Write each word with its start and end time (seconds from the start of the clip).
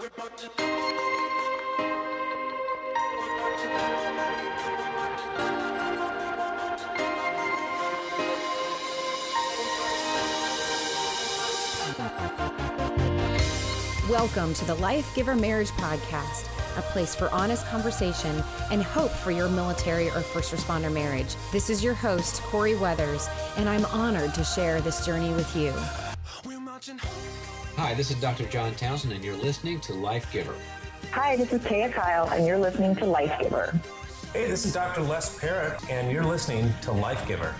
Welcome 0.00 0.32
to 14.54 14.64
the 14.64 14.76
Life 14.80 15.14
Giver 15.14 15.36
Marriage 15.36 15.68
Podcast, 15.72 16.48
a 16.78 16.82
place 16.92 17.14
for 17.14 17.28
honest 17.30 17.66
conversation 17.66 18.42
and 18.70 18.82
hope 18.82 19.10
for 19.10 19.32
your 19.32 19.50
military 19.50 20.08
or 20.08 20.22
first 20.22 20.54
responder 20.54 20.90
marriage. 20.90 21.36
This 21.52 21.68
is 21.68 21.84
your 21.84 21.92
host, 21.92 22.40
Corie 22.44 22.74
Weathers, 22.74 23.28
and 23.58 23.68
I'm 23.68 23.84
honored 23.86 24.32
to 24.32 24.44
share 24.44 24.80
this 24.80 25.04
journey 25.04 25.34
with 25.34 25.54
you. 25.54 25.74
Hi, 27.80 27.94
this 27.94 28.10
is 28.10 28.20
Dr. 28.20 28.44
John 28.44 28.74
Townsend, 28.74 29.14
and 29.14 29.24
you're 29.24 29.34
listening 29.34 29.80
to 29.80 29.94
Life 29.94 30.30
Giver. 30.30 30.54
Hi, 31.12 31.34
this 31.34 31.50
is 31.50 31.62
Taya 31.62 31.90
Kyle, 31.90 32.28
and 32.28 32.46
you're 32.46 32.58
listening 32.58 32.94
to 32.96 33.06
Life 33.06 33.34
Giver. 33.40 33.74
Hey, 34.34 34.50
this 34.50 34.66
is 34.66 34.74
Dr. 34.74 35.00
Les 35.00 35.38
Parrott, 35.38 35.80
and 35.88 36.12
you're 36.12 36.22
listening 36.22 36.70
to 36.82 36.92
Life 36.92 37.26
Giver. 37.26 37.54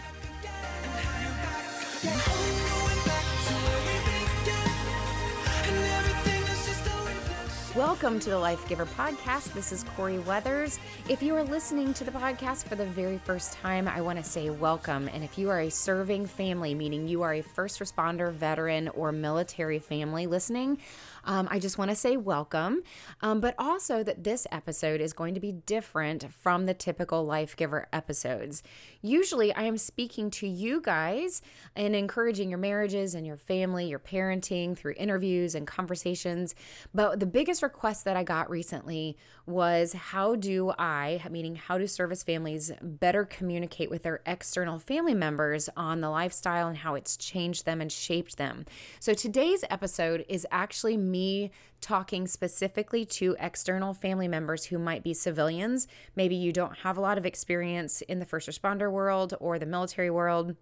Welcome 7.80 8.20
to 8.20 8.28
the 8.28 8.38
Life 8.38 8.68
Giver 8.68 8.84
podcast. 8.84 9.54
This 9.54 9.72
is 9.72 9.84
Corie 9.96 10.18
Weathers. 10.18 10.78
If 11.08 11.22
you 11.22 11.34
are 11.34 11.42
listening 11.42 11.94
to 11.94 12.04
the 12.04 12.10
podcast 12.10 12.64
for 12.68 12.74
the 12.74 12.84
very 12.84 13.16
first 13.16 13.54
time, 13.54 13.88
I 13.88 14.02
want 14.02 14.18
to 14.18 14.22
say 14.22 14.50
welcome. 14.50 15.08
And 15.08 15.24
if 15.24 15.38
you 15.38 15.48
are 15.48 15.60
a 15.60 15.70
serving 15.70 16.26
family, 16.26 16.74
meaning 16.74 17.08
you 17.08 17.22
are 17.22 17.32
a 17.32 17.40
first 17.40 17.80
responder, 17.80 18.34
veteran, 18.34 18.88
or 18.88 19.12
military 19.12 19.78
family 19.78 20.26
listening, 20.26 20.76
um, 21.24 21.48
I 21.50 21.58
just 21.58 21.78
want 21.78 21.90
to 21.90 21.94
say 21.94 22.16
welcome, 22.16 22.82
um, 23.20 23.40
but 23.40 23.54
also 23.58 24.02
that 24.02 24.24
this 24.24 24.46
episode 24.50 25.00
is 25.00 25.12
going 25.12 25.34
to 25.34 25.40
be 25.40 25.52
different 25.52 26.32
from 26.32 26.66
the 26.66 26.74
typical 26.74 27.24
Life 27.24 27.56
Giver 27.56 27.88
episodes. 27.92 28.62
Usually, 29.02 29.52
I 29.54 29.62
am 29.62 29.78
speaking 29.78 30.30
to 30.32 30.46
you 30.46 30.80
guys 30.80 31.42
and 31.76 31.94
encouraging 31.94 32.50
your 32.50 32.58
marriages 32.58 33.14
and 33.14 33.26
your 33.26 33.36
family, 33.36 33.88
your 33.88 33.98
parenting 33.98 34.76
through 34.76 34.94
interviews 34.96 35.54
and 35.54 35.66
conversations. 35.66 36.54
But 36.94 37.20
the 37.20 37.26
biggest 37.26 37.62
request 37.62 38.04
that 38.04 38.16
I 38.16 38.24
got 38.24 38.50
recently 38.50 39.16
was 39.50 39.92
how 39.92 40.36
do 40.36 40.72
I, 40.78 41.22
meaning 41.30 41.56
how 41.56 41.78
do 41.78 41.86
service 41.86 42.22
families 42.22 42.72
better 42.80 43.24
communicate 43.24 43.90
with 43.90 44.02
their 44.02 44.20
external 44.24 44.78
family 44.78 45.14
members 45.14 45.68
on 45.76 46.00
the 46.00 46.08
lifestyle 46.08 46.68
and 46.68 46.76
how 46.76 46.94
it's 46.94 47.16
changed 47.16 47.66
them 47.66 47.80
and 47.80 47.90
shaped 47.90 48.36
them? 48.38 48.64
So 49.00 49.12
today's 49.12 49.64
episode 49.68 50.24
is 50.28 50.46
actually 50.50 50.96
me 50.96 51.50
talking 51.80 52.26
specifically 52.26 53.04
to 53.06 53.36
external 53.40 53.94
family 53.94 54.28
members 54.28 54.64
who 54.64 54.78
might 54.78 55.02
be 55.02 55.14
civilians. 55.14 55.88
Maybe 56.14 56.36
you 56.36 56.52
don't 56.52 56.78
have 56.78 56.96
a 56.96 57.00
lot 57.00 57.18
of 57.18 57.26
experience 57.26 58.02
in 58.02 58.18
the 58.18 58.26
first 58.26 58.48
responder 58.48 58.90
world 58.90 59.34
or 59.40 59.58
the 59.58 59.66
military 59.66 60.10
world 60.10 60.56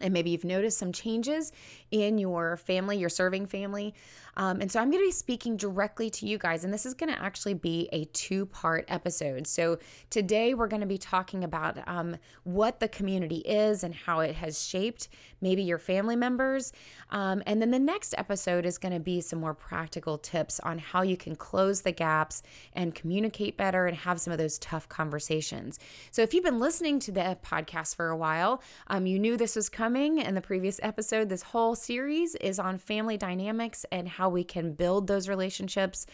and 0.00 0.12
maybe 0.14 0.30
you've 0.30 0.44
noticed 0.44 0.78
some 0.78 0.92
changes 0.92 1.52
in 1.90 2.18
your 2.18 2.56
family, 2.56 2.96
your 2.96 3.08
serving 3.08 3.46
family. 3.46 3.94
Um, 4.36 4.60
and 4.60 4.70
so 4.70 4.80
I'm 4.80 4.90
going 4.90 5.02
to 5.02 5.08
be 5.08 5.12
speaking 5.12 5.56
directly 5.56 6.10
to 6.10 6.26
you 6.26 6.38
guys, 6.38 6.64
and 6.64 6.72
this 6.72 6.86
is 6.86 6.94
going 6.94 7.12
to 7.12 7.22
actually 7.22 7.54
be 7.54 7.88
a 7.92 8.04
two 8.06 8.46
part 8.46 8.84
episode. 8.88 9.46
So 9.46 9.78
today 10.10 10.54
we're 10.54 10.68
going 10.68 10.80
to 10.80 10.86
be 10.86 10.98
talking 10.98 11.44
about 11.44 11.76
um, 11.88 12.16
what 12.44 12.80
the 12.80 12.88
community 12.88 13.38
is 13.38 13.84
and 13.84 13.94
how 13.94 14.20
it 14.20 14.34
has 14.36 14.64
shaped 14.64 15.08
maybe 15.40 15.62
your 15.62 15.78
family 15.78 16.16
members. 16.16 16.72
Um, 17.10 17.42
and 17.46 17.60
then 17.60 17.70
the 17.70 17.78
next 17.78 18.14
episode 18.18 18.66
is 18.66 18.78
going 18.78 18.92
to 18.92 19.00
be 19.00 19.20
some 19.20 19.40
more 19.40 19.54
practical 19.54 20.18
tips 20.18 20.60
on 20.60 20.78
how 20.78 21.02
you 21.02 21.16
can 21.16 21.34
close 21.34 21.80
the 21.80 21.92
gaps 21.92 22.42
and 22.74 22.94
communicate 22.94 23.56
better 23.56 23.86
and 23.86 23.96
have 23.96 24.20
some 24.20 24.32
of 24.32 24.38
those 24.38 24.58
tough 24.58 24.88
conversations. 24.88 25.78
So 26.10 26.22
if 26.22 26.34
you've 26.34 26.44
been 26.44 26.60
listening 26.60 26.98
to 27.00 27.12
the 27.12 27.38
podcast 27.42 27.96
for 27.96 28.08
a 28.08 28.16
while, 28.16 28.62
um, 28.88 29.06
you 29.06 29.18
knew 29.18 29.36
this 29.36 29.56
was 29.56 29.68
coming 29.68 30.18
in 30.18 30.34
the 30.34 30.40
previous 30.40 30.78
episode. 30.82 31.28
This 31.28 31.42
whole 31.42 31.74
series 31.74 32.34
is 32.36 32.58
on 32.58 32.78
family 32.78 33.16
dynamics 33.16 33.86
and 33.90 34.08
how 34.08 34.19
we 34.28 34.44
can 34.44 34.72
build 34.72 35.06
those 35.06 35.28
relationships 35.28 36.06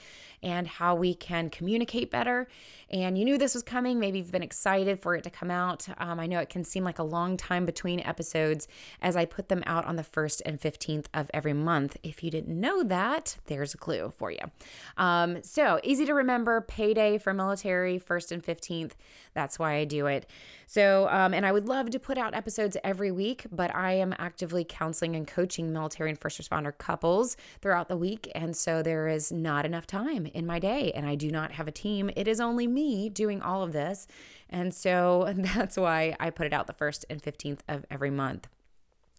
and 0.42 0.66
how 0.66 0.94
we 0.94 1.14
can 1.14 1.50
communicate 1.50 2.10
better. 2.10 2.46
And 2.90 3.18
you 3.18 3.24
knew 3.24 3.36
this 3.36 3.54
was 3.54 3.64
coming. 3.64 3.98
Maybe 3.98 4.18
you've 4.18 4.30
been 4.30 4.42
excited 4.42 5.00
for 5.00 5.16
it 5.16 5.24
to 5.24 5.30
come 5.30 5.50
out. 5.50 5.88
Um, 5.98 6.20
I 6.20 6.26
know 6.26 6.38
it 6.38 6.50
can 6.50 6.62
seem 6.62 6.84
like 6.84 6.98
a 6.98 7.04
long 7.04 7.36
time 7.36 7.66
between 7.66 8.00
episodes 8.00 8.68
as 9.02 9.16
I 9.16 9.24
put 9.24 9.48
them 9.48 9.64
out 9.66 9.84
on 9.86 9.96
the 9.96 10.04
1st 10.04 10.42
and 10.46 10.60
15th 10.60 11.06
of 11.12 11.30
every 11.34 11.52
month. 11.52 11.96
If 12.02 12.22
you 12.22 12.30
didn't 12.30 12.60
know 12.60 12.84
that, 12.84 13.38
there's 13.46 13.74
a 13.74 13.78
clue 13.78 14.12
for 14.16 14.30
you. 14.30 14.38
Um, 14.96 15.42
so 15.42 15.80
easy 15.82 16.06
to 16.06 16.14
remember 16.14 16.60
payday 16.60 17.18
for 17.18 17.34
military, 17.34 17.98
1st 17.98 18.32
and 18.32 18.44
15th. 18.44 18.92
That's 19.34 19.58
why 19.58 19.74
I 19.74 19.84
do 19.84 20.06
it. 20.06 20.26
So, 20.66 21.08
um, 21.10 21.32
and 21.32 21.46
I 21.46 21.52
would 21.52 21.68
love 21.68 21.90
to 21.90 22.00
put 22.00 22.18
out 22.18 22.34
episodes 22.34 22.76
every 22.82 23.12
week, 23.12 23.46
but 23.52 23.72
I 23.74 23.92
am 23.92 24.12
actively 24.18 24.64
counseling 24.68 25.14
and 25.14 25.26
coaching 25.26 25.72
military 25.72 26.10
and 26.10 26.20
first 26.20 26.40
responder 26.40 26.76
couples 26.76 27.36
throughout 27.62 27.88
the 27.88 27.96
week. 27.96 28.30
And 28.34 28.56
so 28.56 28.82
there 28.82 29.06
is 29.06 29.30
not 29.30 29.64
enough 29.64 29.86
time 29.86 30.26
in 30.26 30.44
my 30.44 30.58
day, 30.58 30.90
and 30.92 31.06
I 31.06 31.14
do 31.14 31.30
not 31.30 31.52
have 31.52 31.68
a 31.68 31.72
team. 31.72 32.10
It 32.16 32.26
is 32.26 32.40
only 32.40 32.66
me 32.66 33.08
doing 33.08 33.40
all 33.42 33.62
of 33.62 33.72
this. 33.72 34.08
And 34.50 34.74
so 34.74 35.32
that's 35.36 35.76
why 35.76 36.16
I 36.18 36.30
put 36.30 36.46
it 36.46 36.52
out 36.52 36.66
the 36.66 36.74
1st 36.74 37.04
and 37.10 37.22
15th 37.22 37.60
of 37.68 37.86
every 37.88 38.10
month. 38.10 38.48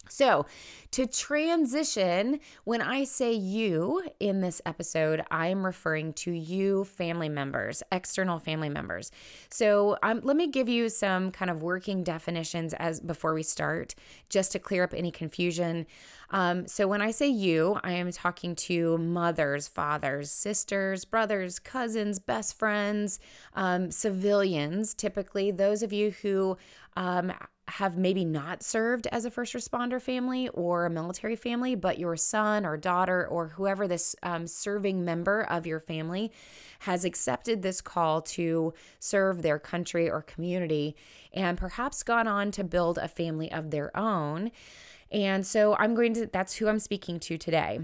So, 0.08 0.46
to 0.92 1.06
transition, 1.06 2.40
when 2.64 2.80
I 2.80 3.04
say 3.04 3.32
you 3.32 4.02
in 4.20 4.40
this 4.40 4.62
episode, 4.64 5.22
I'm 5.30 5.64
referring 5.64 6.14
to 6.14 6.30
you 6.32 6.84
family 6.84 7.28
members, 7.28 7.82
external 7.92 8.38
family 8.38 8.68
members. 8.68 9.10
So, 9.50 9.98
um, 10.02 10.20
let 10.24 10.36
me 10.36 10.48
give 10.48 10.68
you 10.68 10.88
some 10.88 11.30
kind 11.30 11.50
of 11.50 11.62
working 11.62 12.02
definitions 12.02 12.74
as 12.74 13.00
before 13.00 13.34
we 13.34 13.42
start, 13.42 13.94
just 14.28 14.52
to 14.52 14.58
clear 14.58 14.84
up 14.84 14.94
any 14.94 15.10
confusion. 15.10 15.86
Um, 16.30 16.66
so, 16.66 16.88
when 16.88 17.02
I 17.02 17.10
say 17.10 17.28
you, 17.28 17.78
I 17.82 17.92
am 17.92 18.10
talking 18.10 18.54
to 18.56 18.98
mothers, 18.98 19.68
fathers, 19.68 20.30
sisters, 20.30 21.04
brothers, 21.04 21.58
cousins, 21.58 22.18
best 22.18 22.58
friends, 22.58 23.20
um, 23.54 23.90
civilians, 23.90 24.94
typically 24.94 25.50
those 25.50 25.82
of 25.82 25.92
you 25.92 26.10
who 26.22 26.56
um, 26.96 27.32
have 27.68 27.96
maybe 27.98 28.24
not 28.24 28.62
served 28.62 29.06
as 29.08 29.24
a 29.24 29.30
first 29.30 29.54
responder 29.54 30.00
family 30.00 30.48
or 30.48 30.86
a 30.86 30.90
military 30.90 31.36
family, 31.36 31.74
but 31.74 31.98
your 31.98 32.16
son 32.16 32.64
or 32.64 32.76
daughter 32.76 33.26
or 33.26 33.48
whoever 33.48 33.86
this 33.86 34.16
um, 34.22 34.46
serving 34.46 35.04
member 35.04 35.42
of 35.42 35.66
your 35.66 35.78
family 35.78 36.32
has 36.80 37.04
accepted 37.04 37.62
this 37.62 37.80
call 37.80 38.22
to 38.22 38.72
serve 38.98 39.42
their 39.42 39.58
country 39.58 40.08
or 40.10 40.22
community 40.22 40.96
and 41.32 41.58
perhaps 41.58 42.02
gone 42.02 42.26
on 42.26 42.50
to 42.50 42.64
build 42.64 42.98
a 42.98 43.08
family 43.08 43.52
of 43.52 43.70
their 43.70 43.94
own. 43.96 44.50
And 45.10 45.46
so 45.46 45.76
I'm 45.76 45.94
going 45.94 46.14
to, 46.14 46.26
that's 46.26 46.56
who 46.56 46.68
I'm 46.68 46.78
speaking 46.78 47.20
to 47.20 47.38
today. 47.38 47.80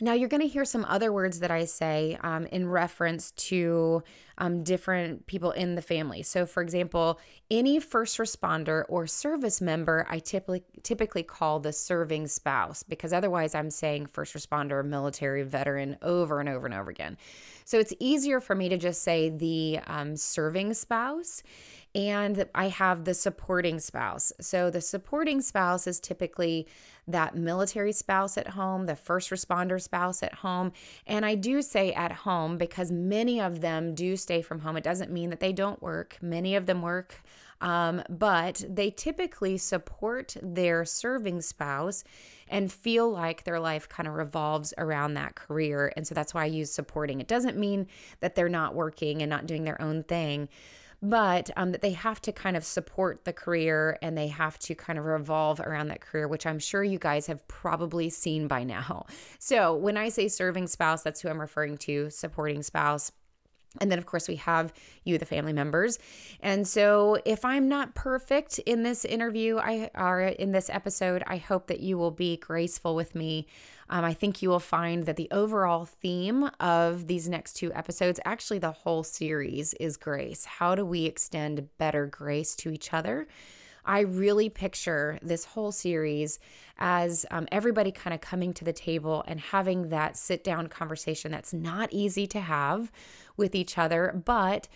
Now, 0.00 0.14
you're 0.14 0.28
going 0.28 0.40
to 0.40 0.48
hear 0.48 0.64
some 0.64 0.84
other 0.86 1.12
words 1.12 1.40
that 1.40 1.50
I 1.50 1.66
say 1.66 2.18
um, 2.22 2.46
in 2.46 2.68
reference 2.68 3.30
to 3.32 4.02
um, 4.38 4.64
different 4.64 5.26
people 5.26 5.50
in 5.50 5.74
the 5.74 5.82
family. 5.82 6.22
So, 6.22 6.46
for 6.46 6.62
example, 6.62 7.20
any 7.50 7.78
first 7.78 8.18
responder 8.18 8.84
or 8.88 9.06
service 9.06 9.60
member, 9.60 10.06
I 10.08 10.18
typically 10.18 10.64
typically 10.82 11.22
call 11.22 11.60
the 11.60 11.72
serving 11.72 12.26
spouse 12.28 12.82
because 12.82 13.12
otherwise 13.12 13.54
I'm 13.54 13.70
saying 13.70 14.06
first 14.06 14.34
responder, 14.34 14.84
military 14.84 15.42
veteran 15.42 15.98
over 16.02 16.40
and 16.40 16.48
over 16.48 16.66
and 16.66 16.74
over 16.74 16.90
again. 16.90 17.18
So 17.64 17.78
it's 17.78 17.92
easier 18.00 18.40
for 18.40 18.54
me 18.54 18.68
to 18.70 18.78
just 18.78 19.02
say 19.02 19.28
the 19.28 19.78
um, 19.86 20.16
serving 20.16 20.74
spouse 20.74 21.42
and 21.94 22.46
I 22.54 22.68
have 22.68 23.04
the 23.04 23.14
supporting 23.14 23.78
spouse. 23.78 24.32
So 24.40 24.70
the 24.70 24.80
supporting 24.80 25.40
spouse 25.42 25.86
is 25.86 26.00
typically 26.00 26.66
that 27.08 27.34
military 27.34 27.92
spouse 27.92 28.38
at 28.38 28.48
home, 28.48 28.86
the 28.86 28.96
first 28.96 29.30
responder 29.30 29.80
spouse 29.80 30.22
at 30.22 30.34
home. 30.34 30.72
And 31.06 31.26
I 31.26 31.34
do 31.34 31.62
say 31.62 31.92
at 31.92 32.12
home 32.12 32.58
because 32.58 32.92
many 32.92 33.40
of 33.40 33.60
them 33.60 33.94
do 33.94 34.16
stay 34.16 34.42
from 34.42 34.60
home. 34.60 34.76
It 34.76 34.84
doesn't 34.84 35.10
mean 35.10 35.30
that 35.30 35.40
they 35.40 35.52
don't 35.52 35.82
work, 35.82 36.18
many 36.20 36.54
of 36.54 36.66
them 36.66 36.82
work. 36.82 37.22
Um, 37.60 38.02
but 38.10 38.64
they 38.68 38.90
typically 38.90 39.56
support 39.56 40.36
their 40.42 40.84
serving 40.84 41.42
spouse 41.42 42.02
and 42.48 42.72
feel 42.72 43.08
like 43.08 43.44
their 43.44 43.60
life 43.60 43.88
kind 43.88 44.08
of 44.08 44.14
revolves 44.14 44.74
around 44.78 45.14
that 45.14 45.36
career. 45.36 45.92
And 45.96 46.04
so 46.04 46.12
that's 46.12 46.34
why 46.34 46.42
I 46.42 46.46
use 46.46 46.72
supporting. 46.72 47.20
It 47.20 47.28
doesn't 47.28 47.56
mean 47.56 47.86
that 48.18 48.34
they're 48.34 48.48
not 48.48 48.74
working 48.74 49.22
and 49.22 49.30
not 49.30 49.46
doing 49.46 49.62
their 49.62 49.80
own 49.80 50.02
thing, 50.02 50.48
but 51.02 51.50
um, 51.56 51.72
that 51.72 51.82
they 51.82 51.90
have 51.90 52.20
to 52.22 52.32
kind 52.32 52.56
of 52.56 52.64
support 52.64 53.24
the 53.24 53.32
career 53.32 53.98
and 54.02 54.16
they 54.16 54.28
have 54.28 54.56
to 54.60 54.74
kind 54.74 54.98
of 54.98 55.04
revolve 55.04 55.58
around 55.58 55.88
that 55.88 56.00
career, 56.00 56.28
which 56.28 56.46
I'm 56.46 56.60
sure 56.60 56.84
you 56.84 56.98
guys 56.98 57.26
have 57.26 57.46
probably 57.48 58.08
seen 58.08 58.46
by 58.46 58.62
now. 58.62 59.06
So 59.38 59.74
when 59.74 59.96
I 59.96 60.08
say 60.08 60.28
serving 60.28 60.68
spouse, 60.68 61.02
that's 61.02 61.20
who 61.20 61.28
I'm 61.28 61.40
referring 61.40 61.76
to, 61.78 62.10
supporting 62.10 62.62
spouse. 62.62 63.10
And 63.80 63.90
then, 63.90 63.98
of 63.98 64.06
course, 64.06 64.28
we 64.28 64.36
have 64.36 64.72
you, 65.04 65.18
the 65.18 65.24
family 65.24 65.52
members. 65.52 65.98
And 66.40 66.66
so, 66.66 67.18
if 67.24 67.44
I'm 67.44 67.68
not 67.68 67.94
perfect 67.94 68.58
in 68.60 68.82
this 68.82 69.04
interview, 69.04 69.58
I 69.58 69.90
are 69.94 70.22
in 70.22 70.52
this 70.52 70.70
episode, 70.70 71.22
I 71.26 71.38
hope 71.38 71.66
that 71.68 71.80
you 71.80 71.98
will 71.98 72.10
be 72.10 72.36
graceful 72.36 72.94
with 72.94 73.14
me. 73.14 73.46
Um, 73.92 74.06
I 74.06 74.14
think 74.14 74.40
you 74.40 74.48
will 74.48 74.58
find 74.58 75.04
that 75.04 75.16
the 75.16 75.28
overall 75.30 75.84
theme 75.84 76.48
of 76.58 77.08
these 77.08 77.28
next 77.28 77.52
two 77.52 77.70
episodes, 77.74 78.18
actually, 78.24 78.58
the 78.58 78.72
whole 78.72 79.04
series, 79.04 79.74
is 79.74 79.98
grace. 79.98 80.46
How 80.46 80.74
do 80.74 80.82
we 80.82 81.04
extend 81.04 81.68
better 81.76 82.06
grace 82.06 82.56
to 82.56 82.70
each 82.70 82.94
other? 82.94 83.28
I 83.84 84.00
really 84.00 84.48
picture 84.48 85.18
this 85.20 85.44
whole 85.44 85.72
series 85.72 86.38
as 86.78 87.26
um, 87.30 87.46
everybody 87.52 87.92
kind 87.92 88.14
of 88.14 88.22
coming 88.22 88.54
to 88.54 88.64
the 88.64 88.72
table 88.72 89.24
and 89.26 89.38
having 89.38 89.90
that 89.90 90.16
sit 90.16 90.42
down 90.42 90.68
conversation 90.68 91.30
that's 91.30 91.52
not 91.52 91.92
easy 91.92 92.26
to 92.28 92.40
have 92.40 92.90
with 93.36 93.54
each 93.54 93.76
other, 93.76 94.22
but 94.24 94.68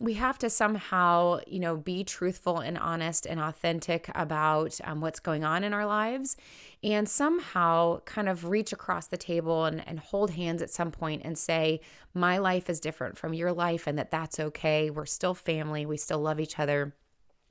we 0.00 0.14
have 0.14 0.38
to 0.38 0.48
somehow, 0.48 1.40
you 1.46 1.60
know, 1.60 1.76
be 1.76 2.02
truthful 2.02 2.58
and 2.58 2.78
honest 2.78 3.26
and 3.26 3.38
authentic 3.38 4.10
about 4.14 4.80
um, 4.82 5.02
what's 5.02 5.20
going 5.20 5.44
on 5.44 5.62
in 5.62 5.74
our 5.74 5.84
lives 5.84 6.38
and 6.82 7.06
somehow 7.06 8.00
kind 8.06 8.26
of 8.26 8.46
reach 8.46 8.72
across 8.72 9.06
the 9.08 9.18
table 9.18 9.66
and, 9.66 9.86
and 9.86 10.00
hold 10.00 10.30
hands 10.30 10.62
at 10.62 10.70
some 10.70 10.90
point 10.90 11.20
and 11.22 11.36
say, 11.36 11.80
my 12.14 12.38
life 12.38 12.70
is 12.70 12.80
different 12.80 13.18
from 13.18 13.34
your 13.34 13.52
life 13.52 13.86
and 13.86 13.98
that 13.98 14.10
that's 14.10 14.40
okay. 14.40 14.88
We're 14.88 15.04
still 15.04 15.34
family. 15.34 15.84
We 15.84 15.98
still 15.98 16.20
love 16.20 16.40
each 16.40 16.58
other 16.58 16.94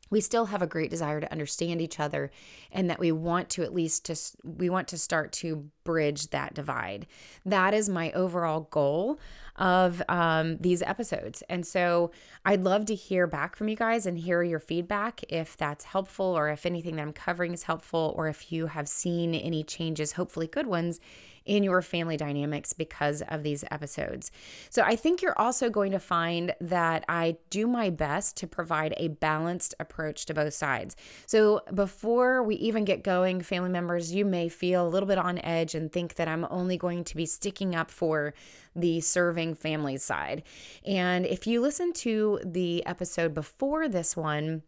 we 0.09 0.21
still 0.21 0.45
have 0.45 0.61
a 0.61 0.67
great 0.67 0.89
desire 0.89 1.19
to 1.19 1.31
understand 1.31 1.81
each 1.81 1.99
other 1.99 2.31
and 2.71 2.89
that 2.89 2.99
we 2.99 3.11
want 3.11 3.49
to 3.49 3.63
at 3.63 3.73
least 3.73 4.05
to 4.05 4.15
we 4.43 4.69
want 4.69 4.87
to 4.89 4.97
start 4.97 5.31
to 5.31 5.69
bridge 5.83 6.29
that 6.29 6.53
divide. 6.53 7.07
That 7.45 7.73
is 7.73 7.89
my 7.89 8.11
overall 8.11 8.67
goal 8.71 9.19
of 9.55 10.01
um, 10.07 10.57
these 10.57 10.81
episodes. 10.81 11.43
And 11.49 11.65
so 11.65 12.11
i'd 12.45 12.63
love 12.63 12.85
to 12.85 12.95
hear 12.95 13.27
back 13.27 13.55
from 13.55 13.67
you 13.67 13.75
guys 13.75 14.05
and 14.05 14.17
hear 14.17 14.41
your 14.41 14.59
feedback 14.59 15.21
if 15.29 15.57
that's 15.57 15.85
helpful 15.85 16.25
or 16.25 16.49
if 16.49 16.65
anything 16.65 16.95
that 16.95 17.01
i'm 17.01 17.13
covering 17.13 17.53
is 17.53 17.63
helpful 17.63 18.13
or 18.17 18.27
if 18.27 18.51
you 18.51 18.67
have 18.67 18.87
seen 18.87 19.33
any 19.33 19.63
changes 19.63 20.13
hopefully 20.13 20.47
good 20.47 20.67
ones 20.67 20.99
in 21.45 21.63
your 21.63 21.81
family 21.81 22.17
dynamics 22.17 22.73
because 22.73 23.21
of 23.29 23.43
these 23.43 23.63
episodes. 23.71 24.31
So 24.69 24.81
I 24.83 24.95
think 24.95 25.21
you're 25.21 25.37
also 25.39 25.69
going 25.69 25.91
to 25.91 25.99
find 25.99 26.53
that 26.61 27.05
I 27.07 27.37
do 27.49 27.67
my 27.67 27.89
best 27.89 28.37
to 28.37 28.47
provide 28.47 28.93
a 28.97 29.09
balanced 29.09 29.75
approach 29.79 30.25
to 30.25 30.33
both 30.33 30.53
sides. 30.53 30.95
So 31.25 31.61
before 31.73 32.43
we 32.43 32.55
even 32.55 32.85
get 32.85 33.03
going, 33.03 33.41
family 33.41 33.69
members, 33.69 34.13
you 34.13 34.25
may 34.25 34.49
feel 34.49 34.87
a 34.87 34.89
little 34.89 35.07
bit 35.07 35.17
on 35.17 35.39
edge 35.39 35.75
and 35.75 35.91
think 35.91 36.15
that 36.15 36.27
I'm 36.27 36.45
only 36.49 36.77
going 36.77 37.03
to 37.05 37.15
be 37.15 37.25
sticking 37.25 37.75
up 37.75 37.91
for 37.91 38.33
the 38.75 39.01
serving 39.01 39.55
families 39.55 40.03
side. 40.03 40.43
And 40.85 41.25
if 41.25 41.47
you 41.47 41.61
listen 41.61 41.93
to 41.93 42.39
the 42.45 42.85
episode 42.85 43.33
before 43.33 43.87
this 43.87 44.15
one, 44.15 44.63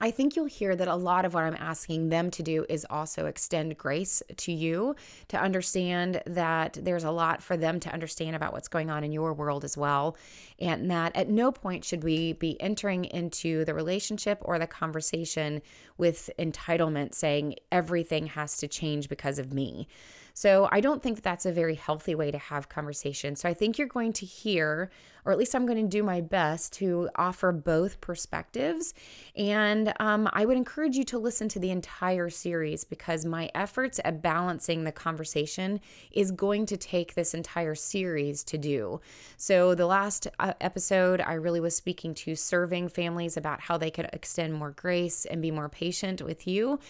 I 0.00 0.12
think 0.12 0.36
you'll 0.36 0.44
hear 0.44 0.76
that 0.76 0.86
a 0.86 0.94
lot 0.94 1.24
of 1.24 1.34
what 1.34 1.42
I'm 1.42 1.56
asking 1.58 2.08
them 2.08 2.30
to 2.30 2.42
do 2.42 2.64
is 2.68 2.86
also 2.88 3.26
extend 3.26 3.76
grace 3.76 4.22
to 4.36 4.52
you 4.52 4.94
to 5.26 5.36
understand 5.36 6.22
that 6.26 6.78
there's 6.80 7.02
a 7.02 7.10
lot 7.10 7.42
for 7.42 7.56
them 7.56 7.80
to 7.80 7.92
understand 7.92 8.36
about 8.36 8.52
what's 8.52 8.68
going 8.68 8.90
on 8.90 9.02
in 9.02 9.10
your 9.10 9.32
world 9.32 9.64
as 9.64 9.76
well. 9.76 10.16
And 10.60 10.88
that 10.90 11.16
at 11.16 11.28
no 11.28 11.50
point 11.50 11.84
should 11.84 12.04
we 12.04 12.34
be 12.34 12.60
entering 12.60 13.06
into 13.06 13.64
the 13.64 13.74
relationship 13.74 14.38
or 14.42 14.58
the 14.60 14.68
conversation 14.68 15.62
with 15.96 16.30
entitlement, 16.38 17.14
saying 17.14 17.56
everything 17.72 18.26
has 18.28 18.56
to 18.58 18.68
change 18.68 19.08
because 19.08 19.40
of 19.40 19.52
me. 19.52 19.88
So 20.32 20.68
I 20.70 20.80
don't 20.80 21.02
think 21.02 21.22
that's 21.22 21.46
a 21.46 21.52
very 21.52 21.74
healthy 21.74 22.14
way 22.14 22.30
to 22.30 22.38
have 22.38 22.68
conversation. 22.68 23.34
So 23.34 23.48
I 23.48 23.54
think 23.54 23.76
you're 23.76 23.88
going 23.88 24.12
to 24.12 24.24
hear, 24.24 24.88
or 25.28 25.32
at 25.32 25.36
least 25.36 25.54
I'm 25.54 25.66
going 25.66 25.84
to 25.84 25.86
do 25.86 26.02
my 26.02 26.22
best 26.22 26.72
to 26.74 27.10
offer 27.16 27.52
both 27.52 28.00
perspectives. 28.00 28.94
And 29.36 29.92
um, 30.00 30.26
I 30.32 30.46
would 30.46 30.56
encourage 30.56 30.96
you 30.96 31.04
to 31.04 31.18
listen 31.18 31.50
to 31.50 31.58
the 31.58 31.70
entire 31.70 32.30
series 32.30 32.82
because 32.82 33.26
my 33.26 33.50
efforts 33.54 34.00
at 34.06 34.22
balancing 34.22 34.84
the 34.84 34.90
conversation 34.90 35.80
is 36.12 36.30
going 36.30 36.64
to 36.64 36.78
take 36.78 37.12
this 37.12 37.34
entire 37.34 37.74
series 37.74 38.42
to 38.44 38.56
do. 38.56 39.02
So 39.36 39.74
the 39.74 39.84
last 39.84 40.28
uh, 40.38 40.54
episode, 40.62 41.20
I 41.20 41.34
really 41.34 41.60
was 41.60 41.76
speaking 41.76 42.14
to 42.14 42.34
serving 42.34 42.88
families 42.88 43.36
about 43.36 43.60
how 43.60 43.76
they 43.76 43.90
could 43.90 44.08
extend 44.14 44.54
more 44.54 44.70
grace 44.70 45.26
and 45.26 45.42
be 45.42 45.50
more 45.50 45.68
patient 45.68 46.22
with 46.22 46.46
you. 46.46 46.80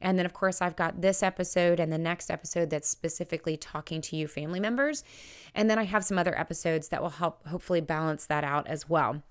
And 0.00 0.16
then, 0.16 0.24
of 0.24 0.34
course, 0.34 0.62
I've 0.62 0.76
got 0.76 1.00
this 1.00 1.24
episode 1.24 1.80
and 1.80 1.92
the 1.92 1.98
next 1.98 2.30
episode 2.30 2.70
that's 2.70 2.88
specifically 2.88 3.56
talking 3.56 4.00
to 4.02 4.14
you, 4.14 4.28
family 4.28 4.60
members. 4.60 5.02
And 5.52 5.68
then 5.68 5.80
I 5.80 5.84
have 5.84 6.04
some 6.04 6.16
other 6.16 6.38
episodes 6.38 6.90
that 6.90 7.02
will 7.02 7.08
help 7.10 7.44
hopefully 7.48 7.80
balance 7.88 8.26
that 8.26 8.44
out 8.44 8.68
as 8.68 8.88
well. 8.88 9.22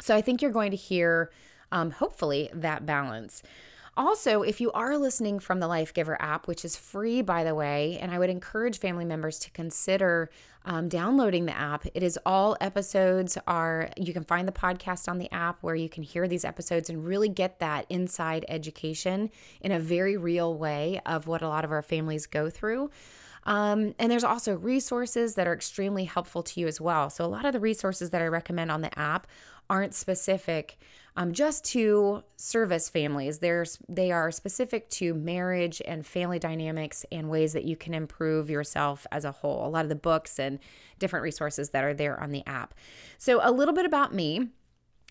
So 0.00 0.14
I 0.14 0.20
think 0.20 0.42
you're 0.42 0.50
going 0.50 0.72
to 0.72 0.76
hear, 0.76 1.30
um, 1.72 1.92
hopefully, 1.92 2.50
that 2.52 2.84
balance. 2.84 3.42
Also, 3.96 4.42
if 4.42 4.60
you 4.60 4.72
are 4.72 4.98
listening 4.98 5.38
from 5.38 5.60
the 5.60 5.68
Life 5.68 5.94
Giver 5.94 6.20
app, 6.20 6.48
which 6.48 6.64
is 6.64 6.74
free, 6.74 7.22
by 7.22 7.44
the 7.44 7.54
way, 7.54 7.96
and 8.00 8.10
I 8.10 8.18
would 8.18 8.28
encourage 8.28 8.80
family 8.80 9.04
members 9.04 9.38
to 9.38 9.50
consider 9.52 10.30
um, 10.64 10.88
downloading 10.88 11.46
the 11.46 11.56
app. 11.56 11.86
It 11.94 12.02
is 12.02 12.18
all 12.26 12.56
episodes 12.60 13.38
are, 13.46 13.90
you 13.96 14.12
can 14.12 14.24
find 14.24 14.48
the 14.48 14.52
podcast 14.52 15.08
on 15.08 15.18
the 15.18 15.32
app 15.32 15.62
where 15.62 15.76
you 15.76 15.88
can 15.88 16.02
hear 16.02 16.26
these 16.26 16.44
episodes 16.44 16.90
and 16.90 17.06
really 17.06 17.28
get 17.28 17.60
that 17.60 17.86
inside 17.88 18.44
education 18.48 19.30
in 19.60 19.70
a 19.70 19.78
very 19.78 20.16
real 20.16 20.58
way 20.58 21.00
of 21.06 21.28
what 21.28 21.42
a 21.42 21.48
lot 21.48 21.64
of 21.64 21.70
our 21.70 21.82
families 21.82 22.26
go 22.26 22.50
through. 22.50 22.90
Um, 23.44 23.94
and 23.98 24.10
there's 24.10 24.24
also 24.24 24.56
resources 24.56 25.34
that 25.34 25.46
are 25.46 25.52
extremely 25.52 26.04
helpful 26.04 26.42
to 26.42 26.60
you 26.60 26.66
as 26.66 26.80
well. 26.80 27.10
So, 27.10 27.24
a 27.24 27.26
lot 27.26 27.44
of 27.44 27.52
the 27.52 27.60
resources 27.60 28.10
that 28.10 28.22
I 28.22 28.26
recommend 28.26 28.70
on 28.70 28.80
the 28.80 28.98
app 28.98 29.26
aren't 29.68 29.94
specific 29.94 30.78
um, 31.16 31.32
just 31.32 31.64
to 31.64 32.24
service 32.36 32.88
families. 32.88 33.38
There's 33.38 33.78
they 33.88 34.10
are 34.10 34.30
specific 34.30 34.90
to 34.90 35.14
marriage 35.14 35.80
and 35.86 36.04
family 36.04 36.38
dynamics 36.38 37.04
and 37.12 37.30
ways 37.30 37.52
that 37.52 37.64
you 37.64 37.76
can 37.76 37.94
improve 37.94 38.50
yourself 38.50 39.06
as 39.12 39.24
a 39.24 39.32
whole. 39.32 39.66
A 39.66 39.68
lot 39.68 39.84
of 39.84 39.88
the 39.88 39.94
books 39.94 40.38
and 40.38 40.58
different 40.98 41.22
resources 41.22 41.70
that 41.70 41.84
are 41.84 41.94
there 41.94 42.20
on 42.20 42.30
the 42.30 42.42
app. 42.46 42.74
So 43.18 43.40
a 43.42 43.52
little 43.52 43.74
bit 43.74 43.86
about 43.86 44.12
me. 44.12 44.48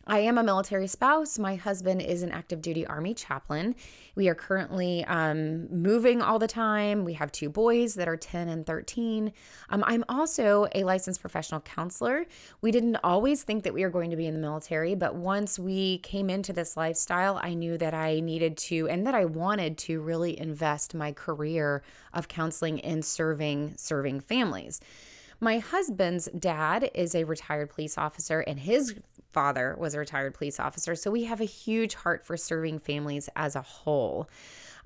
I 0.05 0.19
am 0.19 0.37
a 0.37 0.43
military 0.43 0.87
spouse. 0.87 1.39
My 1.39 1.55
husband 1.55 2.01
is 2.01 2.23
an 2.23 2.31
active 2.31 2.61
duty 2.61 2.85
Army 2.85 3.13
chaplain. 3.13 3.73
We 4.15 4.27
are 4.27 4.35
currently 4.35 5.05
um, 5.05 5.67
moving 5.73 6.21
all 6.21 6.39
the 6.39 6.47
time. 6.47 7.05
We 7.05 7.13
have 7.13 7.31
two 7.31 7.49
boys 7.49 7.95
that 7.95 8.09
are 8.09 8.17
10 8.17 8.49
and 8.49 8.65
13. 8.65 9.31
Um, 9.69 9.83
I'm 9.87 10.03
also 10.09 10.67
a 10.75 10.83
licensed 10.83 11.21
professional 11.21 11.61
counselor. 11.61 12.25
We 12.59 12.71
didn't 12.71 12.97
always 13.01 13.43
think 13.43 13.63
that 13.63 13.73
we 13.73 13.83
were 13.83 13.89
going 13.89 14.09
to 14.09 14.17
be 14.17 14.27
in 14.27 14.33
the 14.33 14.41
military, 14.41 14.93
but 14.93 15.15
once 15.15 15.57
we 15.57 15.99
came 15.99 16.29
into 16.29 16.51
this 16.51 16.75
lifestyle, 16.75 17.39
I 17.41 17.53
knew 17.53 17.77
that 17.77 17.93
I 17.93 18.19
needed 18.19 18.57
to 18.57 18.89
and 18.89 19.07
that 19.07 19.15
I 19.15 19.23
wanted 19.23 19.77
to 19.79 20.01
really 20.01 20.37
invest 20.37 20.93
my 20.93 21.13
career 21.13 21.81
of 22.13 22.27
counseling 22.27 22.79
in 22.79 23.03
serving 23.03 23.75
serving 23.77 24.19
families. 24.19 24.81
My 25.39 25.59
husband's 25.59 26.27
dad 26.27 26.89
is 26.93 27.15
a 27.15 27.25
retired 27.25 27.69
police 27.69 27.97
officer, 27.97 28.39
and 28.41 28.59
his 28.59 28.95
father 29.33 29.75
was 29.77 29.93
a 29.93 29.99
retired 29.99 30.33
police 30.33 30.59
officer. 30.59 30.95
So 30.95 31.11
we 31.11 31.25
have 31.25 31.41
a 31.41 31.45
huge 31.45 31.95
heart 31.95 32.25
for 32.25 32.37
serving 32.37 32.79
families 32.79 33.29
as 33.35 33.55
a 33.55 33.61
whole. 33.61 34.29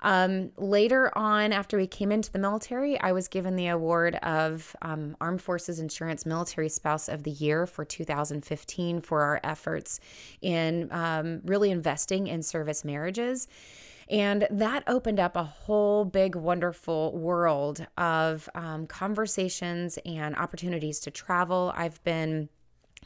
Um, 0.00 0.52
later 0.56 1.16
on, 1.16 1.52
after 1.52 1.76
we 1.76 1.86
came 1.86 2.12
into 2.12 2.30
the 2.30 2.38
military, 2.38 3.00
I 3.00 3.12
was 3.12 3.28
given 3.28 3.56
the 3.56 3.68
award 3.68 4.14
of 4.16 4.76
um, 4.82 5.16
Armed 5.20 5.42
Forces 5.42 5.80
Insurance 5.80 6.24
Military 6.24 6.68
Spouse 6.68 7.08
of 7.08 7.24
the 7.24 7.32
Year 7.32 7.66
for 7.66 7.84
2015 7.84 9.00
for 9.00 9.22
our 9.22 9.40
efforts 9.42 9.98
in 10.40 10.88
um, 10.92 11.40
really 11.44 11.70
investing 11.70 12.28
in 12.28 12.42
service 12.42 12.84
marriages. 12.84 13.48
And 14.10 14.46
that 14.50 14.84
opened 14.86 15.20
up 15.20 15.36
a 15.36 15.44
whole 15.44 16.04
big, 16.04 16.34
wonderful 16.34 17.16
world 17.16 17.86
of 17.98 18.48
um, 18.54 18.86
conversations 18.86 19.98
and 20.06 20.34
opportunities 20.36 21.00
to 21.00 21.10
travel. 21.10 21.72
I've 21.76 22.02
been 22.04 22.48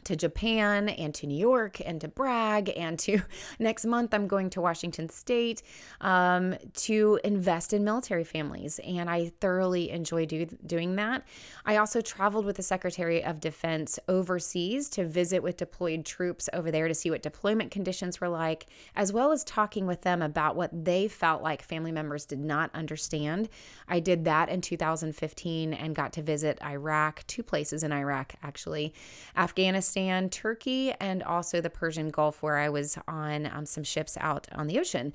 to 0.04 0.16
Japan 0.16 0.88
and 0.88 1.14
to 1.14 1.26
New 1.26 1.38
York 1.38 1.80
and 1.84 2.00
to 2.00 2.08
brag 2.08 2.72
and 2.76 2.98
to 3.00 3.20
next 3.58 3.84
month 3.84 4.12
I'm 4.12 4.26
going 4.26 4.50
to 4.50 4.60
Washington 4.60 5.08
State 5.08 5.62
um, 6.00 6.56
to 6.74 7.20
invest 7.24 7.72
in 7.72 7.84
military 7.84 8.24
families 8.24 8.80
and 8.84 9.08
I 9.08 9.32
thoroughly 9.40 9.90
enjoy 9.90 10.26
do, 10.26 10.46
doing 10.66 10.96
that. 10.96 11.24
I 11.64 11.76
also 11.76 12.00
traveled 12.00 12.44
with 12.44 12.56
the 12.56 12.62
Secretary 12.62 13.22
of 13.22 13.40
Defense 13.40 13.98
overseas 14.08 14.88
to 14.90 15.06
visit 15.06 15.42
with 15.42 15.56
deployed 15.56 16.04
troops 16.04 16.48
over 16.52 16.70
there 16.70 16.88
to 16.88 16.94
see 16.94 17.10
what 17.10 17.22
deployment 17.22 17.70
conditions 17.70 18.20
were 18.20 18.28
like, 18.28 18.66
as 18.96 19.12
well 19.12 19.32
as 19.32 19.44
talking 19.44 19.86
with 19.86 20.02
them 20.02 20.22
about 20.22 20.56
what 20.56 20.84
they 20.84 21.06
felt 21.08 21.42
like 21.42 21.62
family 21.62 21.92
members 21.92 22.24
did 22.24 22.40
not 22.40 22.70
understand. 22.74 23.48
I 23.88 24.00
did 24.00 24.24
that 24.24 24.48
in 24.48 24.60
2015 24.60 25.74
and 25.74 25.94
got 25.94 26.12
to 26.14 26.22
visit 26.22 26.58
Iraq, 26.62 27.24
two 27.26 27.42
places 27.42 27.82
in 27.82 27.92
Iraq 27.92 28.34
actually, 28.42 28.92
Afghanistan 29.36 29.91
Turkey, 30.30 30.92
and 31.00 31.22
also 31.22 31.60
the 31.60 31.70
Persian 31.70 32.10
Gulf, 32.10 32.42
where 32.42 32.58
I 32.58 32.68
was 32.68 32.98
on 33.08 33.46
um, 33.46 33.66
some 33.66 33.84
ships 33.84 34.16
out 34.20 34.46
on 34.52 34.66
the 34.66 34.78
ocean. 34.78 35.12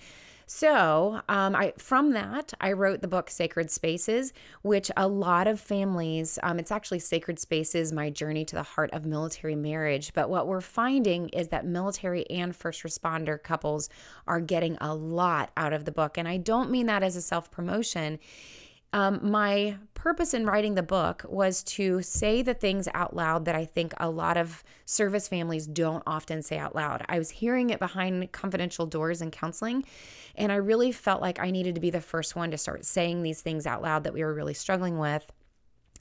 So, 0.49 1.21
um, 1.27 1.57
I 1.57 1.73
from 1.77 2.13
that 2.13 2.53
I 2.61 2.71
wrote 2.71 3.01
the 3.01 3.07
book 3.09 3.29
Sacred 3.29 3.69
Spaces, 3.69 4.31
which 4.61 4.89
a 4.95 5.05
lot 5.05 5.45
of 5.45 5.59
families. 5.59 6.39
Um, 6.41 6.57
it's 6.57 6.71
actually 6.71 6.99
Sacred 6.99 7.37
Spaces: 7.37 7.91
My 7.91 8.09
Journey 8.09 8.45
to 8.45 8.55
the 8.55 8.63
Heart 8.63 8.91
of 8.93 9.05
Military 9.05 9.55
Marriage. 9.55 10.13
But 10.13 10.29
what 10.29 10.47
we're 10.47 10.61
finding 10.61 11.27
is 11.29 11.49
that 11.49 11.65
military 11.65 12.29
and 12.29 12.55
first 12.55 12.83
responder 12.83 13.41
couples 13.41 13.89
are 14.25 14.39
getting 14.39 14.77
a 14.79 14.95
lot 14.95 15.51
out 15.57 15.73
of 15.73 15.83
the 15.83 15.91
book, 15.91 16.17
and 16.17 16.29
I 16.29 16.37
don't 16.37 16.71
mean 16.71 16.85
that 16.85 17.03
as 17.03 17.17
a 17.17 17.21
self 17.21 17.51
promotion. 17.51 18.17
Um, 18.93 19.19
my 19.21 19.77
purpose 19.93 20.33
in 20.33 20.45
writing 20.45 20.75
the 20.75 20.83
book 20.83 21.25
was 21.27 21.61
to 21.63 22.01
say 22.01 22.41
the 22.41 22.53
things 22.53 22.87
out 22.93 23.15
loud 23.15 23.45
that 23.45 23.55
I 23.55 23.65
think 23.65 23.93
a 23.97 24.09
lot 24.09 24.37
of 24.37 24.63
service 24.85 25.27
families 25.27 25.67
don't 25.67 26.03
often 26.07 26.41
say 26.41 26.57
out 26.57 26.75
loud. 26.75 27.05
I 27.09 27.17
was 27.17 27.29
hearing 27.29 27.69
it 27.69 27.79
behind 27.79 28.31
confidential 28.31 28.85
doors 28.85 29.21
in 29.21 29.31
counseling, 29.31 29.83
and 30.35 30.51
I 30.51 30.55
really 30.55 30.91
felt 30.91 31.21
like 31.21 31.39
I 31.39 31.51
needed 31.51 31.75
to 31.75 31.81
be 31.81 31.89
the 31.89 31.99
first 31.99 32.35
one 32.35 32.51
to 32.51 32.57
start 32.57 32.85
saying 32.85 33.23
these 33.23 33.41
things 33.41 33.67
out 33.67 33.81
loud 33.81 34.05
that 34.05 34.13
we 34.13 34.23
were 34.23 34.33
really 34.33 34.53
struggling 34.53 34.97
with 34.97 35.29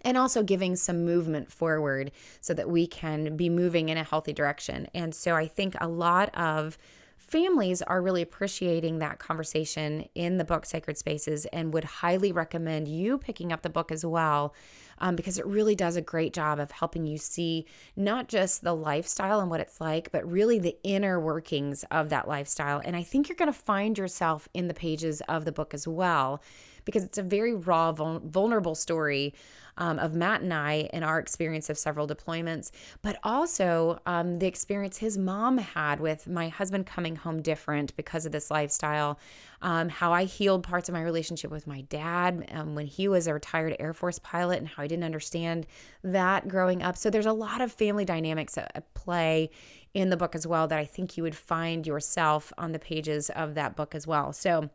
and 0.02 0.16
also 0.16 0.43
giving 0.43 0.76
some 0.76 1.05
movement 1.05 1.50
forward 1.50 2.12
so 2.40 2.55
that 2.55 2.69
we 2.69 2.87
can 2.87 3.37
be 3.37 3.49
moving 3.49 3.88
in 3.88 3.97
a 3.97 4.05
healthy 4.05 4.33
direction. 4.33 4.87
And 4.95 5.12
so 5.12 5.35
I 5.35 5.49
think 5.49 5.75
a 5.81 5.88
lot 5.88 6.33
of 6.37 6.78
families 7.26 7.83
are 7.83 8.00
really 8.00 8.23
appreciating 8.23 8.99
that 8.99 9.18
conversation 9.18 10.09
in 10.14 10.38
the 10.38 10.45
book 10.45 10.64
Sacred 10.64 10.97
Spaces 10.97 11.45
and 11.47 11.75
would 11.75 11.85
highly 11.85 12.33
recommend 12.33 12.88
you 12.88 13.18
picking 13.18 13.52
up 13.52 13.62
the 13.62 13.71
book 13.71 13.90
as 13.90 14.04
well 14.04 14.54
um, 14.99 15.16
because 15.16 15.38
it 15.38 15.47
really 15.47 15.75
does 15.75 15.97
a 15.97 16.00
great 16.00 16.33
job 16.33 16.59
of 16.59 16.71
helping 16.71 17.06
you 17.06 17.18
see 17.18 17.66
not 17.97 18.28
just 18.28 18.62
the 18.62 18.75
lifestyle 18.75 19.40
and 19.40 19.50
what 19.50 19.61
it's 19.61 19.80
like, 19.80 20.11
but 20.12 20.30
really 20.30 20.59
the 20.59 20.76
inner 20.85 21.21
workings 21.21 21.85
of 21.90 22.09
that 22.11 22.28
lifestyle. 22.28 22.80
And 22.85 22.97
I 22.97 23.02
think 23.02 23.28
you're 23.28 23.37
going 23.37 23.52
to 23.52 23.59
find 23.59 23.99
yourself 23.99 24.49
in 24.54 24.68
the 24.68 24.75
pages 24.75 25.21
of 25.23 25.45
the 25.45 25.52
book 25.52 25.75
as 25.75 25.87
well 25.87 26.42
because 26.85 27.02
it's 27.02 27.18
a 27.18 27.23
very 27.23 27.54
raw, 27.54 27.92
vulnerable 27.92 28.75
story 28.75 29.35
um, 29.78 29.99
of 29.99 30.14
Matt 30.14 30.42
and 30.42 30.52
I 30.52 30.88
and 30.92 31.04
our 31.04 31.18
experience 31.18 31.68
of 31.68 31.78
several 31.78 32.06
deployments, 32.06 32.71
but 33.02 33.18
also 33.23 34.00
um, 34.06 34.38
the 34.38 34.47
experience 34.47 34.99
his 34.99 35.18
mom 35.18 35.59
had 35.59 36.00
with 36.00 36.26
my 36.26 36.49
husband 36.49 36.87
coming 36.87 37.16
home 37.16 37.42
different 37.42 37.95
because 37.97 38.26
of 38.26 38.33
this 38.33 38.50
lifestyle. 38.50 39.18
Um, 39.62 39.88
how 39.88 40.12
I 40.12 40.25
healed 40.25 40.62
parts 40.62 40.88
of 40.88 40.92
my 40.92 41.02
relationship 41.02 41.50
with 41.50 41.66
my 41.66 41.80
dad 41.83 42.47
um, 42.52 42.75
when 42.75 42.87
he 42.87 43.09
was 43.09 43.26
a 43.26 43.35
retired 43.35 43.76
Air 43.78 43.92
Force 43.92 44.18
pilot 44.18 44.59
and 44.59 44.68
how 44.68 44.83
I 44.83 44.87
didn't 44.87 45.04
understand 45.04 45.66
that 46.04 46.47
growing 46.49 46.83
up. 46.83 46.97
So 46.97 47.11
there's 47.11 47.26
a 47.26 47.33
lot 47.33 47.61
of 47.61 47.73
family 47.73 48.04
dynamics 48.04 48.59
at 48.59 48.95
play 48.95 49.50
in 49.95 50.11
the 50.11 50.16
book 50.16 50.35
as 50.35 50.47
well 50.47 50.68
that 50.68 50.78
I 50.78 50.85
think 50.85 51.16
you 51.16 51.23
would 51.23 51.35
find 51.35 51.87
yourself 51.87 52.52
on 52.59 52.73
the 52.73 52.78
pages 52.78 53.30
of 53.30 53.54
that 53.54 53.76
book 53.76 53.95
as 53.95 54.06
well. 54.06 54.33
So 54.33 54.68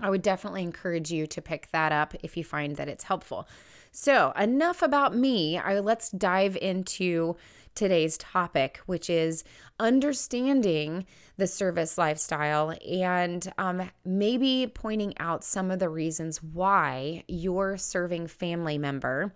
I 0.00 0.08
would 0.08 0.22
definitely 0.22 0.62
encourage 0.62 1.10
you 1.10 1.26
to 1.26 1.42
pick 1.42 1.70
that 1.72 1.92
up 1.92 2.14
if 2.22 2.36
you 2.36 2.44
find 2.44 2.76
that 2.76 2.88
it's 2.88 3.04
helpful. 3.04 3.48
So, 3.94 4.32
enough 4.38 4.80
about 4.80 5.14
me. 5.14 5.58
I, 5.58 5.78
let's 5.80 6.08
dive 6.10 6.56
into 6.56 7.36
today's 7.74 8.16
topic, 8.16 8.80
which 8.86 9.10
is 9.10 9.44
understanding 9.78 11.04
the 11.36 11.46
service 11.46 11.98
lifestyle 11.98 12.74
and 12.90 13.52
um, 13.58 13.90
maybe 14.04 14.70
pointing 14.72 15.16
out 15.18 15.44
some 15.44 15.70
of 15.70 15.78
the 15.78 15.90
reasons 15.90 16.42
why 16.42 17.24
your 17.28 17.76
serving 17.76 18.28
family 18.28 18.78
member 18.78 19.34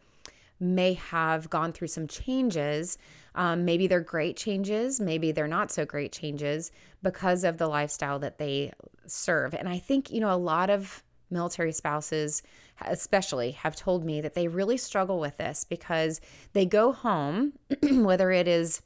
may 0.59 0.95
have 0.95 1.51
gone 1.51 1.71
through 1.73 1.89
some 1.89 2.07
changes. 2.07 2.97
Um, 3.35 3.67
maybe 3.67 3.87
they're 3.87 4.01
great 4.01 4.39
changes, 4.39 5.01
maybe 5.01 5.33
they're 5.33 5.47
not 5.47 5.71
so 5.71 5.85
great 5.85 6.13
changes 6.13 6.73
because 7.03 7.45
of 7.45 7.59
the 7.59 7.69
lifestyle 7.69 8.19
that 8.21 8.39
they 8.39 8.73
serve. 9.07 9.53
And 9.53 9.69
I 9.69 9.79
think, 9.79 10.11
you 10.11 10.21
know, 10.21 10.33
a 10.33 10.37
lot 10.37 10.71
of 10.71 11.03
military 11.31 11.73
spouses 11.73 12.43
especially 12.83 13.53
have 13.53 13.77
told 13.77 14.05
me 14.05 14.21
that 14.21 14.35
they 14.35 14.49
really 14.49 14.77
struggle 14.77 15.19
with 15.19 15.37
this 15.37 15.65
because 15.65 16.21
they 16.53 16.67
go 16.67 16.93
home 16.93 17.53
whether 17.83 18.31
it 18.31 18.47
is 18.47 18.83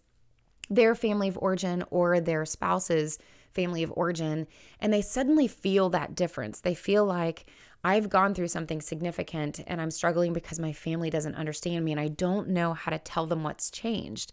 their 0.68 0.94
family 0.94 1.28
of 1.28 1.38
origin 1.38 1.84
or 1.90 2.20
their 2.20 2.44
spouse's 2.44 3.18
family 3.52 3.82
of 3.82 3.92
origin 3.96 4.46
and 4.80 4.92
they 4.92 5.02
suddenly 5.02 5.48
feel 5.48 5.88
that 5.90 6.14
difference 6.14 6.60
they 6.60 6.74
feel 6.74 7.04
like 7.04 7.46
I've 7.82 8.10
gone 8.10 8.34
through 8.34 8.48
something 8.48 8.80
significant 8.80 9.60
and 9.66 9.80
I'm 9.80 9.90
struggling 9.90 10.32
because 10.32 10.58
my 10.58 10.72
family 10.72 11.08
doesn't 11.08 11.34
understand 11.34 11.84
me 11.84 11.92
and 11.92 12.00
I 12.00 12.08
don't 12.08 12.48
know 12.48 12.74
how 12.74 12.90
to 12.90 12.98
tell 12.98 13.26
them 13.26 13.42
what's 13.42 13.70
changed. 13.70 14.32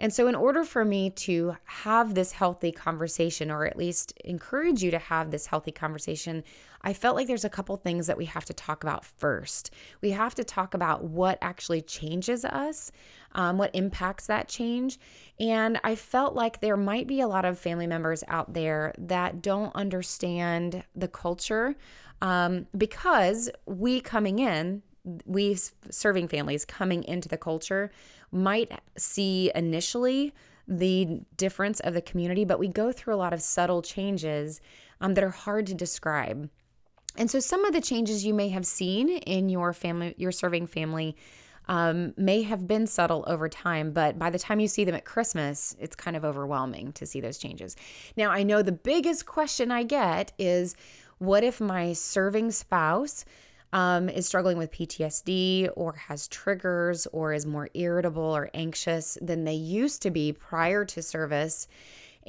And 0.00 0.14
so, 0.14 0.28
in 0.28 0.34
order 0.34 0.64
for 0.64 0.82
me 0.82 1.10
to 1.10 1.56
have 1.64 2.14
this 2.14 2.32
healthy 2.32 2.72
conversation, 2.72 3.50
or 3.50 3.66
at 3.66 3.76
least 3.76 4.14
encourage 4.24 4.82
you 4.82 4.90
to 4.90 4.98
have 4.98 5.30
this 5.30 5.44
healthy 5.44 5.72
conversation, 5.72 6.42
I 6.80 6.94
felt 6.94 7.16
like 7.16 7.26
there's 7.26 7.44
a 7.44 7.50
couple 7.50 7.76
things 7.76 8.06
that 8.06 8.16
we 8.16 8.24
have 8.24 8.46
to 8.46 8.54
talk 8.54 8.82
about 8.82 9.04
first. 9.04 9.70
We 10.00 10.12
have 10.12 10.34
to 10.36 10.44
talk 10.44 10.72
about 10.72 11.04
what 11.04 11.36
actually 11.42 11.82
changes 11.82 12.46
us, 12.46 12.90
um, 13.32 13.58
what 13.58 13.74
impacts 13.74 14.26
that 14.28 14.48
change. 14.48 14.98
And 15.38 15.78
I 15.84 15.96
felt 15.96 16.34
like 16.34 16.60
there 16.60 16.78
might 16.78 17.06
be 17.06 17.20
a 17.20 17.28
lot 17.28 17.44
of 17.44 17.58
family 17.58 17.86
members 17.86 18.24
out 18.26 18.54
there 18.54 18.94
that 18.96 19.42
don't 19.42 19.74
understand 19.76 20.82
the 20.96 21.08
culture 21.08 21.76
um, 22.22 22.66
because 22.76 23.50
we 23.66 24.00
coming 24.00 24.38
in, 24.38 24.82
we 25.26 25.58
serving 25.90 26.28
families 26.28 26.64
coming 26.64 27.04
into 27.04 27.28
the 27.28 27.38
culture 27.38 27.90
might 28.32 28.72
see 28.96 29.50
initially 29.54 30.32
the 30.68 31.22
difference 31.36 31.80
of 31.80 31.94
the 31.94 32.02
community, 32.02 32.44
but 32.44 32.58
we 32.58 32.68
go 32.68 32.92
through 32.92 33.14
a 33.14 33.16
lot 33.16 33.32
of 33.32 33.42
subtle 33.42 33.82
changes 33.82 34.60
um, 35.00 35.14
that 35.14 35.24
are 35.24 35.30
hard 35.30 35.66
to 35.66 35.74
describe. 35.74 36.48
And 37.16 37.30
so 37.30 37.40
some 37.40 37.64
of 37.64 37.72
the 37.72 37.80
changes 37.80 38.24
you 38.24 38.32
may 38.32 38.50
have 38.50 38.64
seen 38.64 39.08
in 39.08 39.48
your 39.48 39.72
family, 39.72 40.14
your 40.16 40.30
serving 40.30 40.68
family, 40.68 41.16
um, 41.66 42.14
may 42.16 42.42
have 42.42 42.66
been 42.66 42.86
subtle 42.86 43.24
over 43.26 43.48
time, 43.48 43.92
but 43.92 44.18
by 44.18 44.30
the 44.30 44.38
time 44.38 44.60
you 44.60 44.68
see 44.68 44.84
them 44.84 44.94
at 44.94 45.04
Christmas, 45.04 45.76
it's 45.78 45.94
kind 45.94 46.16
of 46.16 46.24
overwhelming 46.24 46.92
to 46.92 47.06
see 47.06 47.20
those 47.20 47.38
changes. 47.38 47.76
Now, 48.16 48.30
I 48.30 48.42
know 48.42 48.62
the 48.62 48.72
biggest 48.72 49.26
question 49.26 49.70
I 49.70 49.84
get 49.84 50.32
is 50.38 50.74
what 51.18 51.44
if 51.44 51.60
my 51.60 51.92
serving 51.92 52.50
spouse 52.52 53.24
um, 53.72 54.08
is 54.08 54.26
struggling 54.26 54.58
with 54.58 54.72
PTSD 54.72 55.70
or 55.76 55.92
has 55.92 56.28
triggers 56.28 57.06
or 57.12 57.32
is 57.32 57.46
more 57.46 57.68
irritable 57.74 58.22
or 58.22 58.50
anxious 58.54 59.16
than 59.20 59.44
they 59.44 59.54
used 59.54 60.02
to 60.02 60.10
be 60.10 60.32
prior 60.32 60.84
to 60.86 61.02
service? 61.02 61.68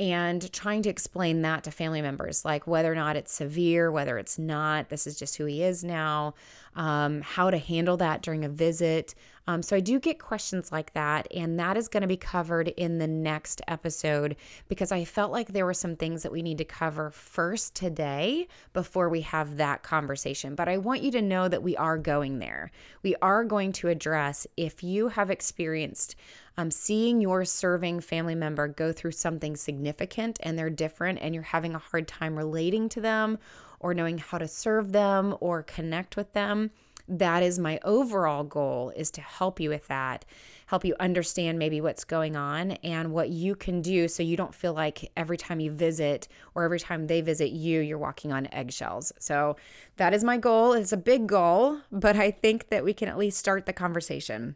And 0.02 0.52
trying 0.52 0.82
to 0.82 0.90
explain 0.90 1.44
that 1.44 1.64
to 1.64 1.72
family 1.72 2.02
members, 2.02 2.44
like 2.44 2.66
whether 2.66 2.92
or 2.92 2.96
not 2.96 3.16
it's 3.16 3.32
severe, 3.32 3.92
whether 3.92 4.18
it's 4.18 4.40
not, 4.40 4.90
this 4.90 5.06
is 5.06 5.18
just 5.18 5.38
who 5.38 5.46
he 5.46 5.62
is 5.62 5.84
now, 5.84 6.34
um, 6.76 7.22
how 7.22 7.52
to 7.52 7.60
handle 7.60 7.98
that 7.98 8.24
during 8.24 8.44
a 8.44 8.50
visit, 8.50 9.14
um, 9.48 9.64
so 9.64 9.76
I 9.76 9.80
do 9.80 10.00
get 10.00 10.20
questions 10.20 10.72
like 10.72 10.94
that, 10.94 11.28
and 11.36 11.60
that 11.60 11.76
is 11.76 11.88
going 11.88 12.02
to 12.02 12.08
be 12.08 12.18
covered 12.18 12.68
in 12.70 13.00
the 13.00 13.08
next 13.08 13.62
episode 13.68 14.36
because 14.68 14.92
I 14.92 15.04
felt 15.04 15.32
like 15.32 15.50
there 15.50 15.66
were 15.66 15.74
some 15.74 15.96
things 15.96 16.24
that 16.24 16.32
we 16.32 16.42
need 16.42 16.60
to 16.60 16.66
cover 16.66 17.10
first 17.10 17.76
today 17.76 18.48
before 18.74 19.10
we 19.10 19.22
have 19.22 19.58
that 19.58 19.82
conversation. 19.82 20.54
But 20.56 20.70
I 20.70 20.78
want 20.78 21.02
you 21.02 21.12
to 21.12 21.22
know 21.22 21.48
that 21.48 21.64
we 21.64 21.76
are 21.76 21.98
going 21.98 22.40
there. 22.40 22.72
We 23.02 23.16
are 23.22 23.44
going 23.44 23.72
to 23.74 23.88
address 23.88 24.46
if 24.56 24.84
you 24.84 25.10
have 25.10 25.32
experienced 25.32 26.16
um, 26.58 26.72
seeing 26.72 27.22
your 27.22 27.46
serving 27.46 28.02
family 28.02 28.36
member 28.36 28.68
go 28.68 28.92
through 28.92 29.12
something 29.12 29.56
significant 29.56 30.40
and 30.44 30.58
they're 30.58 30.70
different, 30.70 31.20
and 31.22 31.34
you're 31.34 31.44
having 31.44 31.76
a 31.76 31.80
hard 31.80 32.08
time 32.08 32.38
relating 32.38 32.90
to 32.90 33.02
them 33.02 33.38
or 33.80 33.94
knowing 33.94 34.18
how 34.18 34.38
to 34.38 34.48
serve 34.48 34.92
them 34.92 35.36
or 35.40 35.64
connect 35.64 36.16
with 36.16 36.34
them 36.34 36.72
that 37.08 37.44
is 37.44 37.60
my 37.60 37.78
overall 37.84 38.44
goal 38.44 38.92
is 38.96 39.12
to 39.12 39.22
help 39.22 39.60
you 39.60 39.70
with 39.70 39.88
that 39.88 40.24
help 40.68 40.86
you 40.86 40.96
understand 41.00 41.60
maybe 41.60 41.82
what's 41.82 42.06
going 42.06 42.38
on 42.38 42.72
and 42.84 43.12
what 43.12 43.30
you 43.30 43.54
can 43.54 43.82
do 43.82 44.08
so 44.08 44.24
you 44.24 44.38
don't 44.38 44.56
feel 44.56 44.74
like 44.74 45.12
every 45.18 45.38
time 45.38 45.60
you 45.60 45.70
visit 45.70 46.30
or 46.56 46.64
every 46.64 46.80
time 46.80 47.08
they 47.08 47.20
visit 47.20 47.52
you 47.52 47.82
you're 47.82 47.98
walking 47.98 48.32
on 48.32 48.48
eggshells. 48.54 49.12
So 49.20 49.58
that 49.98 50.14
is 50.14 50.24
my 50.24 50.38
goal. 50.38 50.72
It's 50.72 50.94
a 50.94 50.98
big 50.98 51.28
goal 51.28 51.80
but 51.92 52.16
i 52.16 52.32
think 52.32 52.70
that 52.70 52.84
we 52.84 52.94
can 52.94 53.10
at 53.10 53.18
least 53.18 53.38
start 53.38 53.66
the 53.66 53.74
conversation. 53.74 54.56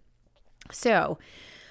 So 0.72 1.18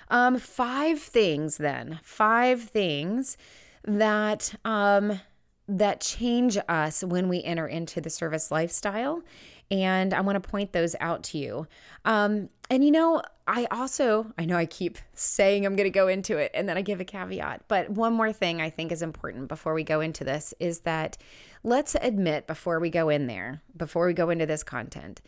um 0.09 0.39
five 0.39 1.01
things 1.01 1.57
then 1.57 1.99
five 2.03 2.63
things 2.63 3.37
that 3.85 4.55
um 4.65 5.21
that 5.67 6.01
change 6.01 6.59
us 6.69 7.03
when 7.03 7.29
we 7.29 7.43
enter 7.43 7.67
into 7.67 8.01
the 8.01 8.11
service 8.11 8.51
lifestyle 8.51 9.23
and 9.71 10.13
I 10.13 10.21
want 10.21 10.43
to 10.43 10.49
point 10.49 10.73
those 10.73 10.95
out 11.01 11.23
to 11.25 11.39
you. 11.39 11.67
Um, 12.05 12.49
and 12.71 12.85
you 12.85 12.91
know, 12.91 13.23
I 13.47 13.67
also, 13.71 14.33
I 14.39 14.45
know 14.45 14.57
I 14.57 14.67
keep 14.67 14.99
saying 15.15 15.65
I'm 15.65 15.77
going 15.77 15.87
to 15.87 15.91
go 15.91 16.09
into 16.09 16.39
it 16.39 16.51
and 16.55 16.69
then 16.69 16.77
I 16.77 16.83
give 16.83 17.01
a 17.01 17.05
caveat, 17.05 17.63
but 17.69 17.91
one 17.91 18.13
more 18.13 18.33
thing 18.33 18.61
I 18.61 18.71
think 18.71 18.93
is 18.93 19.03
important 19.03 19.49
before 19.49 19.75
we 19.75 19.83
go 19.83 20.01
into 20.01 20.25
this 20.25 20.55
is 20.61 20.81
that 20.81 21.17
let's 21.63 21.95
admit 22.01 22.47
before 22.47 22.79
we 22.79 22.91
go 22.91 23.09
in 23.09 23.27
there, 23.27 23.63
before 23.77 24.07
we 24.07 24.15
go 24.15 24.31
into 24.31 24.47
this 24.47 24.63
content, 24.63 25.21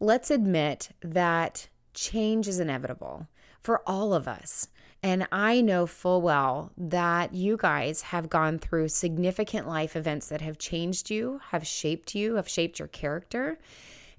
let's 0.00 0.30
admit 0.30 0.90
that 1.02 1.68
change 1.94 2.48
is 2.48 2.60
inevitable 2.60 3.28
for 3.64 3.82
all 3.88 4.14
of 4.14 4.28
us. 4.28 4.68
And 5.02 5.26
I 5.32 5.60
know 5.60 5.86
full 5.86 6.22
well 6.22 6.70
that 6.78 7.34
you 7.34 7.56
guys 7.56 8.02
have 8.02 8.30
gone 8.30 8.58
through 8.58 8.88
significant 8.88 9.68
life 9.68 9.96
events 9.96 10.28
that 10.28 10.40
have 10.40 10.58
changed 10.58 11.10
you, 11.10 11.40
have 11.50 11.66
shaped 11.66 12.14
you, 12.14 12.36
have 12.36 12.48
shaped 12.48 12.78
your 12.78 12.88
character, 12.88 13.58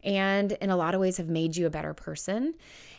and 0.03 0.51
in 0.51 0.69
a 0.69 0.75
lot 0.75 0.93
of 0.93 1.01
ways 1.01 1.17
have 1.17 1.29
made 1.29 1.57
you 1.57 1.65
a 1.65 1.71
better 1.71 1.93
person. 1.93 2.53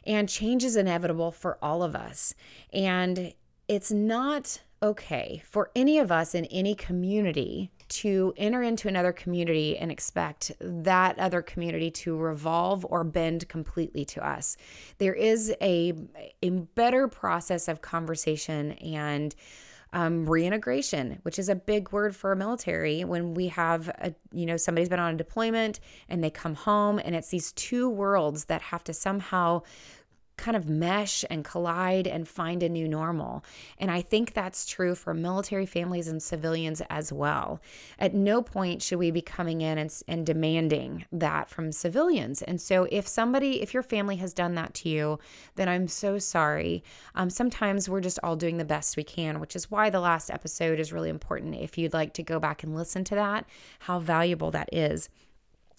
And 0.05 0.29
change 0.29 0.65
is 0.65 0.77
inevitable 0.77 1.31
for 1.31 1.59
all 1.63 1.83
of 1.83 1.95
us. 1.95 2.35
And 2.73 3.35
it's 3.69 3.93
not 3.93 4.61
okay 4.83 5.43
for 5.45 5.71
any 5.77 5.99
of 5.99 6.11
us 6.11 6.35
in 6.35 6.45
any 6.47 6.75
community 6.75 7.71
to 7.89 8.35
enter 8.37 8.63
into 8.63 8.89
another 8.89 9.13
community 9.13 9.77
and 9.79 9.91
expect 9.91 10.53
that 10.61 11.19
other 11.19 11.43
community 11.43 11.91
to 11.91 12.17
revolve 12.17 12.85
or 12.89 13.05
bend 13.05 13.49
completely 13.49 14.05
to 14.05 14.27
us. 14.27 14.57
There 14.99 15.15
is 15.15 15.55
a, 15.61 15.93
a 16.43 16.51
better 16.51 17.09
process 17.09 17.69
of 17.69 17.83
conversation 17.83 18.73
and 18.73 19.35
um, 19.93 20.29
reintegration, 20.29 21.21
which 21.23 21.39
is 21.39 21.49
a 21.49 21.55
big 21.55 21.93
word 21.93 22.15
for 22.15 22.33
a 22.33 22.37
military. 22.37 23.05
When 23.05 23.35
we 23.35 23.49
have, 23.49 23.89
a, 23.89 24.15
you 24.33 24.45
know, 24.45 24.57
somebody's 24.57 24.89
been 24.89 24.99
on 24.99 25.15
a 25.15 25.17
deployment 25.17 25.81
and 26.09 26.23
they 26.23 26.31
come 26.31 26.55
home, 26.55 27.01
and 27.03 27.15
it's 27.15 27.29
these 27.29 27.53
two 27.53 27.89
worlds 27.89 28.47
that 28.47 28.61
have 28.63 28.85
to 28.85 28.93
somehow 28.93 29.63
kind 30.37 30.57
of 30.57 30.69
mesh 30.69 31.25
and 31.31 31.45
collide 31.45 32.07
and 32.07 32.29
find 32.29 32.63
a 32.63 32.69
new 32.69 32.87
normal. 32.87 33.45
And 33.79 33.91
I 33.91 34.03
think 34.03 34.35
that's 34.35 34.67
true 34.67 34.95
for 34.95 35.15
military 35.15 35.67
families 35.67 36.09
and 36.09 36.23
civilians 36.23 36.83
as 36.91 37.13
well. 37.13 37.61
At 37.99 38.15
no 38.15 38.43
point 38.43 38.83
should 38.83 38.99
we 38.99 39.11
be 39.11 39.23
coming 39.23 39.61
in 39.61 39.79
and, 39.79 40.03
and 40.07 40.27
demanding 40.27 41.07
that 41.11 41.49
from 41.49 41.73
civilians. 41.73 42.43
And 42.43 42.61
so, 42.61 42.87
if 42.91 43.09
somebody, 43.09 43.63
if 43.63 43.73
your 43.73 43.83
family 43.83 44.17
has 44.17 44.35
done 44.35 44.55
that 44.55 44.75
to 44.75 44.89
you, 44.89 45.19
then 45.55 45.69
I'm 45.69 45.89
so 45.89 46.19
sorry. 46.19 46.85
Um, 47.15 47.31
sometimes 47.31 47.89
we're 47.89 48.01
just 48.01 48.19
all 48.23 48.37
doing 48.37 48.59
the 48.59 48.65
best 48.65 48.97
we 48.97 49.05
can, 49.05 49.41
which 49.41 49.57
is 49.57 49.71
why 49.71 49.91
the 49.91 50.01
last 50.01 50.31
episode 50.31 50.79
is 50.79 50.93
really 50.93 51.11
important. 51.11 51.55
If 51.55 51.79
you'd 51.79 51.95
like 51.95 52.13
to 52.15 52.23
go 52.23 52.39
back 52.39 52.63
and 52.63 52.75
listen 52.75 53.05
to 53.05 53.15
that, 53.15 53.47
how 53.81 53.99
valuable 53.99 54.51
that 54.51 54.69
is. 54.73 55.09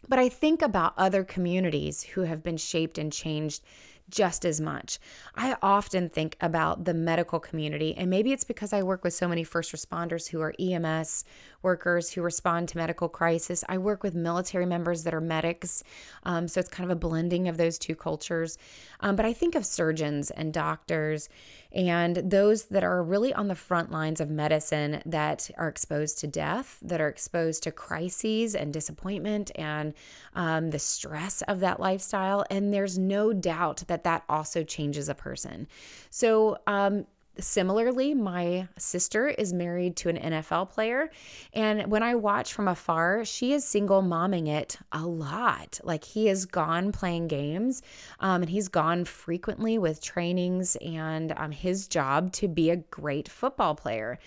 But 0.07 0.19
I 0.19 0.29
think 0.29 0.61
about 0.61 0.93
other 0.97 1.23
communities 1.23 2.03
who 2.03 2.21
have 2.21 2.43
been 2.43 2.57
shaped 2.57 2.97
and 2.97 3.11
changed 3.11 3.63
just 4.09 4.45
as 4.45 4.61
much. 4.61 4.99
I 5.35 5.57
often 5.61 6.09
think 6.09 6.37
about 6.39 6.85
the 6.85 6.93
medical 6.93 7.39
community, 7.39 7.95
and 7.95 8.09
maybe 8.09 8.31
it's 8.31 8.43
because 8.43 8.73
I 8.73 8.83
work 8.83 9.03
with 9.03 9.13
so 9.13 9.27
many 9.27 9.43
first 9.43 9.73
responders 9.73 10.29
who 10.29 10.41
are 10.41 10.53
EMS 10.59 11.25
workers 11.61 12.11
who 12.11 12.21
respond 12.21 12.69
to 12.69 12.77
medical 12.77 13.09
crisis. 13.09 13.63
I 13.67 13.77
work 13.77 14.03
with 14.03 14.15
military 14.15 14.65
members 14.65 15.03
that 15.03 15.13
are 15.13 15.21
medics, 15.21 15.83
um, 16.23 16.47
so 16.47 16.59
it's 16.59 16.69
kind 16.69 16.89
of 16.89 16.95
a 16.95 16.99
blending 16.99 17.47
of 17.47 17.57
those 17.57 17.77
two 17.77 17.95
cultures. 17.95 18.57
Um, 18.99 19.15
but 19.15 19.25
I 19.25 19.33
think 19.33 19.55
of 19.55 19.65
surgeons 19.65 20.31
and 20.31 20.53
doctors 20.53 21.29
and 21.71 22.15
those 22.17 22.65
that 22.65 22.83
are 22.83 23.03
really 23.03 23.33
on 23.33 23.47
the 23.47 23.55
front 23.55 23.91
lines 23.91 24.21
of 24.21 24.29
medicine 24.29 25.01
that 25.05 25.49
are 25.57 25.67
exposed 25.67 26.19
to 26.19 26.27
death, 26.27 26.79
that 26.81 27.01
are 27.01 27.09
exposed 27.09 27.63
to 27.63 27.71
crises 27.71 28.55
and 28.55 28.73
disappointment 28.73 29.51
and 29.55 29.93
um, 30.33 30.69
the 30.71 30.79
stress 30.79 31.41
of 31.43 31.59
that 31.59 31.79
lifestyle. 31.79 32.45
And 32.49 32.73
there's 32.73 32.97
no 32.97 33.33
doubt 33.33 33.83
that 33.87 34.03
that 34.05 34.23
also 34.29 34.63
changes 34.63 35.09
a 35.09 35.15
person. 35.15 35.67
So, 36.09 36.57
um, 36.67 37.05
Similarly, 37.39 38.13
my 38.13 38.67
sister 38.77 39.27
is 39.27 39.53
married 39.53 39.95
to 39.97 40.09
an 40.09 40.17
NFL 40.17 40.69
player. 40.69 41.09
And 41.53 41.91
when 41.91 42.03
I 42.03 42.15
watch 42.15 42.53
from 42.53 42.67
afar, 42.67 43.25
she 43.25 43.53
is 43.53 43.63
single 43.63 44.01
momming 44.01 44.47
it 44.47 44.77
a 44.91 45.05
lot. 45.05 45.79
Like 45.83 46.03
he 46.03 46.29
is 46.29 46.45
gone 46.45 46.91
playing 46.91 47.27
games 47.27 47.81
um, 48.19 48.41
and 48.41 48.49
he's 48.49 48.67
gone 48.67 49.05
frequently 49.05 49.77
with 49.77 50.01
trainings 50.01 50.75
and 50.77 51.33
um, 51.37 51.51
his 51.51 51.87
job 51.87 52.31
to 52.33 52.47
be 52.47 52.69
a 52.69 52.77
great 52.77 53.29
football 53.29 53.75
player. 53.75 54.19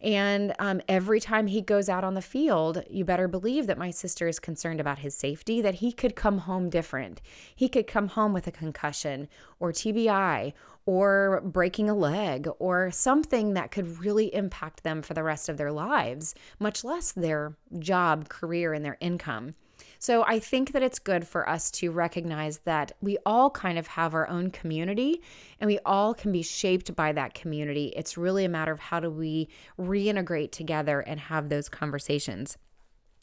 And 0.00 0.54
um, 0.58 0.80
every 0.88 1.20
time 1.20 1.46
he 1.46 1.60
goes 1.60 1.88
out 1.88 2.04
on 2.04 2.14
the 2.14 2.22
field, 2.22 2.82
you 2.90 3.04
better 3.04 3.28
believe 3.28 3.66
that 3.66 3.78
my 3.78 3.90
sister 3.90 4.28
is 4.28 4.38
concerned 4.38 4.80
about 4.80 4.98
his 4.98 5.14
safety, 5.14 5.60
that 5.62 5.76
he 5.76 5.92
could 5.92 6.16
come 6.16 6.38
home 6.38 6.68
different. 6.68 7.22
He 7.54 7.68
could 7.68 7.86
come 7.86 8.08
home 8.08 8.32
with 8.32 8.46
a 8.46 8.52
concussion 8.52 9.28
or 9.58 9.72
TBI 9.72 10.52
or 10.86 11.42
breaking 11.44 11.90
a 11.90 11.94
leg 11.94 12.48
or 12.60 12.90
something 12.92 13.54
that 13.54 13.72
could 13.72 13.98
really 13.98 14.32
impact 14.32 14.84
them 14.84 15.02
for 15.02 15.14
the 15.14 15.22
rest 15.22 15.48
of 15.48 15.56
their 15.56 15.72
lives, 15.72 16.34
much 16.58 16.84
less 16.84 17.12
their 17.12 17.56
job, 17.78 18.28
career, 18.28 18.72
and 18.72 18.84
their 18.84 18.96
income. 19.00 19.54
So 19.98 20.22
I 20.24 20.38
think 20.38 20.72
that 20.72 20.82
it's 20.82 20.98
good 20.98 21.26
for 21.26 21.48
us 21.48 21.70
to 21.72 21.90
recognize 21.90 22.58
that 22.58 22.92
we 23.00 23.18
all 23.26 23.50
kind 23.50 23.78
of 23.78 23.86
have 23.88 24.14
our 24.14 24.28
own 24.28 24.50
community 24.50 25.22
and 25.60 25.68
we 25.68 25.78
all 25.84 26.14
can 26.14 26.32
be 26.32 26.42
shaped 26.42 26.94
by 26.94 27.12
that 27.12 27.34
community. 27.34 27.92
It's 27.96 28.16
really 28.16 28.44
a 28.44 28.48
matter 28.48 28.72
of 28.72 28.78
how 28.78 29.00
do 29.00 29.10
we 29.10 29.48
reintegrate 29.78 30.52
together 30.52 31.00
and 31.00 31.18
have 31.18 31.48
those 31.48 31.68
conversations. 31.68 32.56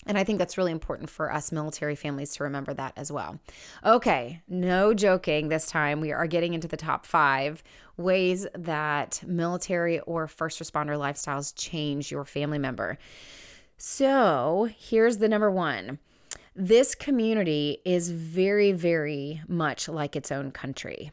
And 0.05 0.17
I 0.17 0.23
think 0.23 0.39
that's 0.39 0.57
really 0.57 0.71
important 0.71 1.09
for 1.09 1.31
us 1.31 1.51
military 1.51 1.95
families 1.95 2.35
to 2.35 2.43
remember 2.43 2.73
that 2.73 2.93
as 2.95 3.11
well. 3.11 3.39
Okay, 3.85 4.41
no 4.47 4.93
joking 4.93 5.49
this 5.49 5.67
time. 5.67 6.01
We 6.01 6.11
are 6.11 6.27
getting 6.27 6.53
into 6.53 6.67
the 6.67 6.77
top 6.77 7.05
five 7.05 7.63
ways 7.97 8.47
that 8.55 9.21
military 9.25 9.99
or 10.01 10.27
first 10.27 10.59
responder 10.59 10.97
lifestyles 10.97 11.53
change 11.55 12.11
your 12.11 12.25
family 12.25 12.59
member. 12.59 12.97
So 13.77 14.69
here's 14.77 15.17
the 15.17 15.29
number 15.29 15.51
one 15.51 15.99
this 16.55 16.93
community 16.93 17.79
is 17.83 18.11
very, 18.11 18.71
very 18.71 19.41
much 19.47 19.89
like 19.89 20.15
its 20.15 20.31
own 20.31 20.51
country. 20.51 21.11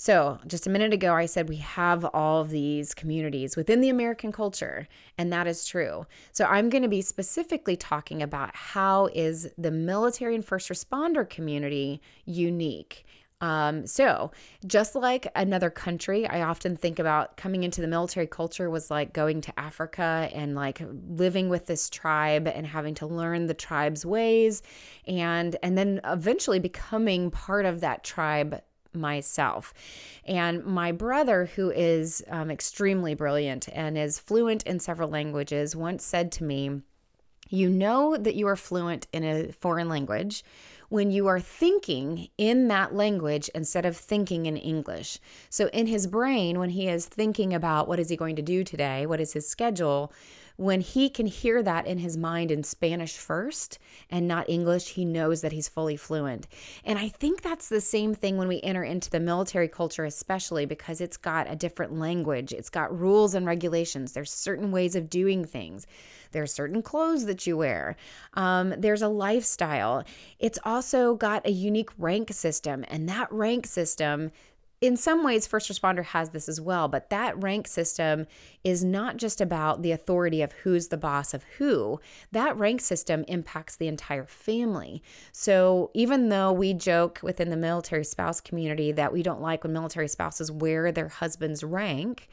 So, 0.00 0.38
just 0.46 0.68
a 0.68 0.70
minute 0.70 0.92
ago, 0.92 1.12
I 1.12 1.26
said 1.26 1.48
we 1.48 1.56
have 1.56 2.04
all 2.04 2.44
these 2.44 2.94
communities 2.94 3.56
within 3.56 3.80
the 3.80 3.88
American 3.88 4.30
culture, 4.30 4.86
and 5.18 5.32
that 5.32 5.48
is 5.48 5.66
true. 5.66 6.06
So, 6.30 6.44
I'm 6.44 6.68
going 6.68 6.84
to 6.84 6.88
be 6.88 7.02
specifically 7.02 7.76
talking 7.76 8.22
about 8.22 8.54
how 8.54 9.06
is 9.12 9.50
the 9.58 9.72
military 9.72 10.36
and 10.36 10.44
first 10.44 10.68
responder 10.68 11.28
community 11.28 12.00
unique. 12.26 13.06
Um, 13.40 13.88
so, 13.88 14.30
just 14.68 14.94
like 14.94 15.26
another 15.34 15.68
country, 15.68 16.28
I 16.28 16.42
often 16.42 16.76
think 16.76 17.00
about 17.00 17.36
coming 17.36 17.64
into 17.64 17.80
the 17.80 17.88
military 17.88 18.28
culture 18.28 18.70
was 18.70 18.92
like 18.92 19.12
going 19.12 19.40
to 19.42 19.58
Africa 19.58 20.30
and 20.32 20.54
like 20.54 20.80
living 21.08 21.48
with 21.48 21.66
this 21.66 21.90
tribe 21.90 22.46
and 22.46 22.64
having 22.64 22.94
to 22.96 23.06
learn 23.06 23.46
the 23.46 23.54
tribe's 23.54 24.06
ways 24.06 24.62
and 25.08 25.56
and 25.62 25.76
then 25.76 26.00
eventually 26.04 26.60
becoming 26.60 27.32
part 27.32 27.64
of 27.64 27.80
that 27.80 28.04
tribe 28.04 28.60
myself. 28.92 29.74
And 30.24 30.64
my 30.64 30.92
brother, 30.92 31.46
who 31.56 31.70
is 31.70 32.22
um, 32.28 32.50
extremely 32.50 33.14
brilliant 33.14 33.68
and 33.72 33.96
is 33.96 34.18
fluent 34.18 34.62
in 34.64 34.80
several 34.80 35.08
languages, 35.08 35.76
once 35.76 36.04
said 36.04 36.32
to 36.32 36.44
me, 36.44 36.82
You 37.48 37.68
know 37.68 38.16
that 38.16 38.34
you 38.34 38.46
are 38.48 38.56
fluent 38.56 39.06
in 39.12 39.24
a 39.24 39.52
foreign 39.52 39.88
language 39.88 40.44
when 40.88 41.10
you 41.10 41.26
are 41.26 41.40
thinking 41.40 42.28
in 42.38 42.68
that 42.68 42.94
language 42.94 43.50
instead 43.54 43.84
of 43.84 43.96
thinking 43.96 44.46
in 44.46 44.56
English. 44.56 45.18
So 45.50 45.68
in 45.68 45.86
his 45.86 46.06
brain, 46.06 46.58
when 46.58 46.70
he 46.70 46.88
is 46.88 47.06
thinking 47.06 47.52
about 47.52 47.88
what 47.88 47.98
is 47.98 48.08
he 48.08 48.16
going 48.16 48.36
to 48.36 48.42
do 48.42 48.64
today, 48.64 49.04
what 49.04 49.20
is 49.20 49.34
his 49.34 49.48
schedule, 49.48 50.12
when 50.58 50.80
he 50.80 51.08
can 51.08 51.26
hear 51.26 51.62
that 51.62 51.86
in 51.86 51.98
his 51.98 52.16
mind 52.16 52.50
in 52.50 52.64
Spanish 52.64 53.16
first 53.16 53.78
and 54.10 54.26
not 54.26 54.50
English, 54.50 54.88
he 54.88 55.04
knows 55.04 55.40
that 55.40 55.52
he's 55.52 55.68
fully 55.68 55.96
fluent. 55.96 56.48
And 56.84 56.98
I 56.98 57.08
think 57.08 57.42
that's 57.42 57.68
the 57.68 57.80
same 57.80 58.12
thing 58.12 58.36
when 58.36 58.48
we 58.48 58.60
enter 58.62 58.82
into 58.82 59.08
the 59.08 59.20
military 59.20 59.68
culture, 59.68 60.04
especially 60.04 60.66
because 60.66 61.00
it's 61.00 61.16
got 61.16 61.48
a 61.48 61.54
different 61.54 61.96
language, 61.96 62.52
it's 62.52 62.70
got 62.70 62.98
rules 62.98 63.34
and 63.34 63.46
regulations, 63.46 64.12
there's 64.12 64.32
certain 64.32 64.72
ways 64.72 64.96
of 64.96 65.08
doing 65.08 65.44
things. 65.44 65.86
There's 66.32 66.52
certain 66.52 66.82
clothes 66.82 67.24
that 67.26 67.46
you 67.46 67.56
wear. 67.56 67.96
Um, 68.34 68.74
there's 68.76 69.00
a 69.00 69.08
lifestyle. 69.08 70.04
It's 70.40 70.58
also 70.64 71.14
got 71.14 71.46
a 71.46 71.52
unique 71.52 71.90
rank 71.96 72.32
system, 72.32 72.84
and 72.88 73.08
that 73.08 73.32
rank 73.32 73.66
system 73.66 74.32
in 74.80 74.96
some 74.96 75.24
ways, 75.24 75.46
first 75.46 75.70
responder 75.70 76.04
has 76.04 76.30
this 76.30 76.48
as 76.48 76.60
well, 76.60 76.86
but 76.86 77.10
that 77.10 77.40
rank 77.42 77.66
system 77.66 78.26
is 78.62 78.84
not 78.84 79.16
just 79.16 79.40
about 79.40 79.82
the 79.82 79.90
authority 79.90 80.40
of 80.40 80.52
who's 80.52 80.88
the 80.88 80.96
boss 80.96 81.34
of 81.34 81.42
who. 81.58 82.00
That 82.30 82.56
rank 82.56 82.80
system 82.80 83.24
impacts 83.26 83.76
the 83.76 83.88
entire 83.88 84.26
family. 84.26 85.02
So 85.32 85.90
even 85.94 86.28
though 86.28 86.52
we 86.52 86.74
joke 86.74 87.18
within 87.22 87.50
the 87.50 87.56
military 87.56 88.04
spouse 88.04 88.40
community 88.40 88.92
that 88.92 89.12
we 89.12 89.22
don't 89.22 89.40
like 89.40 89.64
when 89.64 89.72
military 89.72 90.08
spouses 90.08 90.52
wear 90.52 90.92
their 90.92 91.08
husband's 91.08 91.64
rank, 91.64 92.28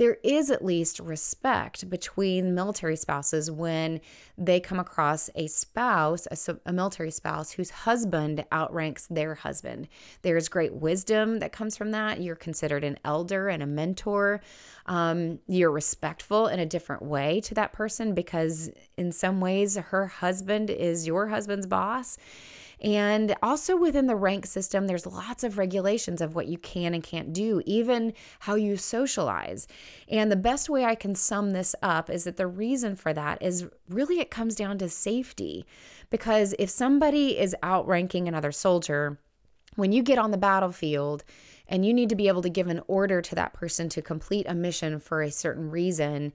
there 0.00 0.16
is 0.24 0.50
at 0.50 0.64
least 0.64 0.98
respect 0.98 1.90
between 1.90 2.54
military 2.54 2.96
spouses 2.96 3.50
when 3.50 4.00
they 4.38 4.58
come 4.58 4.80
across 4.80 5.28
a 5.34 5.46
spouse, 5.46 6.26
a, 6.30 6.56
a, 6.64 6.72
military 6.72 7.10
spouse, 7.10 7.50
whose 7.50 7.68
husband 7.68 8.42
outranks 8.50 9.06
their 9.08 9.34
husband. 9.34 9.88
There's 10.22 10.48
great 10.48 10.72
wisdom 10.72 11.40
that 11.40 11.52
comes 11.52 11.76
from 11.76 11.90
that. 11.90 12.22
You're 12.22 12.34
considered 12.34 12.82
an 12.82 12.98
elder 13.04 13.50
and 13.50 13.62
a 13.62 13.66
mentor. 13.66 14.40
Um, 14.86 15.38
you're 15.46 15.70
respectful 15.70 16.46
in 16.46 16.60
a 16.60 16.64
different 16.64 17.02
way 17.02 17.42
to 17.42 17.54
that 17.56 17.74
person 17.74 18.14
because, 18.14 18.70
in 18.96 19.12
some 19.12 19.38
ways, 19.38 19.76
her 19.76 20.06
husband 20.06 20.70
is 20.70 21.06
your 21.06 21.28
husband's 21.28 21.66
boss. 21.66 22.16
And 22.80 23.36
also 23.42 23.76
within 23.76 24.06
the 24.06 24.16
rank 24.16 24.46
system, 24.46 24.86
there's 24.86 25.06
lots 25.06 25.44
of 25.44 25.58
regulations 25.58 26.20
of 26.20 26.34
what 26.34 26.46
you 26.46 26.56
can 26.56 26.94
and 26.94 27.02
can't 27.02 27.32
do, 27.32 27.62
even 27.66 28.14
how 28.40 28.54
you 28.54 28.76
socialize. 28.76 29.68
And 30.08 30.32
the 30.32 30.36
best 30.36 30.70
way 30.70 30.84
I 30.84 30.94
can 30.94 31.14
sum 31.14 31.50
this 31.50 31.74
up 31.82 32.08
is 32.08 32.24
that 32.24 32.38
the 32.38 32.46
reason 32.46 32.96
for 32.96 33.12
that 33.12 33.42
is 33.42 33.66
really 33.88 34.18
it 34.18 34.30
comes 34.30 34.54
down 34.54 34.78
to 34.78 34.88
safety. 34.88 35.66
Because 36.08 36.54
if 36.58 36.70
somebody 36.70 37.38
is 37.38 37.54
outranking 37.62 38.26
another 38.26 38.52
soldier, 38.52 39.18
when 39.76 39.92
you 39.92 40.02
get 40.02 40.18
on 40.18 40.30
the 40.30 40.38
battlefield 40.38 41.22
and 41.68 41.86
you 41.86 41.94
need 41.94 42.08
to 42.08 42.16
be 42.16 42.28
able 42.28 42.42
to 42.42 42.50
give 42.50 42.66
an 42.66 42.82
order 42.88 43.22
to 43.22 43.34
that 43.34 43.52
person 43.52 43.88
to 43.90 44.02
complete 44.02 44.46
a 44.48 44.54
mission 44.54 44.98
for 44.98 45.22
a 45.22 45.30
certain 45.30 45.70
reason, 45.70 46.32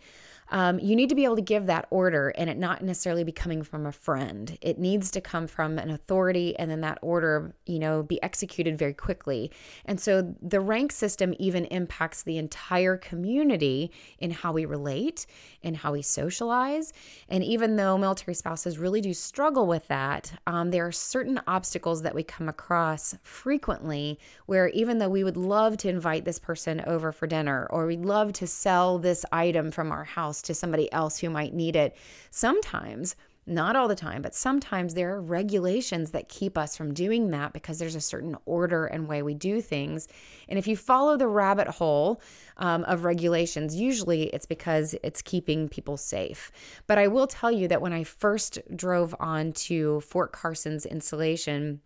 um, 0.50 0.80
you 0.80 0.96
need 0.96 1.10
to 1.10 1.16
be 1.16 1.24
able 1.24 1.36
to 1.36 1.42
give 1.42 1.66
that 1.66 1.88
order 1.90 2.30
and 2.38 2.50
it 2.50 2.58
not 2.58 2.84
necessarily 2.84 3.24
be 3.24 3.32
coming 3.32 3.64
from 3.64 3.86
a 3.86 3.92
friend. 3.92 4.58
It 4.62 4.78
needs 4.78 5.10
to 5.12 5.22
come 5.22 5.48
from 5.48 5.80
an 5.80 5.90
authority 5.90 6.58
and 6.58 6.70
then 6.70 6.82
that 6.82 7.00
order, 7.02 7.56
you 7.66 7.80
know, 7.80 8.04
be 8.04 8.22
executed 8.22 8.78
very 8.78 8.94
quickly. 8.94 9.52
And 9.86 10.00
so 10.00 10.36
the 10.42 10.60
rank 10.60 10.92
system 10.92 11.34
even 11.40 11.66
impacts 11.66 12.24
the 12.24 12.38
entire 12.38 12.98
community 12.98 13.92
in 14.20 14.32
how 14.32 14.52
we 14.52 14.66
relate 14.66 15.26
and 15.64 15.76
how 15.78 15.94
we 15.94 16.02
socialize. 16.02 16.94
And 17.28 17.44
even 17.44 17.76
though 17.76 17.98
military 17.98 18.36
spouses 18.36 18.78
really 18.78 19.02
do 19.02 19.14
struggle 19.14 19.68
with 19.68 19.88
that, 19.88 20.34
um, 20.46 20.72
there 20.72 20.86
are 20.86 20.92
certain 20.92 21.40
obstacles 21.48 22.02
that 22.04 22.14
we 22.14 22.24
come 22.24 22.48
across 22.48 23.16
frequently 23.24 24.20
where 24.46 24.68
even 24.70 25.00
though 25.00 25.10
we 25.10 25.24
would 25.24 25.38
love 25.38 25.78
to 25.78 25.90
invite 25.90 26.26
this 26.26 26.40
person 26.40 26.84
over 26.86 27.12
for 27.12 27.28
dinner 27.28 27.68
or 27.70 27.88
we'd 27.88 28.06
love 28.06 28.34
to 28.34 28.48
sell 28.48 29.00
this 29.00 29.26
item 29.32 29.72
from 29.72 29.92
our 29.92 30.04
house, 30.04 30.35
to 30.44 30.54
somebody 30.54 30.92
else 30.92 31.20
who 31.20 31.30
might 31.30 31.54
need 31.54 31.76
it. 31.76 31.96
Sometimes, 32.32 33.16
not 33.48 33.76
all 33.76 33.88
the 33.88 33.96
time, 33.96 34.22
but 34.22 34.34
sometimes 34.34 34.94
there 34.94 35.14
are 35.14 35.22
regulations 35.22 36.12
that 36.12 36.30
keep 36.30 36.58
us 36.58 36.76
from 36.76 36.94
doing 36.94 37.30
that 37.30 37.54
because 37.54 37.78
there's 37.78 37.96
a 37.96 38.02
certain 38.02 38.36
order 38.46 38.88
and 38.88 39.08
way 39.08 39.22
we 39.22 39.36
do 39.36 39.62
things. 39.62 40.08
And 40.50 40.58
if 40.58 40.68
you 40.68 40.76
follow 40.76 41.16
the 41.16 41.28
rabbit 41.28 41.68
hole 41.68 42.22
um, 42.58 42.84
of 42.86 43.04
regulations, 43.04 43.76
usually 43.76 44.24
it's 44.30 44.48
because 44.48 44.96
it's 45.04 45.22
keeping 45.22 45.70
people 45.70 45.96
safe. 45.96 46.52
But 46.88 46.98
I 46.98 47.08
will 47.08 47.28
tell 47.28 47.52
you 47.52 47.68
that 47.68 47.82
when 47.82 47.94
I 47.94 48.04
first 48.04 48.58
drove 48.76 49.14
on 49.20 49.54
to 49.54 50.02
Fort 50.02 50.32
Carson's 50.32 50.86
installation 50.86 51.82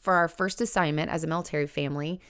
for 0.00 0.14
our 0.14 0.28
first 0.28 0.60
assignment 0.60 1.10
as 1.10 1.22
a 1.22 1.26
military 1.26 1.66
family, 1.66 2.20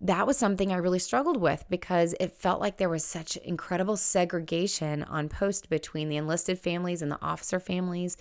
that 0.00 0.26
was 0.26 0.38
something 0.38 0.72
I 0.72 0.76
really 0.76 0.98
struggled 0.98 1.36
with 1.36 1.64
because 1.68 2.14
it 2.18 2.36
felt 2.36 2.60
like 2.60 2.78
there 2.78 2.88
was 2.88 3.04
such 3.04 3.36
incredible 3.38 3.96
segregation 3.96 5.02
on 5.04 5.28
post 5.28 5.68
between 5.68 6.08
the 6.08 6.16
enlisted 6.16 6.58
families 6.58 7.02
and 7.02 7.12
the 7.12 7.22
officer 7.22 7.60
families. 7.60 8.16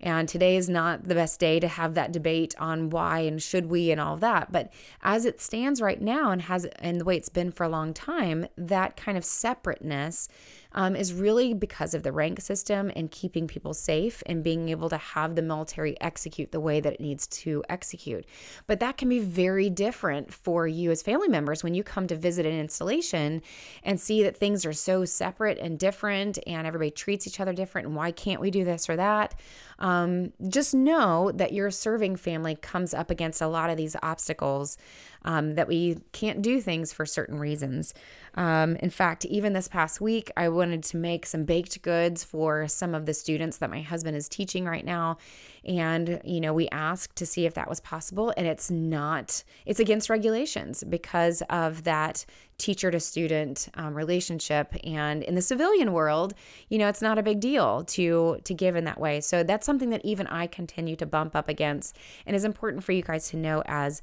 And 0.00 0.28
today 0.28 0.56
is 0.56 0.68
not 0.68 1.08
the 1.08 1.16
best 1.16 1.40
day 1.40 1.58
to 1.58 1.66
have 1.66 1.94
that 1.94 2.12
debate 2.12 2.54
on 2.60 2.90
why 2.90 3.20
and 3.20 3.42
should 3.42 3.66
we 3.66 3.90
and 3.90 4.00
all 4.00 4.16
that. 4.18 4.52
But 4.52 4.72
as 5.02 5.24
it 5.24 5.40
stands 5.40 5.80
right 5.80 6.00
now 6.00 6.30
and 6.30 6.42
has 6.42 6.66
and 6.78 7.00
the 7.00 7.04
way 7.04 7.16
it's 7.16 7.28
been 7.28 7.50
for 7.50 7.64
a 7.64 7.68
long 7.68 7.92
time, 7.92 8.46
that 8.56 8.96
kind 8.96 9.18
of 9.18 9.24
separateness 9.24 10.28
um, 10.72 10.94
is 10.94 11.12
really 11.12 11.54
because 11.54 11.94
of 11.94 12.02
the 12.02 12.12
rank 12.12 12.40
system 12.40 12.90
and 12.94 13.10
keeping 13.10 13.46
people 13.46 13.74
safe 13.74 14.22
and 14.26 14.44
being 14.44 14.68
able 14.68 14.88
to 14.88 14.96
have 14.96 15.34
the 15.34 15.42
military 15.42 15.98
execute 16.00 16.52
the 16.52 16.60
way 16.60 16.80
that 16.80 16.94
it 16.94 17.00
needs 17.00 17.26
to 17.28 17.64
execute. 17.68 18.24
But 18.66 18.80
that 18.80 18.96
can 18.96 19.08
be 19.08 19.20
very 19.20 19.70
different 19.70 20.32
for 20.32 20.66
you 20.66 20.90
as 20.90 21.02
family 21.02 21.28
members 21.28 21.64
when 21.64 21.74
you 21.74 21.82
come 21.82 22.06
to 22.08 22.16
visit 22.16 22.46
an 22.46 22.58
installation 22.58 23.42
and 23.82 24.00
see 24.00 24.22
that 24.22 24.36
things 24.36 24.66
are 24.66 24.72
so 24.72 25.04
separate 25.04 25.58
and 25.58 25.78
different 25.78 26.38
and 26.46 26.66
everybody 26.66 26.90
treats 26.90 27.26
each 27.26 27.40
other 27.40 27.52
different. 27.52 27.86
And 27.86 27.96
why 27.96 28.10
can't 28.10 28.40
we 28.40 28.50
do 28.50 28.64
this 28.64 28.88
or 28.88 28.96
that? 28.96 29.34
Um, 29.78 30.32
just 30.48 30.74
know 30.74 31.30
that 31.34 31.52
your 31.52 31.70
serving 31.70 32.16
family 32.16 32.56
comes 32.56 32.92
up 32.92 33.10
against 33.10 33.40
a 33.40 33.46
lot 33.46 33.70
of 33.70 33.76
these 33.76 33.96
obstacles 34.02 34.76
um, 35.24 35.54
that 35.54 35.68
we 35.68 35.98
can't 36.12 36.42
do 36.42 36.60
things 36.60 36.92
for 36.92 37.06
certain 37.06 37.38
reasons. 37.38 37.94
Um, 38.34 38.76
in 38.76 38.90
fact, 38.90 39.24
even 39.24 39.52
this 39.52 39.68
past 39.68 40.00
week, 40.00 40.30
I 40.36 40.48
wanted 40.48 40.84
to 40.84 40.96
make 40.96 41.26
some 41.26 41.44
baked 41.44 41.82
goods 41.82 42.22
for 42.22 42.68
some 42.68 42.94
of 42.94 43.06
the 43.06 43.14
students 43.14 43.58
that 43.58 43.70
my 43.70 43.80
husband 43.80 44.16
is 44.16 44.28
teaching 44.28 44.64
right 44.64 44.84
now. 44.84 45.18
And, 45.64 46.20
you 46.24 46.40
know, 46.40 46.54
we 46.54 46.68
asked 46.68 47.16
to 47.16 47.26
see 47.26 47.46
if 47.46 47.54
that 47.54 47.68
was 47.68 47.80
possible, 47.80 48.32
and 48.36 48.46
it's 48.46 48.70
not, 48.70 49.42
it's 49.66 49.80
against 49.80 50.08
regulations 50.08 50.84
because 50.84 51.42
of 51.50 51.84
that 51.84 52.24
teacher 52.58 52.90
to 52.90 52.98
student 52.98 53.68
um, 53.74 53.94
relationship 53.94 54.74
and 54.84 55.22
in 55.22 55.36
the 55.36 55.42
civilian 55.42 55.92
world 55.92 56.34
you 56.68 56.76
know 56.76 56.88
it's 56.88 57.00
not 57.00 57.16
a 57.16 57.22
big 57.22 57.38
deal 57.38 57.84
to 57.84 58.36
to 58.42 58.52
give 58.52 58.74
in 58.74 58.84
that 58.84 58.98
way 58.98 59.20
so 59.20 59.44
that's 59.44 59.64
something 59.64 59.90
that 59.90 60.04
even 60.04 60.26
i 60.26 60.44
continue 60.44 60.96
to 60.96 61.06
bump 61.06 61.36
up 61.36 61.48
against 61.48 61.96
and 62.26 62.34
is 62.34 62.44
important 62.44 62.82
for 62.82 62.90
you 62.90 63.02
guys 63.02 63.28
to 63.30 63.36
know 63.36 63.62
as 63.66 64.02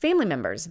family 0.00 0.26
members. 0.26 0.68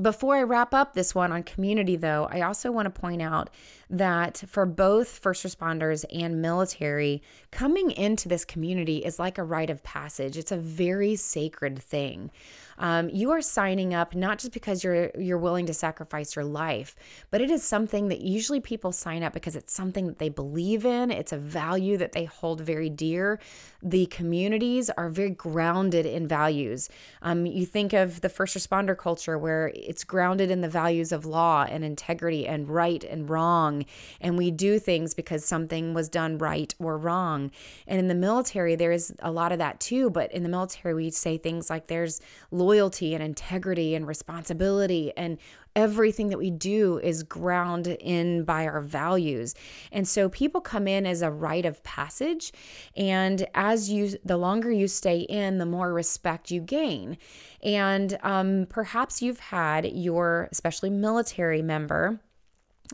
Before 0.00 0.36
I 0.36 0.42
wrap 0.42 0.74
up 0.74 0.92
this 0.92 1.14
one 1.14 1.32
on 1.32 1.42
community, 1.42 1.96
though, 1.96 2.28
I 2.30 2.42
also 2.42 2.70
want 2.70 2.84
to 2.92 3.00
point 3.00 3.22
out 3.22 3.48
that 3.88 4.42
for 4.48 4.66
both 4.66 5.08
first 5.08 5.44
responders 5.44 6.04
and 6.12 6.42
military, 6.42 7.22
coming 7.50 7.90
into 7.90 8.28
this 8.28 8.44
community 8.44 8.98
is 8.98 9.18
like 9.18 9.38
a 9.38 9.44
rite 9.44 9.70
of 9.70 9.82
passage. 9.82 10.36
It's 10.36 10.52
a 10.52 10.56
very 10.56 11.16
sacred 11.16 11.78
thing. 11.78 12.30
Um, 12.78 13.08
you 13.08 13.30
are 13.30 13.40
signing 13.40 13.94
up 13.94 14.14
not 14.14 14.38
just 14.38 14.52
because 14.52 14.84
you're 14.84 15.10
you're 15.18 15.38
willing 15.38 15.66
to 15.66 15.74
sacrifice 15.74 16.36
your 16.36 16.44
life, 16.44 16.94
but 17.30 17.40
it 17.40 17.50
is 17.50 17.62
something 17.62 18.08
that 18.08 18.20
usually 18.20 18.60
people 18.60 18.92
sign 18.92 19.22
up 19.22 19.32
because 19.32 19.56
it's 19.56 19.72
something 19.72 20.06
that 20.06 20.18
they 20.18 20.28
believe 20.28 20.84
in. 20.84 21.10
It's 21.10 21.32
a 21.32 21.38
value 21.38 21.96
that 21.96 22.12
they 22.12 22.24
hold 22.24 22.60
very 22.60 22.90
dear. 22.90 23.40
The 23.82 24.06
communities 24.06 24.90
are 24.90 25.08
very 25.08 25.30
grounded 25.30 26.06
in 26.06 26.28
values. 26.28 26.88
Um, 27.22 27.46
you 27.46 27.66
think 27.66 27.92
of 27.92 28.20
the 28.20 28.28
first 28.28 28.56
responder 28.56 28.96
culture 28.96 29.38
where 29.38 29.72
it's 29.74 30.04
grounded 30.04 30.50
in 30.50 30.60
the 30.60 30.68
values 30.68 31.12
of 31.12 31.24
law 31.24 31.66
and 31.68 31.84
integrity 31.84 32.46
and 32.46 32.68
right 32.68 33.02
and 33.04 33.28
wrong, 33.28 33.75
and 34.20 34.38
we 34.38 34.50
do 34.50 34.78
things 34.78 35.12
because 35.12 35.44
something 35.44 35.92
was 35.92 36.08
done 36.08 36.38
right 36.38 36.74
or 36.78 36.96
wrong. 36.96 37.50
And 37.86 37.98
in 37.98 38.08
the 38.08 38.14
military, 38.14 38.76
there 38.76 38.92
is 38.92 39.14
a 39.20 39.30
lot 39.30 39.52
of 39.52 39.58
that 39.58 39.80
too. 39.80 40.10
But 40.10 40.32
in 40.32 40.42
the 40.42 40.48
military, 40.48 40.94
we 40.94 41.10
say 41.10 41.36
things 41.36 41.68
like 41.68 41.88
there's 41.88 42.20
loyalty 42.50 43.14
and 43.14 43.22
integrity 43.22 43.94
and 43.94 44.06
responsibility 44.06 45.12
and 45.16 45.38
everything 45.76 46.30
that 46.30 46.38
we 46.38 46.50
do 46.50 46.98
is 46.98 47.22
ground 47.22 47.86
in 47.86 48.42
by 48.44 48.66
our 48.66 48.80
values. 48.80 49.54
And 49.92 50.08
so 50.08 50.28
people 50.30 50.60
come 50.60 50.88
in 50.88 51.06
as 51.06 51.20
a 51.20 51.30
rite 51.30 51.66
of 51.66 51.82
passage 51.84 52.52
and 52.96 53.46
as 53.54 53.90
you 53.90 54.16
the 54.24 54.38
longer 54.38 54.72
you 54.72 54.88
stay 54.88 55.20
in, 55.20 55.58
the 55.58 55.66
more 55.66 55.92
respect 55.92 56.50
you 56.50 56.62
gain. 56.62 57.18
And 57.62 58.18
um, 58.22 58.66
perhaps 58.70 59.20
you've 59.20 59.38
had 59.38 59.84
your 59.92 60.48
especially 60.50 60.90
military 60.90 61.62
member 61.62 62.20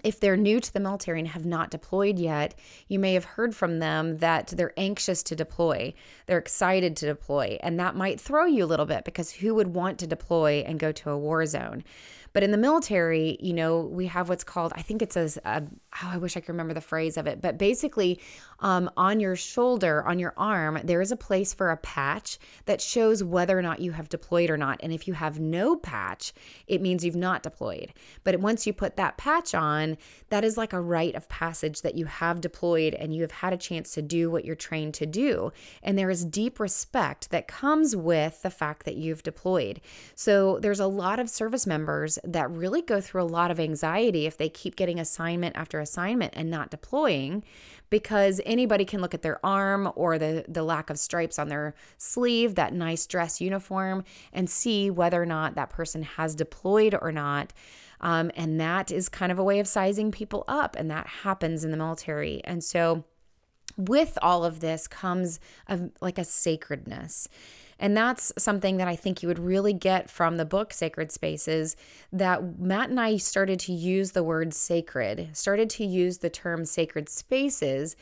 if 0.03 0.21
they're 0.21 0.37
new 0.37 0.61
to 0.61 0.73
the 0.73 0.81
military 0.81 1.21
and 1.21 1.29
have 1.29 1.45
not 1.45 1.71
deployed 1.71 2.19
yet, 2.19 2.55
you 2.89 2.99
may 2.99 3.15
have 3.15 3.25
heard 3.25 3.55
from 3.55 3.79
them 3.79 4.19
that 4.19 4.49
they're 4.49 4.73
anxious 4.77 5.23
to 5.25 5.37
deploy. 5.37 5.95
They're 6.27 6.39
excited 6.39 6.97
to 6.97 7.07
deploy. 7.07 7.59
And 7.63 7.79
that 7.79 7.97
might 7.97 8.21
throw 8.21 8.47
you 8.47 8.65
a 8.65 8.67
little 8.67 8.87
bit 8.87 9.05
because 9.05 9.33
who 9.33 9.55
would 9.55 9.75
want 9.75 9.99
to 9.99 10.07
deploy 10.07 10.65
and 10.67 10.79
go 10.79 10.93
to 10.93 11.11
a 11.11 11.19
war 11.19 11.45
zone? 11.47 11.85
But 12.33 12.43
in 12.43 12.51
the 12.51 12.59
military, 12.59 13.37
you 13.41 13.53
know, 13.53 13.81
we 13.81 14.07
have 14.07 14.29
what's 14.29 14.45
called, 14.45 14.73
I 14.75 14.83
think 14.83 15.03
it's 15.03 15.17
a, 15.17 15.29
a 15.45 15.63
oh, 16.03 16.11
I 16.13 16.17
wish 16.17 16.37
I 16.37 16.41
could 16.41 16.49
remember 16.49 16.75
the 16.75 16.81
phrase 16.81 17.17
of 17.17 17.27
it, 17.27 17.41
but 17.41 17.59
basically, 17.59 18.21
um, 18.61 18.91
on 18.97 19.21
your 19.21 19.37
shoulder, 19.37 20.07
on 20.07 20.19
your 20.19 20.35
arm, 20.37 20.79
there 20.85 21.01
is 21.01 21.13
a 21.13 21.17
place 21.17 21.53
for 21.53 21.71
a 21.71 21.77
patch 21.77 22.39
that 22.67 22.81
shows 22.81 23.23
whether 23.23 23.59
or 23.59 23.63
not 23.63 23.81
you 23.81 23.93
have 23.93 24.09
deployed 24.09 24.51
or 24.51 24.57
not. 24.57 24.81
And 24.83 24.93
if 24.93 25.07
you 25.07 25.15
have 25.15 25.41
no 25.41 25.77
patch, 25.77 26.33
it 26.67 26.81
means 26.81 27.05
you've 27.05 27.17
not 27.17 27.43
deployed. 27.43 27.93
But 28.25 28.41
once 28.41 28.67
you 28.67 28.73
put 28.73 28.97
that 28.97 29.17
patch 29.17 29.55
on, 29.55 29.99
that 30.31 30.45
is 30.45 30.57
like 30.57 30.73
a 30.73 30.81
rite 30.81 31.15
of 31.17 31.29
passage 31.29 31.83
that 31.83 31.97
you 31.97 32.07
have 32.07 32.41
deployed 32.41 32.95
and 32.95 33.15
you 33.15 33.23
have 33.23 33.33
had 33.33 33.53
a 33.53 33.59
chance 33.59 33.93
to 33.95 34.03
do 34.03 34.31
what 34.31 34.45
you're 34.45 34.55
trained 34.55 34.95
to 34.95 35.07
do. 35.07 35.53
And 35.83 35.99
there 35.99 36.11
is 36.11 36.25
deep 36.25 36.61
respect 36.61 37.31
that 37.31 37.49
comes 37.49 37.97
with 37.97 38.43
the 38.43 38.51
fact 38.51 38.85
that 38.85 38.97
you've 38.97 39.23
deployed. 39.23 39.81
So 40.15 40.59
there's 40.61 40.81
a 40.81 40.87
lot 40.87 41.19
of 41.19 41.29
service 41.29 41.67
members 41.67 42.19
that 42.25 42.51
really 42.51 42.83
go 42.83 43.01
through 43.01 43.23
a 43.23 43.25
lot 43.25 43.51
of 43.51 43.59
anxiety 43.59 44.27
if 44.27 44.37
they 44.37 44.49
keep 44.49 44.77
getting 44.77 45.01
assignment 45.01 45.57
after 45.57 45.81
assignment 45.81 46.33
and 46.37 46.51
not 46.51 46.71
deploying 46.71 47.43
because 47.91 48.41
anybody 48.47 48.87
can 48.87 49.01
look 49.01 49.13
at 49.13 49.21
their 49.23 49.45
arm 49.45 49.93
or 49.97 50.19
the, 50.19 50.45
the 50.49 50.63
lack 50.63 50.89
of 50.89 50.99
stripes 50.99 51.39
on 51.39 51.49
their 51.49 51.75
sleeve, 51.99 52.55
that 52.55 52.73
nice 52.73 53.07
dress 53.07 53.41
uniform, 53.41 54.03
and 54.33 54.49
see 54.49 54.91
whether 54.91 55.21
or 55.21 55.27
not 55.27 55.57
that 55.57 55.69
person 55.69 56.03
has 56.03 56.35
deployed 56.35 56.97
or 57.03 57.13
not. 57.13 57.53
Um, 58.01 58.31
and 58.35 58.59
that 58.61 58.91
is 58.91 59.11
kind 59.11 59.31
of 59.31 59.39
a 59.39 59.45
way 59.45 59.61
of 59.61 59.69
sizing 59.69 60.11
people 60.11 60.45
up, 60.49 60.75
and 60.75 60.91
that 60.91 61.07
happens 61.07 61.65
in 61.65 61.71
the 61.71 61.77
military. 61.77 62.41
And 62.45 62.65
so, 62.65 63.05
with 63.77 64.19
all 64.23 64.45
of 64.45 64.61
this 64.61 64.89
comes 64.89 65.39
a, 65.69 65.79
like 66.01 66.19
a 66.19 66.25
sacredness. 66.25 67.29
And 67.83 67.97
that's 67.97 68.33
something 68.39 68.77
that 68.77 68.87
I 68.87 68.95
think 68.95 69.23
you 69.23 69.29
would 69.29 69.41
really 69.41 69.73
get 69.73 70.09
from 70.09 70.37
the 70.37 70.45
book 70.45 70.73
Sacred 70.73 71.11
Spaces 71.11 71.75
that 72.13 72.61
Matt 72.61 72.91
and 72.91 73.01
I 73.01 73.17
started 73.17 73.59
to 73.61 73.73
use 73.73 74.13
the 74.13 74.23
word 74.23 74.55
sacred, 74.55 75.31
started 75.37 75.69
to 75.71 75.85
use 75.85 76.19
the 76.19 76.31
term 76.31 76.65
sacred 76.65 77.09
spaces 77.09 77.97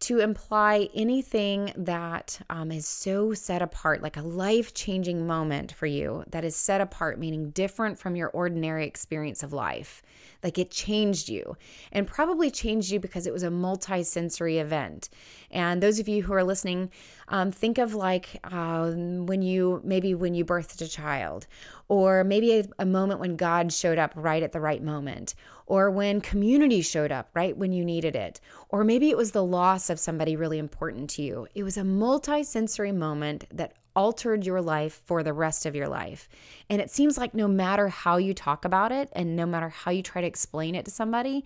to 0.00 0.20
imply 0.20 0.88
anything 0.94 1.72
that 1.76 2.40
um, 2.50 2.70
is 2.70 2.86
so 2.86 3.32
set 3.32 3.62
apart, 3.62 4.02
like 4.02 4.16
a 4.16 4.22
life 4.22 4.74
changing 4.74 5.26
moment 5.26 5.72
for 5.72 5.86
you 5.86 6.24
that 6.28 6.44
is 6.44 6.54
set 6.54 6.80
apart, 6.80 7.18
meaning 7.18 7.50
different 7.50 7.98
from 7.98 8.14
your 8.14 8.28
ordinary 8.28 8.86
experience 8.86 9.42
of 9.42 9.52
life. 9.52 10.02
Like 10.42 10.58
it 10.58 10.70
changed 10.70 11.30
you 11.30 11.56
and 11.90 12.06
probably 12.06 12.50
changed 12.50 12.90
you 12.90 13.00
because 13.00 13.26
it 13.26 13.32
was 13.32 13.44
a 13.44 13.50
multi 13.50 14.02
sensory 14.02 14.58
event. 14.58 15.08
And 15.50 15.82
those 15.82 15.98
of 15.98 16.06
you 16.06 16.22
who 16.22 16.34
are 16.34 16.44
listening, 16.44 16.90
um, 17.28 17.52
think 17.52 17.78
of 17.78 17.94
like 17.94 18.40
uh, 18.44 18.90
when 18.90 19.42
you 19.42 19.80
maybe 19.84 20.14
when 20.14 20.34
you 20.34 20.44
birthed 20.44 20.80
a 20.80 20.88
child, 20.88 21.46
or 21.88 22.24
maybe 22.24 22.58
a, 22.58 22.64
a 22.78 22.86
moment 22.86 23.20
when 23.20 23.36
God 23.36 23.72
showed 23.72 23.98
up 23.98 24.12
right 24.14 24.42
at 24.42 24.52
the 24.52 24.60
right 24.60 24.82
moment, 24.82 25.34
or 25.66 25.90
when 25.90 26.20
community 26.20 26.82
showed 26.82 27.12
up 27.12 27.30
right 27.34 27.56
when 27.56 27.72
you 27.72 27.84
needed 27.84 28.14
it, 28.14 28.40
or 28.68 28.84
maybe 28.84 29.10
it 29.10 29.16
was 29.16 29.32
the 29.32 29.44
loss 29.44 29.90
of 29.90 29.98
somebody 29.98 30.36
really 30.36 30.58
important 30.58 31.10
to 31.10 31.22
you. 31.22 31.46
It 31.54 31.62
was 31.62 31.76
a 31.76 31.84
multi 31.84 32.42
sensory 32.42 32.92
moment 32.92 33.44
that 33.52 33.74
altered 33.96 34.44
your 34.44 34.60
life 34.60 35.00
for 35.04 35.22
the 35.22 35.32
rest 35.32 35.66
of 35.66 35.74
your 35.74 35.88
life. 35.88 36.28
And 36.68 36.80
it 36.80 36.90
seems 36.90 37.16
like 37.16 37.34
no 37.34 37.46
matter 37.46 37.88
how 37.88 38.16
you 38.16 38.34
talk 38.34 38.64
about 38.64 38.92
it 38.92 39.08
and 39.12 39.36
no 39.36 39.46
matter 39.46 39.68
how 39.68 39.90
you 39.90 40.02
try 40.02 40.20
to 40.20 40.26
explain 40.26 40.74
it 40.74 40.84
to 40.86 40.90
somebody, 40.90 41.44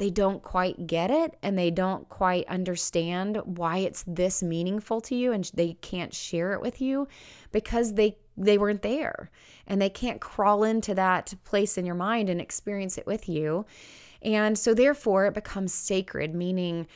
they 0.00 0.08
don't 0.08 0.42
quite 0.42 0.86
get 0.86 1.10
it 1.10 1.36
and 1.42 1.58
they 1.58 1.70
don't 1.70 2.08
quite 2.08 2.48
understand 2.48 3.36
why 3.44 3.76
it's 3.76 4.02
this 4.06 4.42
meaningful 4.42 4.98
to 4.98 5.14
you 5.14 5.30
and 5.30 5.50
they 5.52 5.74
can't 5.82 6.14
share 6.14 6.54
it 6.54 6.62
with 6.62 6.80
you 6.80 7.06
because 7.52 7.92
they 7.94 8.16
they 8.34 8.56
weren't 8.56 8.80
there 8.80 9.30
and 9.66 9.78
they 9.80 9.90
can't 9.90 10.18
crawl 10.18 10.64
into 10.64 10.94
that 10.94 11.34
place 11.44 11.76
in 11.76 11.84
your 11.84 11.94
mind 11.94 12.30
and 12.30 12.40
experience 12.40 12.96
it 12.96 13.06
with 13.06 13.28
you. 13.28 13.66
And 14.22 14.58
so 14.58 14.72
therefore 14.72 15.26
it 15.26 15.34
becomes 15.34 15.74
sacred, 15.74 16.34
meaning 16.34 16.86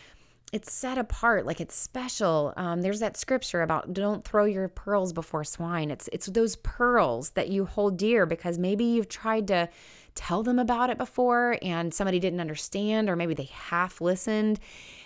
it's 0.54 0.72
set 0.72 0.98
apart 0.98 1.46
like 1.46 1.60
it's 1.60 1.74
special. 1.74 2.54
Um, 2.56 2.82
there's 2.82 3.00
that 3.00 3.16
scripture 3.16 3.62
about 3.62 3.92
don't 3.92 4.24
throw 4.24 4.44
your 4.44 4.68
pearls 4.68 5.12
before 5.12 5.42
swine. 5.42 5.90
It's 5.90 6.08
it's 6.12 6.26
those 6.26 6.54
pearls 6.54 7.30
that 7.30 7.48
you 7.48 7.64
hold 7.64 7.96
dear 7.96 8.24
because 8.24 8.56
maybe 8.56 8.84
you've 8.84 9.08
tried 9.08 9.48
to 9.48 9.68
tell 10.14 10.44
them 10.44 10.60
about 10.60 10.90
it 10.90 10.96
before 10.96 11.58
and 11.60 11.92
somebody 11.92 12.20
didn't 12.20 12.38
understand 12.38 13.10
or 13.10 13.16
maybe 13.16 13.34
they 13.34 13.50
half 13.52 14.00
listened 14.00 14.60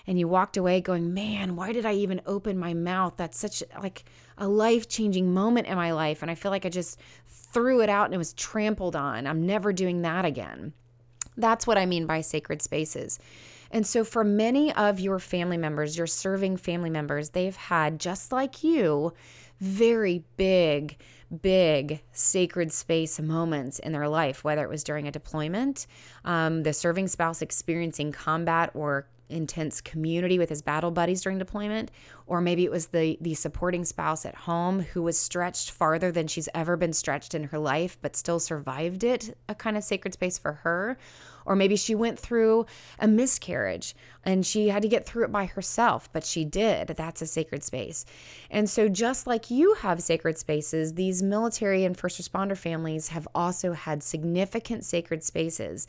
and 0.07 0.19
you 0.19 0.29
walked 0.29 0.59
away 0.59 0.83
going 0.83 1.15
man 1.15 1.57
why 1.57 1.73
did 1.73 1.87
i 1.87 1.95
even 1.95 2.21
open 2.27 2.59
my 2.59 2.75
mouth? 2.75 3.15
That's 3.17 3.39
such 3.39 3.63
like 3.81 4.05
a 4.37 4.47
life-changing 4.47 5.33
moment 5.33 5.67
in 5.67 5.77
my 5.77 5.93
life. 5.93 6.21
And 6.21 6.31
i 6.31 6.35
feel 6.35 6.51
like 6.51 6.67
i 6.67 6.69
just 6.69 7.01
threw 7.27 7.81
it 7.81 7.89
out 7.89 8.05
and 8.05 8.15
it 8.15 8.19
was 8.19 8.35
trampled 8.35 8.97
on. 8.97 9.27
I'm 9.27 9.47
never 9.47 9.73
doing 9.73 10.03
that 10.03 10.27
again. 10.27 10.75
That's 11.39 11.67
what 11.67 11.79
i 11.79 11.87
mean 11.87 12.05
by 12.05 12.21
sacred 12.21 12.61
spaces 12.61 13.19
and 13.71 13.87
so, 13.87 14.05
for 14.05 14.25
many 14.25 14.73
of 14.75 14.99
your 14.99 15.19
family 15.19 15.57
members, 15.57 15.97
your 15.97 16.07
serving 16.07 16.57
family 16.57 16.91
members, 16.91 17.31
they've 17.31 17.57
had, 17.57 18.01
just 18.01 18.33
like 18.33 18.65
you, 18.65 19.13
very 19.61 20.25
big, 20.37 20.97
big 21.43 22.03
sacred 22.13 22.73
space 22.73 23.21
moments 23.21 23.79
in 23.79 23.93
their 23.93 24.09
life, 24.09 24.45
whether 24.45 24.63
it 24.63 24.71
was 24.71 24.85
during 24.85 25.07
a 25.07 25.13
deployment, 25.13 25.87
um, 26.25 26.63
the 26.63 26.73
serving 26.73 27.09
spouse 27.09 27.43
experiencing 27.43 28.13
combat 28.13 28.71
or 28.75 29.07
intense 29.29 29.81
community 29.81 30.39
with 30.39 30.49
his 30.49 30.63
battle 30.63 30.91
buddies 30.91 31.21
during 31.21 31.39
deployment 31.39 31.91
or 32.27 32.41
maybe 32.41 32.65
it 32.65 32.71
was 32.71 32.87
the 32.89 33.19
the 33.21 33.35
supporting 33.35 33.85
spouse 33.85 34.25
at 34.25 34.35
home 34.35 34.81
who 34.81 35.03
was 35.03 35.19
stretched 35.19 35.71
farther 35.71 36.11
than 36.11 36.27
she's 36.27 36.49
ever 36.55 36.77
been 36.77 36.93
stretched 36.93 37.35
in 37.35 37.45
her 37.45 37.59
life 37.59 37.99
but 38.01 38.17
still 38.17 38.41
survived 38.41 39.05
it 39.05 39.37
a 39.49 39.55
kind 39.55 39.77
of 39.77 39.85
sacred 39.85 40.15
space 40.15 40.39
for 40.39 40.53
her 40.53 40.97
or 41.49 41.57
maybe 41.57 41.77
she 41.77 41.95
went 41.95 42.19
through 42.19 42.67
a 42.99 43.09
miscarriage 43.09 43.97
and 44.23 44.45
she 44.45 44.69
had 44.69 44.83
to 44.83 44.89
get 44.89 45.07
through 45.07 45.25
it 45.25 45.33
by 45.33 45.47
herself, 45.47 46.13
but 46.13 46.23
she 46.23 46.45
did. 46.45 46.89
That's 46.89 47.23
a 47.23 47.27
sacred 47.27 47.65
space. 47.65 48.05
And 48.51 48.69
so, 48.69 48.87
just 48.87 49.27
like 49.27 49.51
you 49.51 49.73
have 49.81 50.03
sacred 50.03 50.37
spaces, 50.37 50.93
these 50.93 51.23
military 51.23 51.87
and 51.87 51.97
first 51.97 52.21
responder 52.21 52.57
families 52.57 53.09
have 53.09 53.27
also 53.35 53.73
had 53.73 54.03
significant 54.03 54.85
sacred 54.85 55.25
spaces. 55.25 55.87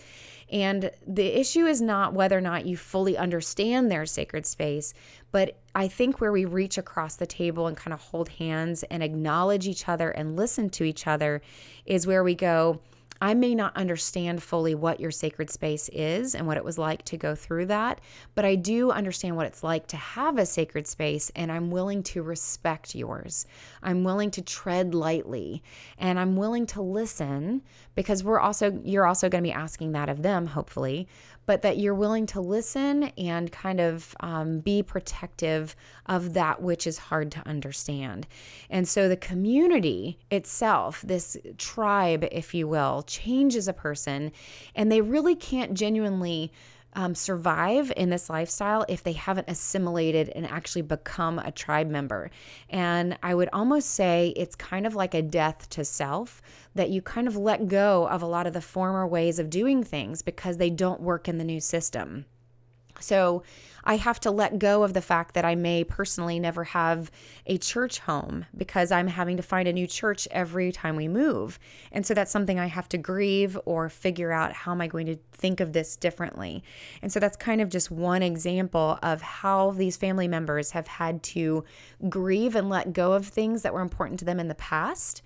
And 0.50 0.92
the 1.06 1.38
issue 1.38 1.66
is 1.66 1.82
not 1.82 2.14
whether 2.14 2.38
or 2.38 2.42
not 2.42 2.66
you 2.66 2.78
fully 2.78 3.18
understand 3.18 3.92
their 3.92 4.06
sacred 4.06 4.46
space, 4.46 4.94
but 5.34 5.60
I 5.76 5.90
think 5.90 6.22
where 6.22 6.32
we 6.32 6.46
reach 6.46 6.78
across 6.78 7.18
the 7.18 7.28
table 7.28 7.68
and 7.68 7.76
kind 7.76 7.94
of 7.94 8.00
hold 8.00 8.30
hands 8.30 8.84
and 8.84 9.04
acknowledge 9.04 9.68
each 9.68 9.90
other 9.90 10.10
and 10.12 10.38
listen 10.38 10.70
to 10.70 10.86
each 10.86 11.06
other 11.06 11.42
is 11.86 12.08
where 12.08 12.24
we 12.24 12.36
go, 12.36 12.80
I 13.22 13.34
may 13.34 13.54
not 13.54 13.76
understand 13.76 14.42
fully 14.42 14.76
what 14.76 15.00
your 15.00 15.12
sacred 15.12 15.50
space 15.50 15.90
is 15.92 16.36
and 16.36 16.48
what 16.48 16.58
it 16.58 16.64
was 16.64 16.78
like 16.78 17.04
to 17.06 17.18
go 17.18 17.36
through 17.36 17.66
that, 17.66 18.00
but 18.34 18.46
I 18.46 18.56
do 18.56 18.92
understand 18.92 19.36
what 19.36 19.46
it's 19.46 19.64
like 19.64 19.88
to 19.88 19.98
have 19.98 20.38
a 20.38 20.46
sacred 20.46 20.88
space, 20.88 21.30
and 21.36 21.52
I'm 21.52 21.70
willing 21.70 22.02
to 22.04 22.24
respect 22.24 22.96
yours. 22.96 23.46
I'm 23.84 24.04
willing 24.04 24.32
to 24.32 24.42
tread 24.42 24.96
lightly, 24.96 25.62
and 25.98 26.18
I'm 26.18 26.38
willing 26.38 26.66
to 26.68 26.82
listen 26.82 27.62
because 27.96 28.24
we're 28.24 28.40
also, 28.40 28.80
you're 28.84 29.06
also 29.06 29.28
going 29.28 29.44
to 29.44 29.50
be 29.50 29.54
asking 29.54 29.92
that 29.92 30.10
of 30.10 30.24
them, 30.24 30.48
hopefully 30.48 31.08
but 31.50 31.64
that 31.64 31.80
you're 31.80 31.96
willing 31.96 32.28
to 32.28 32.40
listen 32.40 33.06
and 33.18 33.52
kind 33.52 33.82
of 33.82 34.16
um, 34.20 34.60
be 34.60 34.84
protective 34.84 35.76
of 36.06 36.36
that 36.36 36.62
which 36.62 36.86
is 36.86 37.00
hard 37.00 37.32
to 37.32 37.42
understand. 37.48 38.28
And 38.70 38.88
so 38.88 39.10
the 39.10 39.18
community 39.18 40.20
itself, 40.30 41.02
this 41.02 41.36
tribe, 41.58 42.28
if 42.32 42.54
you 42.54 42.68
will, 42.68 43.02
changes 43.02 43.68
a 43.68 43.74
person, 43.74 44.32
and 44.76 44.92
they 44.92 45.02
really 45.02 45.36
can't 45.36 45.74
genuinely 45.74 46.52
um, 46.94 47.16
survive 47.16 47.92
in 47.98 48.12
this 48.12 48.30
lifestyle 48.30 48.86
if 48.88 49.04
they 49.04 49.14
haven't 49.14 49.50
assimilated 49.50 50.30
and 50.30 50.46
actually 50.46 50.82
become 50.84 51.40
a 51.40 51.52
tribe 51.52 51.90
member. 51.90 52.30
And 52.70 53.18
I 53.24 53.34
would 53.34 53.50
almost 53.54 53.90
say 53.90 54.34
it's 54.36 54.56
kind 54.56 54.86
of 54.86 54.96
like 54.96 55.14
a 55.16 55.22
death 55.24 55.68
to 55.72 55.84
self 55.84 56.42
that 56.80 56.90
you 56.90 57.02
kind 57.02 57.28
of 57.28 57.36
let 57.36 57.68
go 57.68 58.08
of 58.08 58.22
a 58.22 58.26
lot 58.26 58.48
of 58.48 58.54
the 58.54 58.62
former 58.62 59.06
ways 59.06 59.38
of 59.38 59.50
doing 59.50 59.84
things 59.84 60.22
because 60.22 60.56
they 60.56 60.70
don't 60.70 61.02
work 61.02 61.28
in 61.28 61.38
the 61.38 61.44
new 61.44 61.60
system. 61.60 62.24
So 63.02 63.44
I 63.84 63.98
have 63.98 64.22
to 64.22 64.32
let 64.32 64.60
go 64.60 64.84
of 64.84 64.94
the 64.94 65.02
fact 65.02 65.34
that 65.34 65.44
I 65.44 65.56
may 65.56 65.84
personally 65.84 66.40
never 66.40 66.64
have 66.64 67.12
a 67.46 67.58
church 67.58 68.00
home 68.00 68.46
because 68.56 68.94
I'm 68.94 69.08
having 69.08 69.36
to 69.38 69.44
find 69.44 69.68
a 69.68 69.74
new 69.74 69.88
church 69.88 70.26
every 70.32 70.72
time 70.72 70.96
we 70.96 71.10
move. 71.10 71.60
And 71.92 72.06
so 72.06 72.14
that's 72.14 72.32
something 72.32 72.58
I 72.58 72.68
have 72.68 72.88
to 72.90 72.98
grieve 72.98 73.60
or 73.66 73.90
figure 73.90 74.32
out 74.32 74.54
how 74.54 74.72
am 74.72 74.80
I 74.80 74.88
going 74.88 75.08
to 75.08 75.18
think 75.34 75.60
of 75.60 75.74
this 75.74 75.98
differently. 75.98 76.64
And 77.02 77.12
so 77.12 77.20
that's 77.20 77.36
kind 77.36 77.60
of 77.60 77.70
just 77.70 77.92
one 77.92 78.24
example 78.24 79.00
of 79.04 79.22
how 79.22 79.72
these 79.72 79.98
family 79.98 80.30
members 80.30 80.72
have 80.72 80.88
had 80.88 81.24
to 81.24 81.66
grieve 82.08 82.56
and 82.56 82.70
let 82.70 82.94
go 82.94 83.14
of 83.14 83.28
things 83.28 83.64
that 83.64 83.74
were 83.74 83.82
important 83.82 84.20
to 84.20 84.26
them 84.26 84.40
in 84.40 84.48
the 84.48 84.56
past. 84.56 85.22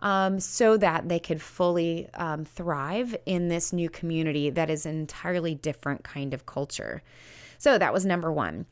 Um, 0.00 0.38
so 0.38 0.76
that 0.76 1.08
they 1.08 1.18
could 1.18 1.40
fully 1.40 2.08
um, 2.14 2.44
thrive 2.44 3.16
in 3.24 3.48
this 3.48 3.72
new 3.72 3.88
community 3.88 4.50
that 4.50 4.68
is 4.68 4.84
an 4.84 4.94
entirely 4.98 5.54
different 5.54 6.04
kind 6.04 6.34
of 6.34 6.44
culture. 6.44 7.02
So 7.56 7.78
that 7.78 7.92
was 7.92 8.04
number 8.04 8.30
one. 8.30 8.66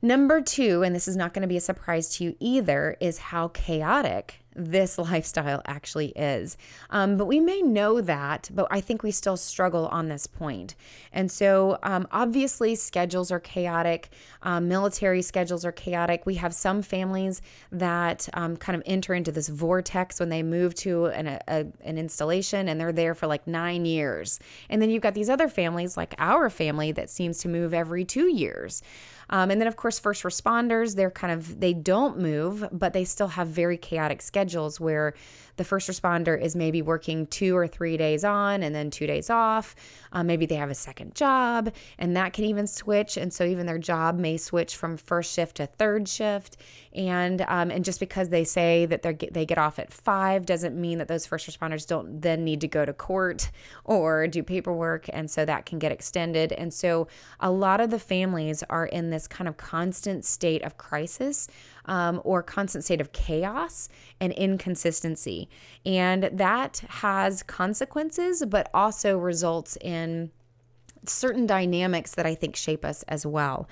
Number 0.00 0.40
two, 0.40 0.82
and 0.82 0.94
this 0.94 1.08
is 1.08 1.16
not 1.16 1.32
going 1.34 1.42
to 1.42 1.48
be 1.48 1.56
a 1.56 1.62
surprise 1.62 2.08
to 2.16 2.24
you 2.24 2.36
either, 2.38 2.96
is 3.00 3.18
how 3.18 3.48
chaotic 3.48 4.43
this 4.54 4.98
lifestyle 4.98 5.62
actually 5.66 6.08
is. 6.08 6.56
Um, 6.90 7.16
but 7.16 7.26
we 7.26 7.40
may 7.40 7.62
know 7.62 8.00
that, 8.00 8.50
but 8.52 8.66
I 8.70 8.80
think 8.80 9.02
we 9.02 9.10
still 9.10 9.36
struggle 9.36 9.86
on 9.88 10.08
this 10.08 10.26
point. 10.26 10.74
And 11.12 11.30
so, 11.30 11.78
um, 11.82 12.06
obviously, 12.10 12.74
schedules 12.74 13.30
are 13.30 13.40
chaotic, 13.40 14.10
um, 14.42 14.68
military 14.68 15.22
schedules 15.22 15.64
are 15.64 15.72
chaotic. 15.72 16.26
We 16.26 16.34
have 16.36 16.54
some 16.54 16.82
families 16.82 17.42
that 17.72 18.28
um, 18.34 18.56
kind 18.56 18.76
of 18.76 18.82
enter 18.86 19.14
into 19.14 19.32
this 19.32 19.48
vortex 19.48 20.20
when 20.20 20.28
they 20.28 20.42
move 20.42 20.74
to 20.76 21.06
an, 21.06 21.26
a, 21.26 21.66
an 21.82 21.98
installation 21.98 22.68
and 22.68 22.80
they're 22.80 22.92
there 22.92 23.14
for 23.14 23.26
like 23.26 23.46
nine 23.46 23.84
years. 23.84 24.38
And 24.68 24.80
then 24.80 24.90
you've 24.90 25.02
got 25.02 25.14
these 25.14 25.30
other 25.30 25.48
families, 25.48 25.96
like 25.96 26.14
our 26.18 26.50
family, 26.50 26.92
that 26.92 27.10
seems 27.10 27.38
to 27.38 27.48
move 27.48 27.74
every 27.74 28.04
two 28.04 28.28
years. 28.32 28.82
Um, 29.30 29.50
and 29.50 29.60
then, 29.60 29.68
of 29.68 29.76
course, 29.76 29.98
first 29.98 30.22
responders, 30.22 30.96
they're 30.96 31.10
kind 31.10 31.32
of, 31.32 31.60
they 31.60 31.72
don't 31.72 32.18
move, 32.18 32.68
but 32.72 32.92
they 32.92 33.04
still 33.04 33.28
have 33.28 33.48
very 33.48 33.76
chaotic 33.76 34.22
schedules 34.22 34.80
where 34.80 35.14
the 35.56 35.64
first 35.64 35.88
responder 35.88 36.40
is 36.40 36.56
maybe 36.56 36.82
working 36.82 37.26
two 37.26 37.56
or 37.56 37.66
three 37.66 37.96
days 37.96 38.24
on 38.24 38.62
and 38.62 38.74
then 38.74 38.90
two 38.90 39.06
days 39.06 39.30
off. 39.30 39.76
Um, 40.12 40.26
maybe 40.26 40.46
they 40.46 40.56
have 40.56 40.70
a 40.70 40.74
second 40.74 41.14
job 41.14 41.72
and 41.98 42.16
that 42.16 42.32
can 42.32 42.44
even 42.44 42.66
switch. 42.66 43.16
And 43.16 43.32
so 43.32 43.44
even 43.44 43.66
their 43.66 43.78
job 43.78 44.18
may 44.18 44.36
switch 44.36 44.76
from 44.76 44.96
first 44.96 45.32
shift 45.32 45.56
to 45.56 45.66
third 45.66 46.08
shift. 46.08 46.56
And 46.94 47.44
um, 47.48 47.70
and 47.70 47.84
just 47.84 47.98
because 47.98 48.28
they 48.28 48.44
say 48.44 48.86
that 48.86 49.02
they 49.02 49.14
they 49.14 49.44
get 49.44 49.58
off 49.58 49.78
at 49.78 49.92
five 49.92 50.46
doesn't 50.46 50.80
mean 50.80 50.98
that 50.98 51.08
those 51.08 51.26
first 51.26 51.48
responders 51.48 51.86
don't 51.86 52.20
then 52.20 52.44
need 52.44 52.60
to 52.60 52.68
go 52.68 52.84
to 52.84 52.92
court 52.92 53.50
or 53.84 54.26
do 54.28 54.42
paperwork. 54.42 55.06
And 55.12 55.30
so 55.30 55.44
that 55.44 55.66
can 55.66 55.78
get 55.78 55.90
extended. 55.90 56.52
And 56.52 56.72
so 56.72 57.08
a 57.40 57.50
lot 57.50 57.80
of 57.80 57.90
the 57.90 57.98
families 57.98 58.62
are 58.70 58.86
in 58.86 59.10
this 59.10 59.26
kind 59.26 59.48
of 59.48 59.56
constant 59.56 60.24
state 60.24 60.62
of 60.62 60.76
crisis 60.76 61.48
um, 61.86 62.20
or 62.24 62.42
constant 62.42 62.84
state 62.84 63.00
of 63.00 63.12
chaos 63.12 63.88
and 64.20 64.32
inconsistency. 64.32 65.48
And 65.84 66.24
that 66.32 66.82
has 66.88 67.42
consequences, 67.42 68.44
but 68.48 68.70
also 68.72 69.18
results 69.18 69.76
in 69.80 70.30
certain 71.06 71.46
dynamics 71.46 72.14
that 72.14 72.26
I 72.26 72.34
think 72.34 72.56
shape 72.56 72.84
us 72.84 73.02
as 73.04 73.26
well. 73.26 73.68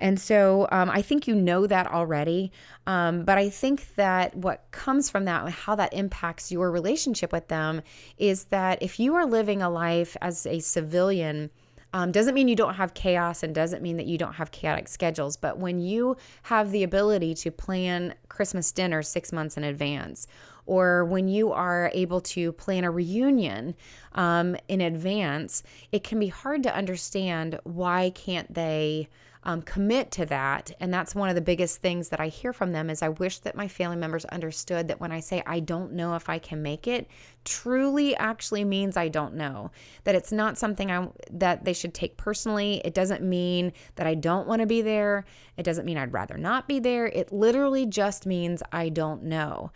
And 0.00 0.18
so 0.18 0.66
um, 0.72 0.90
I 0.90 1.02
think 1.02 1.28
you 1.28 1.34
know 1.34 1.66
that 1.66 1.86
already. 1.86 2.50
Um, 2.86 3.24
but 3.24 3.38
I 3.38 3.50
think 3.50 3.94
that 3.94 4.34
what 4.34 4.64
comes 4.70 5.10
from 5.10 5.26
that 5.26 5.44
and 5.44 5.52
how 5.52 5.74
that 5.76 5.92
impacts 5.92 6.50
your 6.50 6.70
relationship 6.70 7.32
with 7.32 7.48
them 7.48 7.82
is 8.18 8.44
that 8.44 8.82
if 8.82 8.98
you 8.98 9.14
are 9.14 9.26
living 9.26 9.62
a 9.62 9.70
life 9.70 10.16
as 10.22 10.46
a 10.46 10.58
civilian, 10.60 11.50
um, 11.92 12.12
doesn't 12.12 12.34
mean 12.34 12.48
you 12.48 12.56
don't 12.56 12.74
have 12.74 12.94
chaos 12.94 13.42
and 13.42 13.54
doesn't 13.54 13.82
mean 13.82 13.96
that 13.96 14.06
you 14.06 14.16
don't 14.16 14.34
have 14.34 14.50
chaotic 14.50 14.88
schedules. 14.88 15.36
But 15.36 15.58
when 15.58 15.80
you 15.80 16.16
have 16.44 16.70
the 16.70 16.82
ability 16.82 17.34
to 17.34 17.50
plan 17.50 18.14
Christmas 18.28 18.72
dinner 18.72 19.02
six 19.02 19.32
months 19.32 19.56
in 19.56 19.64
advance, 19.64 20.26
or 20.66 21.04
when 21.04 21.26
you 21.28 21.52
are 21.52 21.90
able 21.94 22.20
to 22.20 22.52
plan 22.52 22.84
a 22.84 22.90
reunion 22.90 23.74
um, 24.14 24.56
in 24.68 24.80
advance, 24.80 25.64
it 25.90 26.04
can 26.04 26.20
be 26.20 26.28
hard 26.28 26.62
to 26.62 26.74
understand 26.74 27.58
why 27.64 28.10
can't 28.10 28.54
they 28.54 29.08
um, 29.42 29.62
commit 29.62 30.10
to 30.12 30.26
that. 30.26 30.70
And 30.80 30.92
that's 30.92 31.14
one 31.14 31.28
of 31.28 31.34
the 31.34 31.40
biggest 31.40 31.78
things 31.78 32.10
that 32.10 32.20
I 32.20 32.28
hear 32.28 32.52
from 32.52 32.72
them 32.72 32.90
is 32.90 33.02
I 33.02 33.08
wish 33.08 33.38
that 33.40 33.56
my 33.56 33.68
family 33.68 33.96
members 33.96 34.24
understood 34.26 34.88
that 34.88 35.00
when 35.00 35.12
I 35.12 35.20
say 35.20 35.42
I 35.46 35.60
don't 35.60 35.92
know 35.92 36.14
if 36.14 36.28
I 36.28 36.38
can 36.38 36.62
make 36.62 36.86
it, 36.86 37.08
truly 37.44 38.14
actually 38.16 38.64
means 38.64 38.96
I 38.96 39.08
don't 39.08 39.34
know. 39.34 39.70
That 40.04 40.14
it's 40.14 40.32
not 40.32 40.58
something 40.58 40.90
I 40.90 41.08
that 41.30 41.64
they 41.64 41.72
should 41.72 41.94
take 41.94 42.16
personally. 42.16 42.80
It 42.84 42.94
doesn't 42.94 43.22
mean 43.22 43.72
that 43.96 44.06
I 44.06 44.14
don't 44.14 44.46
want 44.46 44.60
to 44.60 44.66
be 44.66 44.82
there. 44.82 45.24
It 45.56 45.62
doesn't 45.62 45.86
mean 45.86 45.98
I'd 45.98 46.12
rather 46.12 46.36
not 46.36 46.68
be 46.68 46.78
there. 46.78 47.06
It 47.06 47.32
literally 47.32 47.86
just 47.86 48.26
means 48.26 48.62
I 48.72 48.88
don't 48.88 49.24
know. 49.24 49.72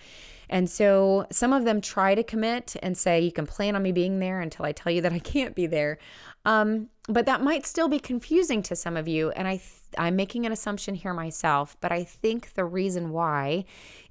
And 0.51 0.69
so 0.69 1.27
some 1.33 1.53
of 1.53 1.65
them 1.65 1.81
try 1.81 2.15
to 2.15 2.23
commit 2.23 2.77
and 2.83 2.97
say, 2.97 3.21
you 3.21 3.33
can 3.33 3.47
plan 3.47 3.77
on 3.77 3.83
me 3.83 3.93
being 3.93 4.19
there 4.19 4.41
until 4.41 4.65
I 4.65 4.73
tell 4.73 4.93
you 4.93 5.01
that 5.03 5.13
I 5.13 5.19
can't 5.19 5.55
be 5.55 5.67
there. 5.67 5.99
Um, 6.45 6.89
but 7.09 7.27
that 7.27 7.43
might 7.43 7.67
still 7.67 7.89
be 7.89 7.99
confusing 7.99 8.63
to 8.65 8.77
some 8.77 8.97
of 8.97 9.09
you. 9.09 9.31
And 9.31 9.49
I 9.49 9.57
I'm 9.99 10.17
making 10.17 10.47
an 10.47 10.53
assumption 10.53 10.95
here 10.95 11.15
myself, 11.15 11.77
but 11.81 11.93
I 11.93 12.05
think 12.05 12.55
the 12.55 12.65
reason 12.65 13.11
why 13.11 13.65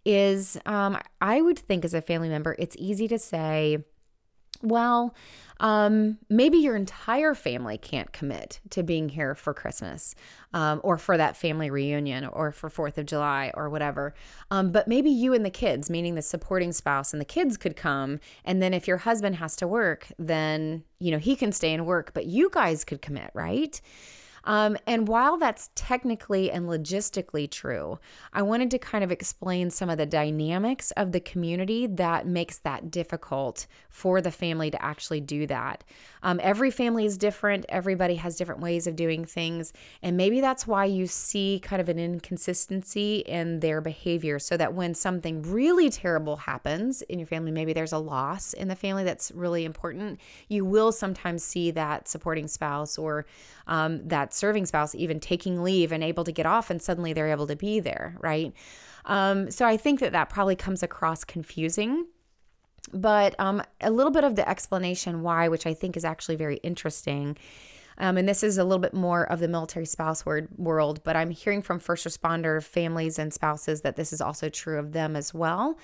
is 0.06 0.58
um, 0.66 0.98
I 1.22 1.42
would 1.42 1.60
think 1.60 1.86
as 1.86 1.94
a 1.94 2.02
family 2.02 2.30
member, 2.30 2.56
it's 2.60 2.76
easy 2.78 3.08
to 3.08 3.20
say, 3.20 3.84
well, 4.62 5.14
um, 5.60 6.18
maybe 6.30 6.58
your 6.58 6.76
entire 6.76 7.36
family 7.36 7.78
can't 7.78 8.12
commit 8.12 8.60
to 8.72 8.82
being 8.82 9.10
here 9.10 9.36
for 9.36 9.54
Christmas 9.54 10.16
um, 10.54 10.80
or 10.84 10.98
for 10.98 11.18
that 11.18 11.38
family 11.38 11.70
reunion 11.70 12.26
or 12.26 12.52
for 12.52 12.70
Fourth 12.70 12.98
of 12.98 13.06
July 13.06 13.52
or 13.54 13.70
whatever. 13.70 14.14
Um, 14.52 14.72
but 14.72 14.88
maybe 14.88 15.10
you 15.10 15.34
and 15.34 15.46
the 15.46 15.50
kids, 15.50 15.90
meaning 15.90 16.16
the 16.16 16.22
supporting 16.22 16.72
spouse 16.72 17.14
and 17.14 17.22
the 17.22 17.26
kids, 17.26 17.58
could 17.58 17.76
come. 17.76 18.20
And 18.46 18.62
then 18.62 18.74
if 18.74 18.88
your 18.88 18.98
husband 18.98 19.36
has 19.36 19.56
to 19.58 19.68
work, 19.68 20.08
then 20.18 20.84
you 21.00 21.12
know 21.12 21.20
he 21.20 21.36
can 21.36 21.52
stay 21.52 21.74
and 21.74 21.86
work, 21.86 22.12
but 22.14 22.26
you 22.26 22.50
guys 22.52 22.84
could 22.84 23.02
commit, 23.02 23.32
right? 23.34 23.80
Um, 24.46 24.78
and 24.86 25.08
while 25.08 25.38
that's 25.38 25.70
technically 25.74 26.52
and 26.52 26.68
logistically 26.68 27.50
true, 27.50 28.00
I 28.34 28.42
wanted 28.42 28.72
to 28.72 28.78
kind 28.78 29.04
of 29.04 29.12
explain 29.12 29.70
some 29.70 29.90
of 29.90 29.98
the 29.98 30.06
dynamics 30.06 30.92
of 30.92 31.14
the 31.14 31.20
community 31.22 31.88
that 31.88 32.28
makes 32.28 32.58
that 32.60 32.92
difficult 32.92 33.68
for 33.90 34.20
the 34.20 34.32
family 34.32 34.70
to 34.72 34.84
actually 34.84 35.22
do 35.22 35.48
that. 35.48 35.84
Um, 36.24 36.40
every 36.44 36.72
family 36.72 37.06
is 37.06 37.18
different, 37.18 37.66
everybody 37.70 38.16
has 38.16 38.36
different 38.36 38.62
ways 38.62 38.88
of 38.88 38.96
doing 38.96 39.24
things. 39.24 39.72
And 40.02 40.18
maybe 40.18 40.42
that's 40.42 40.68
why 40.68 40.86
you 40.86 41.08
see 41.08 41.62
kind 41.64 41.82
of 41.82 41.88
an 41.88 42.00
inconsistency 42.00 43.20
in 43.20 43.62
their 43.62 43.82
behavior, 43.82 44.40
so 44.40 44.58
that 44.58 44.74
when 44.74 44.94
something 44.94 45.42
really 45.44 45.90
terrible 45.90 46.36
happens 46.36 47.02
in 47.04 47.20
your 47.20 47.28
family, 47.28 47.52
maybe 47.52 47.72
there's 47.72 47.94
a 47.94 47.98
loss 47.98 48.54
in 48.54 48.68
the 48.68 48.76
family 48.76 49.04
that's 49.04 49.32
really 49.32 49.64
important, 49.64 50.20
you 50.50 50.66
will 50.66 50.92
sometimes 50.92 51.44
see 51.44 51.72
that 51.72 52.08
supporting 52.08 52.48
spouse 52.48 52.98
or 52.98 53.26
um, 53.68 54.06
that 54.08 54.33
serving 54.34 54.66
spouse 54.66 54.96
even 54.96 55.20
taking 55.20 55.64
leave 55.64 55.92
and 55.92 56.04
able 56.04 56.24
to 56.24 56.32
get 56.32 56.46
off, 56.46 56.70
and 56.70 56.82
suddenly 56.82 57.14
they're 57.14 57.32
able 57.32 57.48
to 57.48 57.56
be 57.56 57.80
there, 57.80 58.16
right? 58.20 58.54
Um, 59.06 59.52
so 59.52 59.66
I 59.66 59.78
think 59.78 60.00
that 60.00 60.12
that 60.14 60.30
probably 60.30 60.56
comes 60.56 60.84
across 60.84 61.24
confusing. 61.24 62.08
But 62.94 63.40
um, 63.40 63.64
a 63.80 63.92
little 63.92 64.12
bit 64.12 64.24
of 64.24 64.36
the 64.36 64.48
explanation 64.48 65.22
why, 65.22 65.48
which 65.48 65.66
I 65.66 65.74
think 65.74 65.96
is 65.96 66.04
actually 66.04 66.36
very 66.36 66.58
interesting. 66.58 67.38
Um, 67.98 68.18
and 68.18 68.28
this 68.28 68.44
is 68.44 68.58
a 68.58 68.64
little 68.64 68.82
bit 68.82 68.94
more 68.94 69.24
of 69.24 69.40
the 69.40 69.48
military 69.48 69.86
spouse 69.86 70.26
word, 70.26 70.50
world, 70.58 71.04
but 71.04 71.16
I'm 71.16 71.30
hearing 71.30 71.62
from 71.62 71.80
first 71.80 72.06
responder 72.06 72.62
families 72.62 73.20
and 73.20 73.34
spouses 73.34 73.82
that 73.82 73.96
this 73.96 74.12
is 74.12 74.20
also 74.20 74.50
true 74.50 74.80
of 74.80 74.92
them 74.92 75.16
as 75.16 75.34
well 75.34 75.78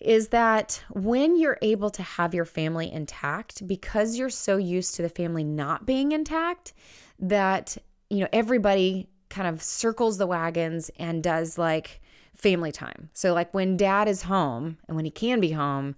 is 0.00 0.28
that 0.28 0.82
when 0.90 1.38
you're 1.38 1.58
able 1.62 1.90
to 1.90 2.02
have 2.02 2.34
your 2.34 2.44
family 2.44 2.92
intact, 2.92 3.66
because 3.66 4.16
you're 4.16 4.30
so 4.30 4.56
used 4.56 4.94
to 4.94 5.02
the 5.02 5.08
family 5.08 5.44
not 5.44 5.86
being 5.86 6.12
intact, 6.12 6.72
that, 7.18 7.76
you 8.10 8.18
know, 8.20 8.28
everybody 8.32 9.08
kind 9.28 9.48
of 9.48 9.62
circles 9.62 10.18
the 10.18 10.26
wagons 10.26 10.90
and 10.98 11.22
does 11.22 11.56
like 11.56 12.00
family 12.34 12.72
time. 12.72 13.08
So, 13.14 13.32
like 13.32 13.52
when 13.54 13.76
dad 13.76 14.08
is 14.08 14.22
home 14.22 14.78
and 14.86 14.96
when 14.96 15.04
he 15.04 15.10
can 15.10 15.40
be 15.40 15.52
home, 15.52 15.96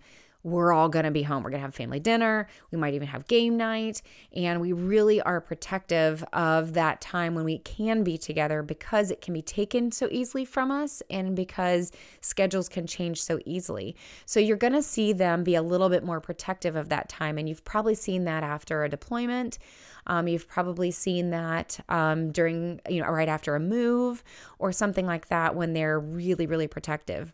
we're 0.50 0.72
all 0.72 0.88
going 0.88 1.04
to 1.04 1.10
be 1.10 1.22
home. 1.22 1.42
We're 1.42 1.50
going 1.50 1.60
to 1.60 1.66
have 1.66 1.74
family 1.74 2.00
dinner. 2.00 2.48
We 2.70 2.78
might 2.78 2.94
even 2.94 3.08
have 3.08 3.26
game 3.26 3.56
night. 3.56 4.02
And 4.34 4.60
we 4.60 4.72
really 4.72 5.20
are 5.22 5.40
protective 5.40 6.24
of 6.32 6.74
that 6.74 7.00
time 7.00 7.34
when 7.34 7.44
we 7.44 7.58
can 7.58 8.04
be 8.04 8.18
together 8.18 8.62
because 8.62 9.10
it 9.10 9.20
can 9.20 9.34
be 9.34 9.42
taken 9.42 9.92
so 9.92 10.08
easily 10.10 10.44
from 10.44 10.70
us 10.70 11.02
and 11.10 11.36
because 11.36 11.92
schedules 12.20 12.68
can 12.68 12.86
change 12.86 13.22
so 13.22 13.38
easily. 13.44 13.96
So 14.26 14.40
you're 14.40 14.56
going 14.56 14.72
to 14.72 14.82
see 14.82 15.12
them 15.12 15.44
be 15.44 15.54
a 15.54 15.62
little 15.62 15.88
bit 15.88 16.04
more 16.04 16.20
protective 16.20 16.76
of 16.76 16.88
that 16.88 17.08
time. 17.08 17.38
And 17.38 17.48
you've 17.48 17.64
probably 17.64 17.94
seen 17.94 18.24
that 18.24 18.42
after 18.42 18.84
a 18.84 18.88
deployment. 18.88 19.58
Um, 20.06 20.26
you've 20.26 20.48
probably 20.48 20.90
seen 20.90 21.30
that 21.30 21.78
um, 21.88 22.32
during, 22.32 22.80
you 22.88 23.02
know, 23.02 23.08
right 23.08 23.28
after 23.28 23.54
a 23.54 23.60
move 23.60 24.24
or 24.58 24.72
something 24.72 25.06
like 25.06 25.28
that 25.28 25.54
when 25.54 25.74
they're 25.74 26.00
really, 26.00 26.46
really 26.46 26.66
protective 26.66 27.32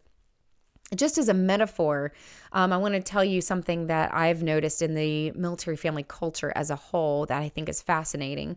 just 0.94 1.18
as 1.18 1.28
a 1.28 1.34
metaphor, 1.34 2.12
um, 2.52 2.72
I 2.72 2.76
want 2.76 2.94
to 2.94 3.00
tell 3.00 3.24
you 3.24 3.40
something 3.40 3.86
that 3.88 4.14
I've 4.14 4.42
noticed 4.42 4.82
in 4.82 4.94
the 4.94 5.30
military 5.32 5.76
family 5.76 6.04
culture 6.06 6.52
as 6.54 6.70
a 6.70 6.76
whole 6.76 7.26
that 7.26 7.40
I 7.40 7.48
think 7.48 7.68
is 7.68 7.82
fascinating. 7.82 8.56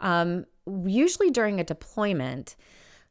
Um, 0.00 0.46
usually 0.84 1.30
during 1.30 1.60
a 1.60 1.64
deployment, 1.64 2.56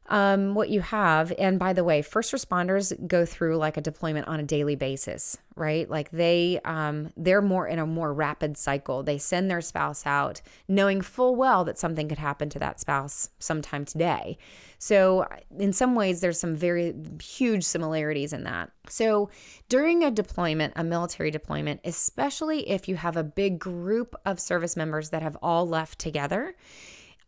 um, 0.08 0.54
what 0.54 0.70
you 0.70 0.80
have, 0.80 1.32
and 1.38 1.58
by 1.58 1.72
the 1.74 1.84
way, 1.84 2.00
first 2.00 2.32
responders 2.32 2.92
go 3.06 3.26
through 3.26 3.56
like 3.58 3.76
a 3.76 3.82
deployment 3.82 4.26
on 4.26 4.40
a 4.40 4.42
daily 4.42 4.74
basis, 4.74 5.36
right? 5.54 5.88
Like 5.88 6.10
they, 6.10 6.60
um, 6.64 7.10
they're 7.16 7.42
more 7.42 7.68
in 7.68 7.78
a 7.78 7.86
more 7.86 8.14
rapid 8.14 8.56
cycle. 8.56 9.02
They 9.02 9.18
send 9.18 9.50
their 9.50 9.60
spouse 9.60 10.06
out 10.06 10.40
knowing 10.66 11.02
full 11.02 11.36
well 11.36 11.62
that 11.64 11.78
something 11.78 12.08
could 12.08 12.18
happen 12.18 12.48
to 12.50 12.58
that 12.58 12.80
spouse 12.80 13.28
sometime 13.38 13.84
today. 13.84 14.38
So, 14.78 15.26
in 15.58 15.72
some 15.72 15.94
ways, 15.94 16.20
there's 16.20 16.40
some 16.40 16.54
very 16.54 16.94
huge 17.20 17.64
similarities 17.64 18.32
in 18.32 18.44
that. 18.44 18.70
So, 18.88 19.28
during 19.68 20.04
a 20.04 20.10
deployment, 20.10 20.72
a 20.76 20.84
military 20.84 21.30
deployment, 21.30 21.80
especially 21.84 22.70
if 22.70 22.88
you 22.88 22.96
have 22.96 23.16
a 23.16 23.24
big 23.24 23.58
group 23.58 24.14
of 24.24 24.40
service 24.40 24.76
members 24.76 25.10
that 25.10 25.22
have 25.22 25.36
all 25.42 25.68
left 25.68 25.98
together, 25.98 26.54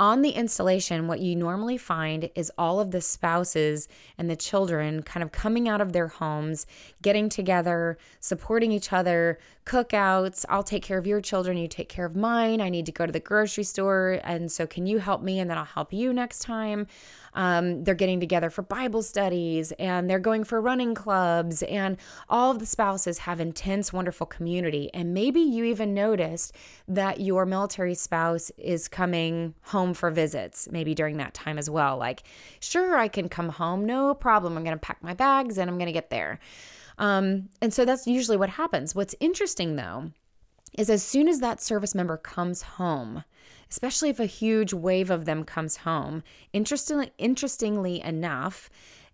on 0.01 0.23
the 0.23 0.31
installation, 0.31 1.07
what 1.07 1.21
you 1.21 1.37
normally 1.37 1.77
find 1.77 2.31
is 2.35 2.51
all 2.57 2.81
of 2.81 2.91
the 2.91 3.03
spouses 3.03 3.87
and 4.17 4.31
the 4.31 4.35
children 4.35 5.03
kind 5.03 5.23
of 5.23 5.31
coming 5.31 5.69
out 5.69 5.83
of 5.83 5.93
their 5.93 6.09
homes, 6.09 6.67
getting 7.03 7.29
together, 7.29 7.99
supporting 8.19 8.73
each 8.73 8.95
other, 8.95 9.39
cookouts. 9.67 10.47
I'll 10.49 10.63
take 10.63 10.83
care 10.83 10.97
of 10.97 11.07
your 11.07 11.21
children, 11.21 11.59
you 11.59 11.69
take 11.69 11.91
care 11.91 12.07
of 12.07 12.17
mine. 12.17 12.63
I 12.63 12.71
need 12.71 12.87
to 12.87 12.93
go 12.93 13.05
to 13.05 13.13
the 13.13 13.21
grocery 13.21 13.63
store. 13.63 14.21
And 14.25 14.51
so, 14.51 14.67
can 14.67 14.87
you 14.87 15.01
help 15.01 15.21
me? 15.21 15.39
And 15.39 15.51
then 15.51 15.59
I'll 15.59 15.65
help 15.67 15.93
you 15.93 16.15
next 16.15 16.39
time. 16.39 16.87
Um, 17.35 17.85
they're 17.85 17.95
getting 17.95 18.21
together 18.21 18.51
for 18.51 18.63
Bible 18.63 19.03
studies 19.03 19.73
and 19.73 20.09
they're 20.09 20.19
going 20.19 20.45
for 20.45 20.61
running 20.61 20.95
clubs, 20.95 21.63
and 21.63 21.97
all 22.29 22.51
of 22.51 22.59
the 22.59 22.67
spouses 22.67 23.19
have 23.19 23.41
intense, 23.41 23.93
wonderful 23.93 24.27
community. 24.27 24.91
And 24.95 25.15
maybe 25.15 25.41
you 25.41 25.65
even 25.65 25.95
noticed 25.95 26.55
that 26.89 27.21
your 27.21 27.47
military 27.47 27.95
spouse 27.95 28.51
is 28.59 28.89
coming 28.89 29.55
home 29.63 29.95
for 29.95 30.11
visits, 30.11 30.69
maybe 30.71 30.95
during 30.95 31.17
that 31.19 31.35
time 31.35 31.59
as 31.59 31.71
well. 31.71 31.97
Like, 31.97 32.23
sure, 32.61 32.97
I 32.97 33.09
can 33.09 33.29
come 33.29 33.49
home, 33.49 33.85
no 33.85 34.15
problem. 34.15 34.57
I'm 34.57 34.65
going 34.65 34.77
to 34.77 34.81
pack 34.81 35.03
my 35.03 35.15
bags 35.15 35.59
and 35.59 35.71
I'm 35.71 35.79
going 35.79 35.87
to 35.87 35.93
get 35.93 36.11
there. 36.11 36.39
Um, 36.99 37.49
and 37.63 37.73
so 37.73 37.85
that's 37.85 38.07
usually 38.07 38.37
what 38.37 38.51
happens. 38.51 38.95
What's 38.95 39.15
interesting 39.21 39.77
though 39.77 40.13
is 40.79 40.91
as 40.91 41.03
soon 41.03 41.29
as 41.29 41.41
that 41.41 41.61
service 41.61 41.95
member 41.95 42.17
comes 42.17 42.63
home, 42.63 43.25
especially 43.71 44.11
if 44.11 44.21
a 44.21 44.27
huge 44.27 44.73
wave 44.73 45.11
of 45.11 45.25
them 45.25 45.45
comes 45.45 45.79
home. 45.79 46.23
Interestingly, 46.53 47.13
interestingly 47.19 48.01
enough, 48.03 48.69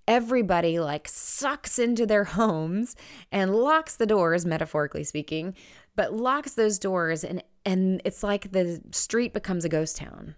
everybody 0.09 0.79
like 0.79 1.09
sucks 1.09 1.79
into 1.79 2.07
their 2.07 2.25
homes 2.39 2.97
and 3.31 3.55
locks 3.55 3.97
the 3.97 4.07
doors, 4.07 4.47
metaphorically 4.47 5.05
speaking, 5.05 5.55
but 5.95 6.13
locks 6.13 6.55
those 6.55 6.79
doors 6.79 7.25
and 7.25 7.43
and 7.65 8.01
it's 8.05 8.23
like 8.23 8.53
the 8.53 8.81
street 8.93 9.33
becomes 9.33 9.65
a 9.65 9.69
ghost 9.69 9.97
town. 9.97 10.37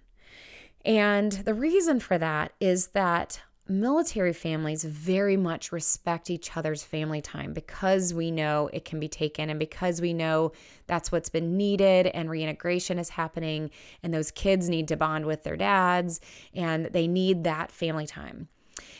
And 0.84 1.32
the 1.32 1.52
reason 1.52 2.00
for 2.00 2.16
that 2.16 2.52
is 2.60 2.88
that 2.88 3.42
military 3.68 4.32
families 4.32 4.84
very 4.84 5.36
much 5.36 5.72
respect 5.72 6.30
each 6.30 6.56
other's 6.56 6.82
family 6.82 7.20
time 7.20 7.52
because 7.52 8.14
we 8.14 8.30
know 8.30 8.68
it 8.72 8.84
can 8.84 8.98
be 8.98 9.08
taken 9.08 9.50
and 9.50 9.58
because 9.58 10.00
we 10.00 10.12
know 10.12 10.52
that's 10.86 11.12
what's 11.12 11.28
been 11.28 11.56
needed 11.56 12.06
and 12.08 12.30
reintegration 12.30 12.98
is 12.98 13.10
happening 13.10 13.70
and 14.02 14.12
those 14.12 14.30
kids 14.30 14.68
need 14.68 14.88
to 14.88 14.96
bond 14.96 15.26
with 15.26 15.42
their 15.44 15.56
dads 15.56 16.20
and 16.54 16.86
they 16.86 17.06
need 17.06 17.44
that 17.44 17.70
family 17.70 18.06
time. 18.06 18.48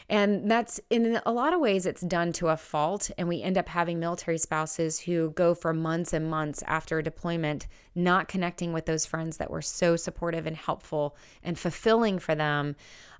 And 0.09 0.51
that's 0.51 0.81
in 0.89 1.21
a 1.27 1.33
lot 1.33 1.53
of 1.53 1.61
ways, 1.61 1.85
it's 1.85 2.01
done 2.01 2.33
to 2.35 2.49
a 2.49 2.57
fault. 2.57 3.11
And 3.19 3.29
we 3.29 3.43
end 3.43 3.59
up 3.59 3.69
having 3.69 4.01
military 4.01 4.39
spouses 4.39 5.01
who 5.01 5.31
go 5.31 5.55
for 5.55 5.75
months 5.75 6.15
and 6.15 6.31
months 6.31 6.63
after 6.67 6.99
a 6.99 7.03
deployment, 7.03 7.67
not 7.95 8.27
connecting 8.27 8.73
with 8.73 8.87
those 8.87 9.05
friends 9.05 9.37
that 9.37 9.51
were 9.51 9.61
so 9.61 9.97
supportive 9.97 10.47
and 10.47 10.57
helpful 10.57 11.15
and 11.43 11.59
fulfilling 11.59 12.19
for 12.19 12.35
them. 12.35 12.75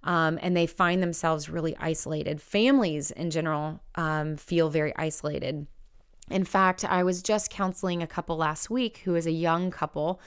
Um, 0.05 0.39
and 0.41 0.57
they 0.57 0.67
find 0.67 1.03
themselves 1.03 1.49
really 1.49 1.77
isolated. 1.79 2.41
Families 2.41 3.11
in 3.11 3.31
general 3.31 3.81
um, 3.97 4.37
feel 4.37 4.71
very 4.71 4.95
isolated. 4.97 5.67
In 6.31 6.45
fact, 6.45 6.85
I 6.85 7.03
was 7.03 7.23
just 7.23 7.51
counseling 7.51 8.03
a 8.03 8.07
couple 8.07 8.37
last 8.37 8.71
week 8.71 8.99
who 9.05 9.15
is 9.15 9.27
a 9.27 9.33
young 9.33 9.71
couple 9.71 10.21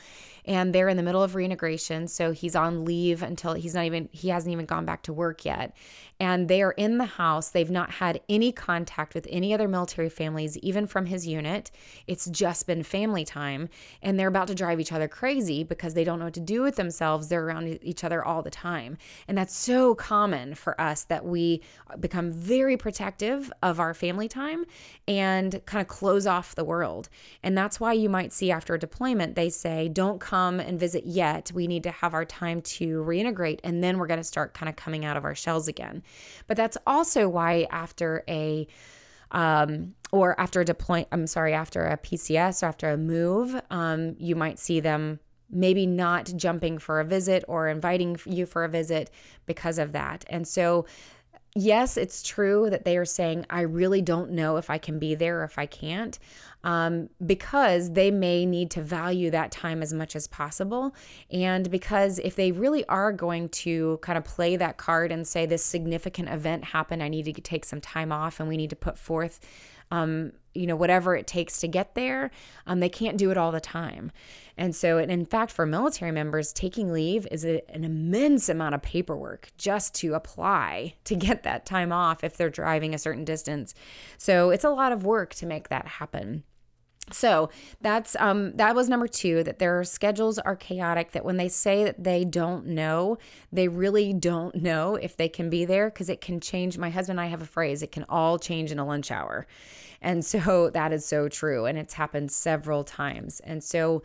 and 0.46 0.74
they're 0.74 0.90
in 0.90 0.98
the 0.98 1.04
middle 1.04 1.22
of 1.22 1.36
reintegration. 1.36 2.08
So 2.08 2.32
he's 2.32 2.56
on 2.56 2.86
leave 2.86 3.22
until 3.22 3.54
he's 3.54 3.76
not 3.76 3.86
even, 3.86 4.10
he 4.12 4.30
hasn't 4.30 4.52
even 4.52 4.66
gone 4.66 4.86
back 4.86 5.04
to 5.04 5.14
work 5.14 5.46
yet. 5.46 5.76
And 6.22 6.48
they 6.48 6.62
are 6.62 6.74
in 6.74 7.00
the 7.00 7.06
house. 7.06 7.50
They've 7.50 7.72
not 7.72 7.90
had 7.90 8.22
any 8.30 8.52
contact 8.52 9.16
with 9.16 9.26
any 9.32 9.56
other 9.56 9.68
military 9.68 10.08
families, 10.08 10.56
even 10.60 10.86
from 10.86 11.08
his 11.08 11.26
unit. 11.26 11.72
It's 12.06 12.28
just 12.28 12.68
been 12.68 12.84
family 12.84 13.26
time. 13.26 13.70
And 14.04 14.20
they're 14.20 14.28
about 14.28 14.48
to 14.50 14.54
drive 14.54 14.80
each 14.80 14.92
other 14.92 15.08
crazy 15.08 15.64
because 15.64 15.96
they 15.96 16.04
don't 16.04 16.20
know 16.20 16.26
what 16.26 16.36
to 16.36 16.40
do 16.40 16.62
with 16.62 16.76
themselves. 16.76 17.28
They're 17.28 17.44
around 17.44 17.80
each 17.82 18.04
other 18.04 18.24
all 18.24 18.44
the 18.44 18.52
time. 18.52 19.00
And 19.28 19.36
that's 19.36 19.56
so 19.56 19.96
common 19.96 20.54
for 20.54 20.80
us 20.80 21.06
that 21.06 21.26
we 21.26 21.64
become 22.00 22.32
very 22.32 22.78
protective 22.78 23.52
of 23.64 23.80
our 23.80 23.96
family 23.96 24.28
time 24.28 24.66
and 25.08 25.60
kind 25.66 25.82
of 25.82 25.88
close 25.88 26.28
off 26.28 26.54
the 26.54 26.64
world. 26.64 27.10
And 27.42 27.58
that's 27.58 27.80
why 27.80 27.94
you 27.94 28.10
might 28.10 28.32
see 28.32 28.52
after 28.52 28.76
a 28.76 28.80
deployment, 28.80 29.34
they 29.34 29.50
say, 29.50 29.90
don't 29.90 30.22
come 30.22 30.60
and 30.60 30.80
visit 30.80 31.04
yet. 31.08 31.52
We 31.52 31.66
need 31.66 31.82
to 31.82 31.92
have 31.92 32.14
our 32.14 32.26
time 32.26 32.62
to 32.62 33.04
reintegrate, 33.04 33.62
and 33.64 33.84
then 33.84 33.98
we're 33.98 34.06
going 34.06 34.20
to 34.20 34.24
start 34.24 34.54
kind 34.54 34.70
of 34.70 34.76
coming 34.76 35.04
out 35.04 35.18
of 35.18 35.26
our 35.26 35.34
shells 35.34 35.68
again. 35.68 36.04
But 36.48 36.58
that's 36.58 36.78
also 36.86 37.28
why 37.28 37.68
after 37.72 38.24
a 38.28 38.68
um, 39.32 39.96
or 40.12 40.40
after 40.40 40.62
a 40.62 40.66
deploy, 40.66 41.06
I'm 41.12 41.26
sorry, 41.26 41.54
after 41.54 41.86
a 41.86 41.98
PCS 41.98 42.64
or 42.64 42.66
after 42.66 42.90
a 42.90 42.98
move, 42.98 43.60
um, 43.70 44.16
you 44.20 44.36
might 44.36 44.60
see 44.60 44.82
them 44.82 45.20
maybe 45.50 45.86
not 45.86 46.32
jumping 46.36 46.78
for 46.78 47.00
a 47.00 47.06
visit 47.06 47.44
or 47.48 47.68
inviting 47.68 48.18
you 48.26 48.46
for 48.46 48.64
a 48.64 48.70
visit 48.70 49.10
because 49.46 49.78
of 49.78 49.94
that. 49.94 50.26
And 50.30 50.48
so 50.48 50.86
yes, 51.56 51.98
it's 51.98 52.24
true 52.24 52.70
that 52.70 52.86
they 52.86 52.98
are 52.98 53.06
saying, 53.06 53.46
I 53.50 53.62
really 53.62 54.02
don't 54.02 54.32
know 54.32 54.58
if 54.58 54.70
I 54.70 54.78
can 54.78 55.00
be 55.00 55.16
there 55.16 55.42
or 55.42 55.44
if 55.44 55.58
I 55.58 55.66
can't, 55.66 56.18
um, 56.64 57.10
because 57.26 57.92
they 57.92 58.12
may 58.12 58.46
need 58.46 58.72
to 58.72 58.82
value 58.82 59.32
that 59.32 59.52
time 59.52 59.82
as 59.82 59.94
much 59.94 60.16
as 60.16 60.28
possible. 60.28 60.96
And 61.32 61.70
because 61.72 62.20
if 62.20 62.36
they 62.36 62.52
really 62.52 62.86
are 62.86 63.12
going 63.12 63.50
to 63.50 64.00
kind 64.02 64.18
of 64.18 64.24
play 64.24 64.56
that 64.58 64.78
card 64.78 65.12
and 65.12 65.28
say, 65.28 65.46
this 65.46 65.64
significant 65.64 66.30
event 66.30 66.66
happened, 66.66 67.02
I 67.02 67.08
need 67.08 67.26
to 67.26 67.34
take 67.34 67.66
some 67.66 67.82
time 67.82 68.12
off 68.12 68.40
and 68.40 68.48
we 68.48 68.58
need 68.58 68.70
to 68.70 68.76
put 68.76 68.98
forth 68.98 69.40
um, 69.92 70.32
you 70.54 70.68
know, 70.68 70.76
whatever 70.76 71.16
it 71.16 71.28
takes 71.28 71.60
to 71.60 71.68
get 71.68 71.96
there. 71.96 72.32
Um, 72.66 72.80
they 72.80 72.90
can't 72.90 73.18
do 73.18 73.32
it 73.32 73.38
all 73.38 73.52
the 73.52 73.62
time. 73.62 74.12
And 74.58 74.76
so, 74.76 74.98
and 74.98 75.12
in 75.12 75.26
fact, 75.26 75.52
for 75.52 75.66
military 75.66 76.12
members, 76.12 76.52
taking 76.52 76.92
leave 76.92 77.28
is 77.32 77.46
a, 77.46 77.62
an 77.74 77.84
immense 77.84 78.50
amount 78.50 78.76
of 78.76 78.82
paperwork 78.82 79.52
just 79.58 79.94
to 79.96 80.14
apply 80.14 80.96
to 81.06 81.16
get 81.16 81.44
that 81.44 81.66
time 81.66 81.92
off 81.92 82.24
if 82.24 82.36
they're 82.36 82.50
driving 82.50 82.94
a 82.94 82.98
certain 82.98 83.26
distance. 83.26 83.74
So 84.18 84.50
it's 84.50 84.64
a 84.64 84.70
lot 84.70 84.92
of 84.92 85.06
work 85.06 85.34
to 85.36 85.46
make 85.46 85.70
that 85.70 85.88
happen. 85.88 86.44
So 87.12 87.50
that's 87.82 88.16
um 88.18 88.54
that 88.54 88.76
was 88.76 88.88
number 88.88 89.08
2 89.08 89.44
that 89.44 89.60
their 89.60 89.84
schedules 89.84 90.40
are 90.40 90.56
chaotic 90.56 91.12
that 91.12 91.26
when 91.26 91.38
they 91.38 91.50
say 91.50 91.84
that 91.84 92.04
they 92.04 92.24
don't 92.24 92.68
know, 92.68 93.18
they 93.52 93.68
really 93.68 94.14
don't 94.14 94.56
know 94.56 94.96
if 94.96 95.18
they 95.18 95.28
can 95.28 95.50
be 95.50 95.66
there 95.66 95.90
because 95.90 96.10
it 96.10 96.22
can 96.22 96.40
change. 96.40 96.78
My 96.78 96.90
husband 96.90 97.20
and 97.20 97.26
I 97.28 97.30
have 97.30 97.42
a 97.42 97.46
phrase, 97.46 97.82
it 97.84 97.92
can 97.92 98.06
all 98.08 98.40
change 98.40 98.72
in 98.72 98.80
a 98.80 98.86
lunch 98.86 99.12
hour. 99.12 99.46
And 100.02 100.24
so 100.26 100.70
that 100.74 100.94
is 100.94 101.06
so 101.06 101.28
true 101.28 101.66
and 101.66 101.78
it's 101.78 101.94
happened 101.94 102.32
several 102.32 102.84
times. 102.84 103.40
And 103.42 103.64
so 103.64 104.04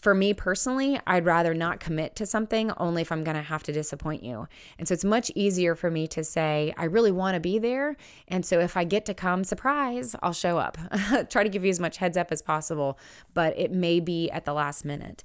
for 0.00 0.14
me 0.14 0.32
personally, 0.32 1.00
I'd 1.06 1.24
rather 1.24 1.54
not 1.54 1.80
commit 1.80 2.14
to 2.16 2.26
something 2.26 2.70
only 2.76 3.02
if 3.02 3.10
I'm 3.10 3.24
going 3.24 3.36
to 3.36 3.42
have 3.42 3.62
to 3.64 3.72
disappoint 3.72 4.22
you. 4.22 4.46
And 4.78 4.86
so 4.86 4.94
it's 4.94 5.04
much 5.04 5.30
easier 5.34 5.74
for 5.74 5.90
me 5.90 6.06
to 6.08 6.22
say, 6.22 6.72
I 6.76 6.84
really 6.84 7.12
want 7.12 7.34
to 7.34 7.40
be 7.40 7.58
there. 7.58 7.96
And 8.28 8.46
so 8.46 8.60
if 8.60 8.76
I 8.76 8.84
get 8.84 9.04
to 9.06 9.14
come, 9.14 9.44
surprise, 9.44 10.14
I'll 10.22 10.32
show 10.32 10.58
up. 10.58 10.78
Try 11.30 11.42
to 11.42 11.48
give 11.48 11.64
you 11.64 11.70
as 11.70 11.80
much 11.80 11.98
heads 11.98 12.16
up 12.16 12.30
as 12.30 12.42
possible, 12.42 12.98
but 13.34 13.58
it 13.58 13.72
may 13.72 14.00
be 14.00 14.30
at 14.30 14.44
the 14.44 14.52
last 14.52 14.84
minute. 14.84 15.24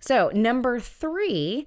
So, 0.00 0.30
number 0.34 0.80
three 0.80 1.66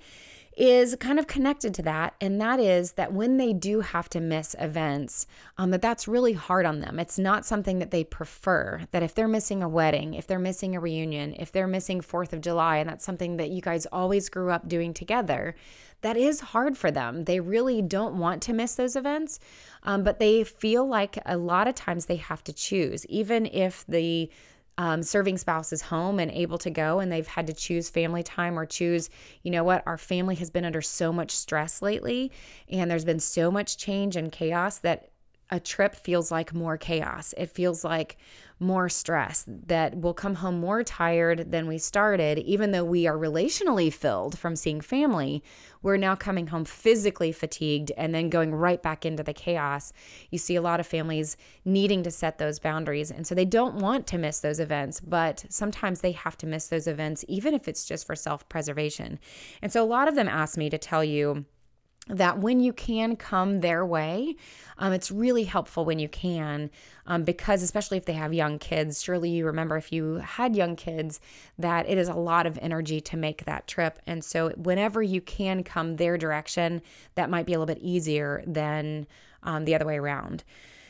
is 0.58 0.96
kind 1.00 1.20
of 1.20 1.28
connected 1.28 1.74
to 1.74 1.82
that 1.82 2.16
and 2.22 2.40
that 2.40 2.60
is 2.60 2.94
that 2.94 3.14
when 3.14 3.38
they 3.38 3.54
do 3.54 3.82
have 3.82 4.10
to 4.10 4.20
miss 4.20 4.56
events 4.60 5.26
um, 5.58 5.72
that 5.72 5.82
that's 5.82 6.08
really 6.08 6.34
hard 6.34 6.66
on 6.66 6.80
them. 6.80 7.00
It's 7.00 7.20
not 7.20 7.46
something 7.46 7.80
that 7.80 7.92
they 7.92 8.04
prefer 8.04 8.82
that 8.92 9.04
if 9.04 9.16
they're 9.16 9.28
missing 9.28 9.64
a 9.64 9.70
wedding 9.70 10.14
if 10.14 10.28
they're 10.28 10.40
missing 10.40 10.76
a 10.76 10.80
reunion 10.80 11.36
if 11.40 11.52
they're 11.52 11.68
missing 11.68 12.02
fourth 12.02 12.34
of 12.34 12.42
july 12.42 12.78
and 12.78 12.90
that's 12.90 13.06
something 13.06 13.38
that 13.38 13.50
you 13.50 13.62
guys 13.62 13.86
always 13.88 14.30
grew 14.30 14.52
up 14.52 14.68
doing 14.68 14.94
together 14.94 15.56
that 16.04 16.18
is 16.18 16.42
hard 16.42 16.78
for 16.78 16.92
them. 16.92 17.24
They 17.24 17.40
really 17.40 17.82
don't 17.82 18.18
want 18.18 18.44
to 18.44 18.54
miss 18.54 18.76
those 18.76 18.96
events 18.96 19.40
um, 19.84 20.04
but 20.04 20.20
they 20.20 20.44
feel 20.44 20.88
like 20.88 21.18
a 21.26 21.38
lot 21.38 21.68
of 21.68 21.76
times 21.76 22.06
they 22.06 22.18
have 22.18 22.44
to 22.46 22.54
choose. 22.54 23.06
Even 23.08 23.46
if 23.48 23.86
the 23.88 24.30
um, 24.78 25.04
serving 25.04 25.38
spouses 25.38 25.82
home 25.82 26.20
and 26.20 26.32
able 26.32 26.58
to 26.58 26.70
go 26.70 27.00
and 27.00 27.12
they've 27.12 27.28
had 27.28 27.48
to 27.48 27.54
choose 27.54 27.90
family 27.90 28.24
time 28.24 28.58
or 28.58 28.66
choose, 28.66 29.10
you 29.44 29.52
know 29.52 29.64
what, 29.64 29.84
our 29.86 29.98
family 29.98 30.36
has 30.36 30.50
been 30.50 30.66
under 30.66 30.82
so 30.82 31.14
much 31.14 31.32
stress 31.32 31.82
lately 31.82 32.32
and 32.70 32.90
there's 32.90 33.06
been 33.06 33.20
so 33.20 33.52
much 33.52 33.78
change 33.78 34.16
and 34.16 34.32
chaos 34.32 34.80
that 34.80 35.10
a 35.54 35.60
trip 35.60 35.94
feels 35.96 36.32
like 36.32 36.52
more 36.52 36.78
chaos. 36.78 37.32
It 37.38 37.48
feels 37.48 37.84
like 37.84 38.18
more 38.60 38.90
stress, 38.90 39.46
that 39.48 39.96
we'll 39.96 40.16
come 40.16 40.36
home 40.36 40.60
more 40.60 40.84
tired 40.84 41.52
than 41.52 41.68
we 41.68 41.78
started, 41.78 42.40
even 42.40 42.72
though 42.72 42.84
we 42.84 43.06
are 43.06 43.18
relationally 43.18 43.94
filled 43.94 44.38
from 44.40 44.56
seeing 44.56 44.82
family. 44.82 45.44
We're 45.84 45.98
now 45.98 46.16
coming 46.16 46.48
home 46.48 46.66
physically 46.66 47.32
fatigued 47.32 47.92
and 47.98 48.16
then 48.16 48.30
going 48.30 48.56
right 48.56 48.82
back 48.82 49.06
into 49.06 49.22
the 49.22 49.34
chaos. 49.34 49.94
You 50.32 50.40
see 50.40 50.56
a 50.56 50.62
lot 50.62 50.80
of 50.80 50.88
families 50.88 51.38
needing 51.66 52.02
to 52.02 52.12
set 52.12 52.40
those 52.40 52.58
boundaries. 52.58 53.12
And 53.12 53.28
so 53.28 53.36
they 53.36 53.46
don't 53.46 53.76
want 53.76 54.08
to 54.08 54.18
miss 54.18 54.40
those 54.40 54.60
events, 54.60 55.02
but 55.02 55.46
sometimes 55.50 56.02
they 56.02 56.14
have 56.14 56.38
to 56.38 56.48
miss 56.48 56.68
those 56.68 56.88
events, 56.88 57.24
even 57.28 57.54
if 57.54 57.68
it's 57.68 57.86
just 57.86 58.08
for 58.08 58.16
self 58.16 58.50
preservation. 58.50 59.20
And 59.62 59.72
so 59.72 59.84
a 59.84 59.86
lot 59.86 60.08
of 60.08 60.16
them 60.16 60.30
ask 60.30 60.58
me 60.58 60.72
to 60.72 60.80
tell 60.80 61.04
you 61.04 61.46
that 62.08 62.38
when 62.40 62.60
you 62.60 62.74
can 62.74 63.16
come 63.16 63.62
their 63.62 63.86
way, 63.86 64.36
um, 64.78 64.92
it's 64.92 65.10
really 65.10 65.46
helpful 65.46 65.86
when 65.86 66.00
you 66.00 66.10
can, 66.10 66.70
um, 67.08 67.24
because 67.24 67.64
especially 67.64 67.98
if 67.98 68.06
they 68.06 68.14
have 68.14 68.34
young 68.34 68.60
kids, 68.60 69.02
surely 69.02 69.30
you 69.30 69.46
remember 69.46 69.78
if 69.78 69.94
you 69.94 70.16
had 70.16 70.56
young 70.56 70.76
kids 70.76 71.22
that 71.58 71.88
it 71.88 71.98
is 71.98 72.10
a 72.10 72.14
lot 72.14 72.46
of 72.46 72.60
energy 72.62 73.00
to 73.00 73.16
make 73.16 73.46
that 73.46 73.68
trip. 73.68 74.00
And 74.06 74.24
so, 74.24 74.50
whenever 74.50 75.02
you 75.02 75.22
can 75.22 75.64
come 75.64 75.96
their 75.96 76.18
direction, 76.18 76.82
that 77.16 77.30
might 77.30 77.46
be 77.46 77.54
a 77.54 77.60
little 77.60 77.74
bit 77.74 77.84
easier 77.84 78.44
than 78.46 79.08
um, 79.44 79.64
the 79.66 79.76
other 79.76 79.86
way 79.86 79.98
around. 79.98 80.44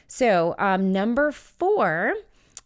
So, 0.07 0.55
um, 0.57 0.91
number 0.91 1.31
four 1.31 2.15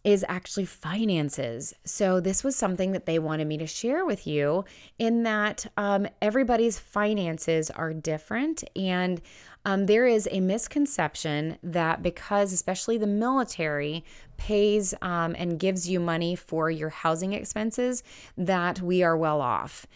is 0.08 0.24
actually 0.26 0.64
finances. 0.64 1.74
So, 1.84 2.18
this 2.18 2.42
was 2.42 2.56
something 2.56 2.92
that 2.92 3.04
they 3.04 3.18
wanted 3.18 3.46
me 3.46 3.58
to 3.58 3.66
share 3.66 4.06
with 4.06 4.26
you 4.26 4.64
in 4.98 5.22
that 5.24 5.66
um, 5.76 6.08
everybody's 6.22 6.78
finances 6.78 7.70
are 7.70 7.92
different. 7.92 8.64
And 8.74 9.20
um, 9.66 9.84
there 9.84 10.06
is 10.06 10.26
a 10.32 10.40
misconception 10.40 11.58
that 11.62 12.02
because, 12.02 12.54
especially 12.54 12.96
the 12.96 13.06
military, 13.06 14.02
pays 14.38 14.94
um, 15.02 15.36
and 15.38 15.60
gives 15.60 15.90
you 15.90 16.00
money 16.00 16.34
for 16.34 16.70
your 16.70 16.88
housing 16.88 17.34
expenses, 17.34 18.02
that 18.38 18.80
we 18.80 19.02
are 19.02 19.14
well 19.14 19.42
off. 19.42 19.86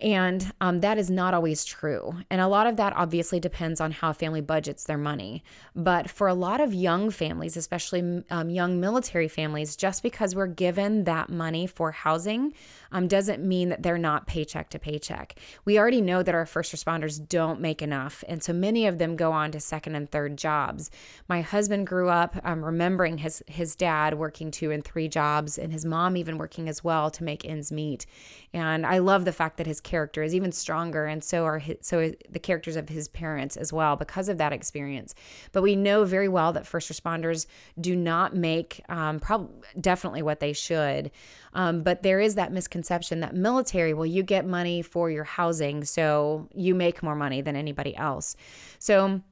And 0.00 0.52
um, 0.60 0.80
that 0.80 0.98
is 0.98 1.10
not 1.10 1.34
always 1.34 1.64
true. 1.64 2.14
And 2.30 2.40
a 2.40 2.48
lot 2.48 2.66
of 2.66 2.76
that 2.76 2.96
obviously 2.96 3.38
depends 3.38 3.80
on 3.80 3.92
how 3.92 4.10
a 4.10 4.14
family 4.14 4.40
budgets 4.40 4.84
their 4.84 4.98
money. 4.98 5.44
But 5.76 6.10
for 6.10 6.26
a 6.26 6.34
lot 6.34 6.60
of 6.60 6.74
young 6.74 7.10
families, 7.10 7.56
especially 7.56 8.24
um, 8.30 8.50
young 8.50 8.80
military 8.80 9.28
families, 9.28 9.76
just 9.76 10.02
because 10.02 10.34
we're 10.34 10.46
given 10.46 11.04
that 11.04 11.28
money 11.28 11.66
for 11.66 11.92
housing 11.92 12.52
um, 12.92 13.08
doesn't 13.08 13.42
mean 13.42 13.70
that 13.70 13.82
they're 13.82 13.98
not 13.98 14.26
paycheck 14.26 14.68
to 14.70 14.78
paycheck. 14.78 15.38
We 15.64 15.78
already 15.78 16.00
know 16.00 16.22
that 16.22 16.34
our 16.34 16.46
first 16.46 16.74
responders 16.74 17.26
don't 17.26 17.60
make 17.60 17.82
enough. 17.82 18.22
And 18.28 18.42
so 18.42 18.52
many 18.52 18.86
of 18.86 18.98
them 18.98 19.16
go 19.16 19.32
on 19.32 19.50
to 19.52 19.60
second 19.60 19.96
and 19.96 20.08
third 20.10 20.36
jobs. 20.36 20.90
My 21.28 21.40
husband 21.40 21.86
grew 21.86 22.10
up 22.10 22.36
um, 22.44 22.64
remembering 22.64 23.18
his, 23.18 23.42
his 23.48 23.74
dad 23.74 24.18
working 24.18 24.50
two 24.50 24.70
and 24.70 24.84
three 24.84 25.08
jobs 25.08 25.58
and 25.58 25.72
his 25.72 25.84
mom 25.84 26.16
even 26.16 26.38
working 26.38 26.68
as 26.68 26.84
well 26.84 27.10
to 27.10 27.24
make 27.24 27.44
ends 27.44 27.72
meet. 27.72 28.06
And 28.52 28.86
I 28.86 28.98
love 28.98 29.24
the 29.24 29.32
fact 29.32 29.56
that 29.56 29.66
his 29.66 29.80
character 29.80 30.22
is 30.22 30.34
even 30.34 30.52
stronger. 30.52 31.06
And 31.06 31.24
so 31.24 31.44
are 31.44 31.58
his, 31.58 31.78
so 31.80 32.12
the 32.28 32.38
characters 32.38 32.76
of 32.76 32.90
his 32.90 33.08
parents 33.08 33.56
as 33.56 33.72
well 33.72 33.96
because 33.96 34.28
of 34.28 34.38
that 34.38 34.52
experience. 34.52 35.14
But 35.52 35.62
we 35.62 35.74
know 35.74 36.04
very 36.04 36.28
well 36.28 36.52
that 36.52 36.66
first 36.66 36.92
responders 36.92 37.46
do 37.80 37.96
not 37.96 38.36
make 38.36 38.82
um, 38.90 39.18
probably 39.18 39.54
definitely 39.80 40.22
what 40.22 40.40
they 40.40 40.52
should. 40.52 41.10
Um, 41.54 41.82
but 41.82 42.02
there 42.02 42.20
is 42.20 42.34
that 42.34 42.52
misconception 42.52 42.81
that 42.88 43.34
military, 43.34 43.94
well, 43.94 44.06
you 44.06 44.22
get 44.22 44.46
money 44.46 44.82
for 44.82 45.10
your 45.10 45.24
housing, 45.24 45.84
so 45.84 46.48
you 46.54 46.74
make 46.74 47.02
more 47.02 47.16
money 47.16 47.40
than 47.40 47.56
anybody 47.56 47.96
else. 47.96 48.36
So 48.78 49.22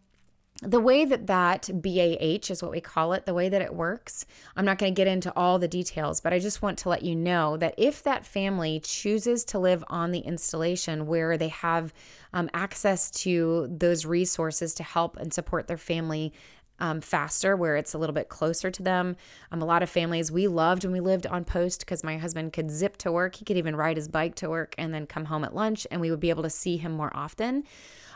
the 0.63 0.81
way 0.81 1.07
that 1.07 1.27
that 1.27 1.71
BAH 1.73 2.51
is 2.51 2.63
what 2.63 2.71
we 2.71 2.83
call 2.83 3.15
it, 3.15 3.25
the 3.25 3.33
way 3.33 3.49
that 3.49 3.63
it 3.63 3.75
works, 3.75 4.27
I'm 4.57 4.67
not 4.67 4.77
going 4.77 4.93
to 4.95 4.97
get 4.97 5.07
into 5.07 5.33
all 5.35 5.59
the 5.59 5.69
details, 5.69 6.21
but 6.21 6.35
I 6.35 6.39
just 6.39 6.61
want 6.61 6.79
to 6.81 6.91
let 6.91 7.03
you 7.03 7.17
know 7.17 7.57
that 7.57 7.75
if 7.79 8.03
that 8.03 8.27
family 8.27 8.81
chooses 8.81 9.43
to 9.47 9.59
live 9.59 9.83
on 9.89 10.11
the 10.11 10.19
installation 10.19 11.07
where 11.07 11.39
they 11.39 11.49
have 11.49 11.95
um, 12.35 12.51
access 12.53 13.11
to 13.23 13.69
those 13.71 14.05
resources 14.05 14.75
to 14.75 14.83
help 14.83 15.17
and 15.17 15.33
support 15.33 15.67
their 15.67 15.79
family 15.79 16.35
um, 16.81 17.01
faster, 17.01 17.57
where 17.57 17.77
it's 17.77 17.95
a 17.95 17.99
little 17.99 18.15
bit 18.15 18.29
closer 18.29 18.71
to 18.71 18.83
them. 18.83 19.17
Um, 19.53 19.63
a 19.63 19.65
lot 19.65 19.83
of 19.83 19.91
families 19.91 20.33
we 20.33 20.49
loved 20.49 20.85
when 20.85 20.93
we 20.93 21.01
lived 21.01 21.27
on 21.27 21.45
post 21.45 21.81
because 21.81 22.03
my 22.03 22.19
husband 22.19 22.53
could 22.53 22.71
zip 22.71 22.97
to 22.99 23.13
work. 23.13 23.37
He 23.37 23.45
could 23.45 23.57
even 23.57 23.77
ride 23.77 23.97
his 23.97 24.09
bike 24.09 24.35
to 24.37 24.51
work 24.51 24.75
and 24.79 24.93
then 24.93 25.07
come 25.07 25.27
home 25.27 25.45
at 25.45 25.55
lunch, 25.55 25.87
and 25.91 26.01
we 26.01 26.11
would 26.11 26.21
be 26.21 26.31
able 26.31 26.43
to 26.43 26.51
see 26.51 26.77
him 26.77 26.93
more 26.93 27.11
often. 27.15 27.65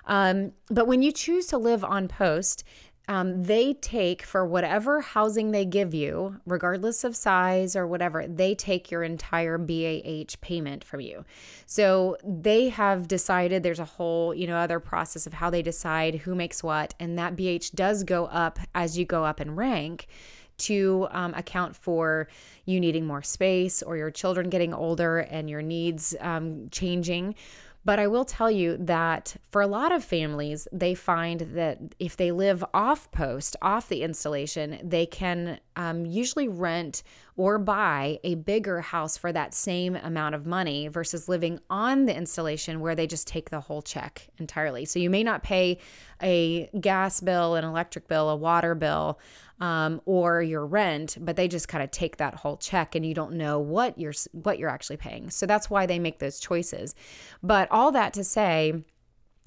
Um, 0.07 0.53
but 0.69 0.87
when 0.87 1.03
you 1.03 1.13
choose 1.13 1.47
to 1.47 1.59
live 1.59 1.85
on 1.85 2.09
post, 2.09 2.65
um, 3.07 3.43
they 3.43 3.75
take 3.75 4.23
for 4.23 4.47
whatever 4.47 5.01
housing 5.03 5.51
they 5.51 5.65
give 5.65 5.93
you, 5.93 6.41
regardless 6.47 7.05
of 7.05 7.15
size 7.15 7.77
or 7.77 7.87
whatever, 7.87 8.27
they 8.27 8.55
take 8.55 8.91
your 8.91 9.03
entire 9.03 9.59
BAH 9.59 10.37
payment 10.41 10.85
from 10.85 11.01
you. 11.01 11.25
So 11.67 12.17
they 12.25 12.71
have 12.71 13.07
decided 13.07 13.63
there's 13.63 13.79
a 13.79 13.85
whole, 13.85 14.35
you 14.35 14.47
know, 14.47 14.57
other 14.57 14.81
process 14.81 15.27
of 15.27 15.35
how 15.35 15.51
they 15.51 15.61
decide 15.61 16.15
who 16.17 16.35
makes 16.35 16.63
what, 16.63 16.95
and 16.99 17.19
that 17.19 17.37
BH 17.37 17.75
does 17.75 18.05
go 18.05 18.25
up 18.27 18.59
as 18.75 18.97
you 18.97 19.05
go 19.05 19.25
up 19.25 19.41
in 19.41 19.55
rank 19.55 20.07
to 20.57 21.07
um, 21.11 21.35
account 21.35 21.77
for 21.77 22.29
you 22.65 22.81
needing 22.81 23.07
more 23.07 23.23
space 23.23 23.83
or 23.83 23.97
your 23.97 24.11
children 24.11 24.49
getting 24.49 24.73
older 24.73 25.19
and 25.19 25.51
your 25.51 25.63
needs 25.63 26.15
um, 26.21 26.69
changing. 26.71 27.35
But 27.85 27.99
I 27.99 28.07
will 28.07 28.25
tell 28.25 28.51
you 28.51 28.79
that 28.79 29.37
for 29.51 29.61
a 29.61 29.67
lot 29.67 29.93
of 29.93 30.03
families, 30.03 30.67
they 30.73 30.95
find 30.95 31.41
that 31.41 31.79
if 31.99 32.17
they 32.17 32.33
live 32.33 32.65
off 32.73 33.11
post, 33.11 33.57
off 33.61 33.89
the 33.89 34.03
installation, 34.03 34.79
they 34.83 35.05
can 35.05 35.61
um, 35.77 36.07
usually 36.07 36.49
rent 36.49 37.03
or 37.37 37.59
buy 37.59 38.19
a 38.25 38.37
bigger 38.37 38.81
house 38.81 39.17
for 39.19 39.33
that 39.33 39.53
same 39.53 39.97
amount 39.97 40.35
of 40.35 40.47
money 40.47 40.89
versus 40.89 41.29
living 41.29 41.59
on 41.69 42.07
the 42.07 42.17
installation 42.17 42.81
where 42.81 42.95
they 42.95 43.07
just 43.07 43.27
take 43.27 43.51
the 43.51 43.61
whole 43.61 43.83
check 43.83 44.29
entirely. 44.39 44.85
So 44.85 44.99
you 44.99 45.11
may 45.11 45.23
not 45.23 45.43
pay 45.43 45.79
a 46.25 46.69
gas 46.81 47.21
bill, 47.21 47.55
an 47.55 47.65
electric 47.65 48.09
bill, 48.09 48.31
a 48.31 48.37
water 48.37 48.75
bill, 48.75 49.21
um, 49.61 50.01
or 50.05 50.43
your 50.43 50.67
rent, 50.67 51.17
but 51.21 51.37
they 51.37 51.47
just 51.47 51.69
kind 51.69 51.85
of 51.85 51.91
take 51.91 52.17
that 52.17 52.35
whole 52.35 52.57
check 52.57 52.95
and 52.95 53.07
you 53.07 53.15
don't 53.15 53.33
know 53.35 53.59
what 53.59 53.99
you're 53.99 54.13
what 54.33 54.59
you're 54.59 54.69
actually 54.69 54.97
paying. 54.97 55.31
So 55.31 55.47
that's 55.47 55.71
why 55.71 55.87
they 55.87 55.99
make 55.99 56.19
those 56.19 56.41
choices. 56.41 56.95
But 57.43 57.71
all 57.71 57.93
that 57.93 58.13
to 58.15 58.25
say, 58.25 58.83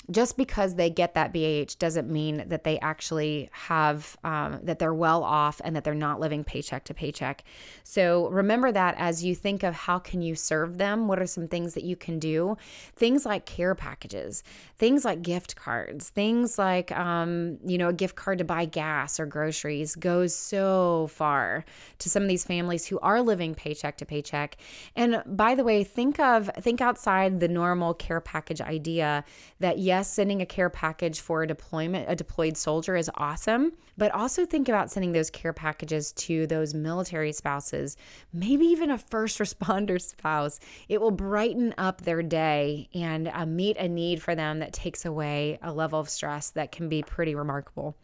just 0.10 0.38
because 0.38 0.76
they 0.76 0.90
get 0.90 1.16
that 1.16 1.34
BAH 1.34 1.76
doesn't 1.80 2.10
mean 2.10 2.46
that 2.48 2.64
they 2.64 2.80
actually 2.80 3.50
have, 3.52 4.16
um, 4.24 4.60
that 4.64 4.80
they're 4.80 4.94
well 4.94 5.24
off 5.24 5.60
and 5.64 5.76
that 5.76 5.84
they're 5.84 5.94
not 5.94 6.20
living 6.20 6.46
paycheck 6.46 6.86
to 6.86 6.94
paycheck. 6.94 7.44
So 7.84 8.30
remember 8.30 8.72
that 8.72 8.96
as 8.98 9.26
you 9.26 9.36
think 9.36 9.64
of 9.64 9.74
how 9.74 10.00
can 10.00 10.22
you 10.22 10.36
serve 10.36 10.78
them, 10.78 11.08
what 11.10 11.20
are 11.20 11.28
some 11.28 11.50
things 11.50 11.74
that 11.74 11.84
you 11.84 11.98
can 11.98 12.20
do? 12.20 12.58
Things 12.96 13.26
like 13.26 13.46
care 13.46 13.76
packages, 13.76 14.44
things 14.78 15.04
like 15.04 15.22
gift 15.22 15.58
cards, 15.58 16.10
things 16.10 16.58
like, 16.58 16.92
um, 16.94 17.58
you 17.66 17.78
know, 17.78 17.90
a 17.90 17.94
gift 17.94 18.16
card 18.16 18.38
to 18.38 18.46
buy 18.46 18.64
gas 18.64 19.20
or 19.20 19.26
groceries 19.26 19.96
goes 19.96 20.34
so 20.34 21.10
far 21.12 21.66
to 22.00 22.10
some 22.10 22.24
of 22.24 22.30
these 22.30 22.46
families 22.46 22.86
who 22.86 22.98
are 23.00 23.22
living 23.22 23.54
paycheck 23.54 23.98
to 23.98 24.06
paycheck. 24.06 24.56
And 24.96 25.22
by 25.26 25.54
the 25.56 25.66
way, 25.66 25.84
think 25.84 26.18
of, 26.20 26.50
think 26.60 26.80
outside 26.80 27.42
the 27.42 27.48
normal 27.50 27.94
care 27.94 28.22
package 28.22 28.62
idea 28.62 29.26
that 29.60 29.80
yes, 29.80 29.97
yes, 29.98 30.14
sending 30.14 30.44
a 30.44 30.46
care 30.46 30.70
package 30.70 31.20
for 31.22 31.42
a 31.42 31.48
deployment, 31.48 32.06
a 32.08 32.16
deployed 32.16 32.56
soldier 32.56 32.96
is 32.96 33.10
awesome, 33.16 33.74
but 33.98 34.12
also 34.12 34.46
think 34.46 34.70
about 34.70 34.92
sending 34.92 35.12
those 35.12 35.32
care 35.32 35.54
packages 35.54 36.12
to 36.12 36.46
those 36.46 36.76
military 36.76 37.32
spouses, 37.32 37.98
maybe 38.32 38.66
even 38.66 38.92
a 38.92 38.98
first 39.00 39.40
responder 39.46 40.00
spouse. 40.00 40.60
It 40.88 41.02
will 41.02 41.10
brighten 41.10 41.74
up 41.80 42.02
their 42.02 42.22
day 42.22 42.90
and 42.94 43.28
uh, 43.28 43.48
meet 43.48 43.76
a 43.78 43.88
need 43.88 44.22
for 44.22 44.36
them 44.36 44.60
that 44.60 44.72
takes 44.72 45.04
away 45.04 45.58
a 45.64 45.74
level 45.74 46.00
of 46.00 46.10
stress 46.10 46.52
that 46.52 46.72
can 46.72 46.90
be 46.90 47.02
pretty 47.02 47.34
remarkable. 47.34 47.98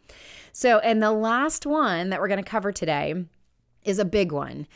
So, 0.52 0.80
and 0.80 1.00
the 1.00 1.12
last 1.12 1.64
one 1.64 2.10
that 2.10 2.20
we're 2.20 2.28
going 2.28 2.42
to 2.42 2.50
cover 2.50 2.72
today 2.72 3.24
is 3.84 4.00
a 4.00 4.04
big 4.04 4.32
one. 4.32 4.66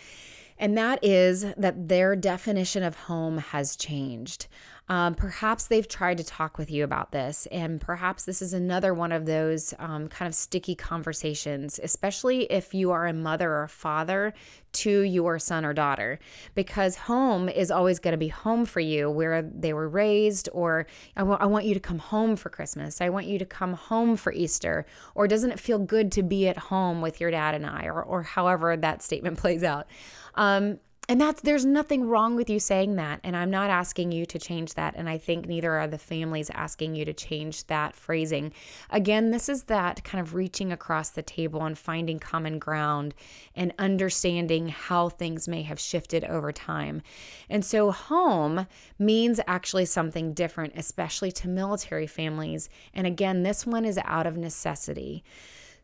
And 0.57 0.77
that 0.77 1.05
is 1.05 1.47
that 1.57 1.89
their 1.89 2.17
definition 2.17 2.83
of 2.83 2.95
home 2.95 3.39
has 3.39 3.77
changed. 3.77 4.47
Um, 4.89 5.15
perhaps 5.15 5.67
they've 5.67 5.87
tried 5.87 6.17
to 6.19 6.25
talk 6.25 6.57
with 6.57 6.71
you 6.71 6.83
about 6.83 7.13
this, 7.13 7.47
and 7.53 7.81
perhaps 7.81 8.25
this 8.25 8.41
is 8.41 8.55
another 8.55 8.95
one 8.95 9.13
of 9.13 9.27
those 9.27 9.75
um, 9.79 10.09
kind 10.09 10.27
of 10.27 10.35
sticky 10.35 10.75
conversations, 10.75 11.79
especially 11.83 12.45
if 12.45 12.73
you 12.73 12.91
are 12.91 13.07
a 13.07 13.13
mother 13.13 13.51
or 13.51 13.65
a 13.65 13.69
father 13.69 14.33
to 14.73 15.01
your 15.03 15.39
son 15.39 15.65
or 15.65 15.75
daughter, 15.75 16.19
because 16.55 16.97
home 16.97 17.49
is 17.49 17.71
always 17.71 17.99
going 17.99 18.13
to 18.13 18.19
be 18.19 18.29
home 18.29 18.65
for 18.65 18.81
you 18.81 19.11
where 19.11 19.43
they 19.43 19.75
were 19.75 19.89
raised, 19.89 20.49
or 20.53 20.87
I, 21.17 21.21
w- 21.21 21.39
I 21.39 21.47
want 21.47 21.67
you 21.67 21.75
to 21.75 21.81
come 21.81 21.99
home 21.99 22.37
for 22.37 22.49
Christmas, 22.49 23.03
I 23.03 23.11
want 23.11 23.27
you 23.27 23.39
to 23.39 23.47
come 23.47 23.75
home 23.75 24.17
for 24.17 24.33
Easter, 24.33 24.87
or 25.15 25.29
doesn't 25.29 25.51
it 25.51 25.61
feel 25.61 25.79
good 25.79 26.11
to 26.13 26.23
be 26.23 26.49
at 26.49 26.57
home 26.57 27.03
with 27.03 27.21
your 27.21 27.31
dad 27.31 27.55
and 27.55 27.67
I, 27.67 27.87
or, 27.87 28.03
or 28.03 28.23
however 28.23 28.75
that 28.77 29.03
statement 29.03 29.39
plays 29.39 29.63
out. 29.63 29.87
Um, 30.35 30.79
and 31.09 31.21
that's 31.21 31.41
there's 31.41 31.65
nothing 31.65 32.07
wrong 32.07 32.37
with 32.37 32.51
you 32.51 32.61
saying 32.61 32.97
that 32.97 33.21
and 33.25 33.37
i'm 33.37 33.51
not 33.51 33.71
asking 33.71 34.13
you 34.13 34.27
to 34.27 34.39
change 34.39 34.75
that 34.75 34.95
and 34.97 35.09
i 35.09 35.17
think 35.17 35.47
neither 35.47 35.73
are 35.73 35.87
the 35.87 35.99
families 35.99 36.51
asking 36.51 36.95
you 36.95 37.05
to 37.05 37.13
change 37.13 37.67
that 37.67 37.95
phrasing. 37.95 38.53
Again 38.91 39.31
this 39.31 39.49
is 39.49 39.65
that 39.65 40.05
kind 40.05 40.21
of 40.21 40.35
reaching 40.35 40.73
across 40.73 41.11
the 41.11 41.23
table 41.23 41.65
and 41.65 41.77
finding 41.79 42.19
common 42.19 42.59
ground 42.59 43.15
and 43.55 43.73
understanding 43.79 44.69
how 44.69 45.09
things 45.09 45.49
may 45.49 45.63
have 45.63 45.81
shifted 45.81 46.25
over 46.25 46.53
time. 46.53 47.03
And 47.49 47.65
so 47.65 47.91
home 47.91 48.67
means 48.99 49.41
actually 49.47 49.87
something 49.87 50.35
different 50.35 50.75
especially 50.77 51.33
to 51.33 51.49
military 51.49 52.07
families. 52.07 52.69
And 52.95 53.07
again 53.07 53.43
this 53.43 53.67
one 53.67 53.85
is 53.85 53.99
out 54.05 54.27
of 54.27 54.37
necessity 54.37 55.25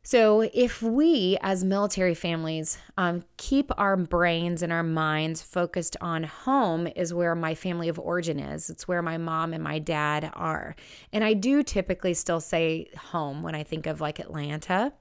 so, 0.06 0.42
if 0.52 0.82
we 0.82 1.38
as 1.40 1.64
military 1.64 2.12
families 2.14 2.76
um, 2.98 3.24
keep 3.38 3.70
our 3.78 3.96
brains 3.96 4.62
and 4.62 4.70
our 4.70 4.82
minds 4.82 5.40
focused 5.40 5.96
on 5.98 6.24
home, 6.24 6.86
is 6.94 7.14
where 7.14 7.34
my 7.34 7.54
family 7.54 7.88
of 7.88 7.98
origin 7.98 8.38
is. 8.38 8.68
It's 8.68 8.86
where 8.86 9.00
my 9.00 9.16
mom 9.16 9.54
and 9.54 9.64
my 9.64 9.78
dad 9.78 10.30
are. 10.34 10.76
And 11.10 11.24
I 11.24 11.32
do 11.32 11.62
typically 11.62 12.12
still 12.12 12.40
say 12.40 12.90
home 12.98 13.42
when 13.42 13.54
I 13.54 13.62
think 13.62 13.86
of 13.86 14.02
like 14.02 14.18
Atlanta 14.18 14.92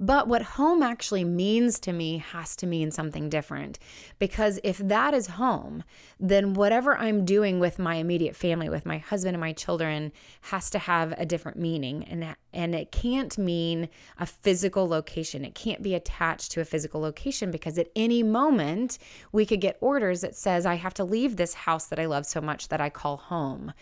but 0.00 0.26
what 0.26 0.42
home 0.42 0.82
actually 0.82 1.24
means 1.24 1.78
to 1.80 1.92
me 1.92 2.18
has 2.18 2.56
to 2.56 2.66
mean 2.66 2.90
something 2.90 3.28
different. 3.28 3.78
Because 4.18 4.58
if 4.64 4.78
that 4.78 5.14
is 5.14 5.28
home, 5.28 5.84
then 6.18 6.54
whatever 6.54 6.96
I'm 6.96 7.24
doing 7.24 7.60
with 7.60 7.78
my 7.78 7.96
immediate 7.96 8.34
family, 8.34 8.68
with 8.68 8.84
my 8.84 8.98
husband 8.98 9.34
and 9.34 9.40
my 9.40 9.52
children, 9.52 10.12
has 10.42 10.68
to 10.70 10.78
have 10.78 11.12
a 11.16 11.24
different 11.24 11.58
meaning. 11.58 12.04
And, 12.04 12.36
and 12.52 12.74
it 12.74 12.90
can't 12.90 13.36
mean 13.38 13.88
a 14.18 14.26
physical 14.26 14.88
location. 14.88 15.44
It 15.44 15.54
can't 15.54 15.82
be 15.82 15.94
attached 15.94 16.52
to 16.52 16.60
a 16.60 16.64
physical 16.64 17.00
location 17.00 17.50
because 17.50 17.78
at 17.78 17.88
any 17.94 18.22
moment 18.22 18.98
we 19.32 19.46
could 19.46 19.60
get 19.60 19.78
orders 19.80 20.22
that 20.22 20.34
says, 20.34 20.66
I 20.66 20.74
have 20.74 20.94
to 20.94 21.04
leave 21.04 21.36
this 21.36 21.54
house 21.54 21.86
that 21.86 21.98
I 21.98 22.06
love 22.06 22.26
so 22.26 22.40
much 22.40 22.68
that 22.68 22.80
I 22.80 22.90
call 22.90 23.16
home. 23.16 23.72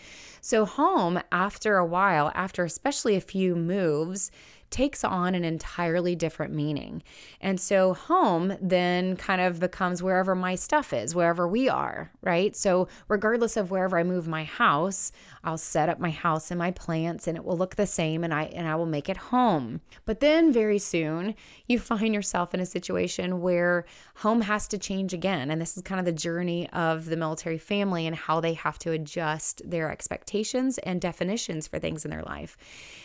So, 0.41 0.65
home, 0.65 1.21
after 1.31 1.77
a 1.77 1.87
while, 1.87 2.33
after 2.35 2.65
especially 2.65 3.15
a 3.15 3.21
few 3.21 3.55
moves, 3.55 4.33
takes 4.73 5.05
on 5.05 5.35
an 5.35 5.45
entirely 5.45 6.16
different 6.16 6.53
meaning. 6.53 7.03
And 7.41 7.61
so 7.61 7.95
home 7.95 8.57
then 8.61 9.16
kind 9.16 9.41
of 9.41 9.61
becomes 9.61 10.03
wherever 10.03 10.35
my 10.35 10.55
stuff 10.55 10.93
is, 10.93 11.14
wherever 11.14 11.47
we 11.47 11.68
are, 11.68 12.11
right? 12.23 12.57
So 12.57 12.89
regardless 13.09 13.57
of 13.57 13.70
wherever 13.70 13.99
I 13.99 14.03
move 14.03 14.27
my 14.27 14.45
house, 14.45 15.12
I'll 15.45 15.59
set 15.59 15.89
up 15.89 16.01
my 16.01 16.11
house 16.11 16.51
and 16.51 16.59
my 16.59 16.70
plants 16.70 17.29
and 17.29 17.37
it 17.37 17.45
will 17.45 17.57
look 17.57 17.77
the 17.77 17.87
same 17.87 18.25
and 18.25 18.33
I 18.33 18.45
and 18.45 18.66
I 18.66 18.75
will 18.75 18.87
make 18.87 19.09
it 19.09 19.16
home. 19.16 19.81
But 20.05 20.20
then 20.20 20.53
very 20.53 20.79
soon 20.79 21.35
you 21.66 21.79
find 21.79 22.14
yourself 22.14 22.55
in 22.55 22.61
a 22.61 22.66
situation 22.66 23.41
where 23.41 23.85
home 24.16 24.41
has 24.43 24.66
to 24.68 24.79
change 24.79 25.12
again. 25.12 25.51
And 25.51 25.61
this 25.61 25.77
is 25.77 25.83
kind 25.83 25.99
of 25.99 26.07
the 26.07 26.12
journey 26.12 26.68
of 26.70 27.07
the 27.07 27.16
military 27.16 27.59
family 27.59 28.07
and 28.07 28.16
how 28.16 28.41
they 28.41 28.55
have 28.55 28.79
to 28.81 28.93
adjust 28.93 29.62
their 29.68 29.91
expectations 29.91 30.79
and 30.79 31.01
definitions 31.01 31.66
for 31.66 31.79
things 31.79 32.05
in 32.05 32.11
their 32.11 32.23
life. 32.23 32.57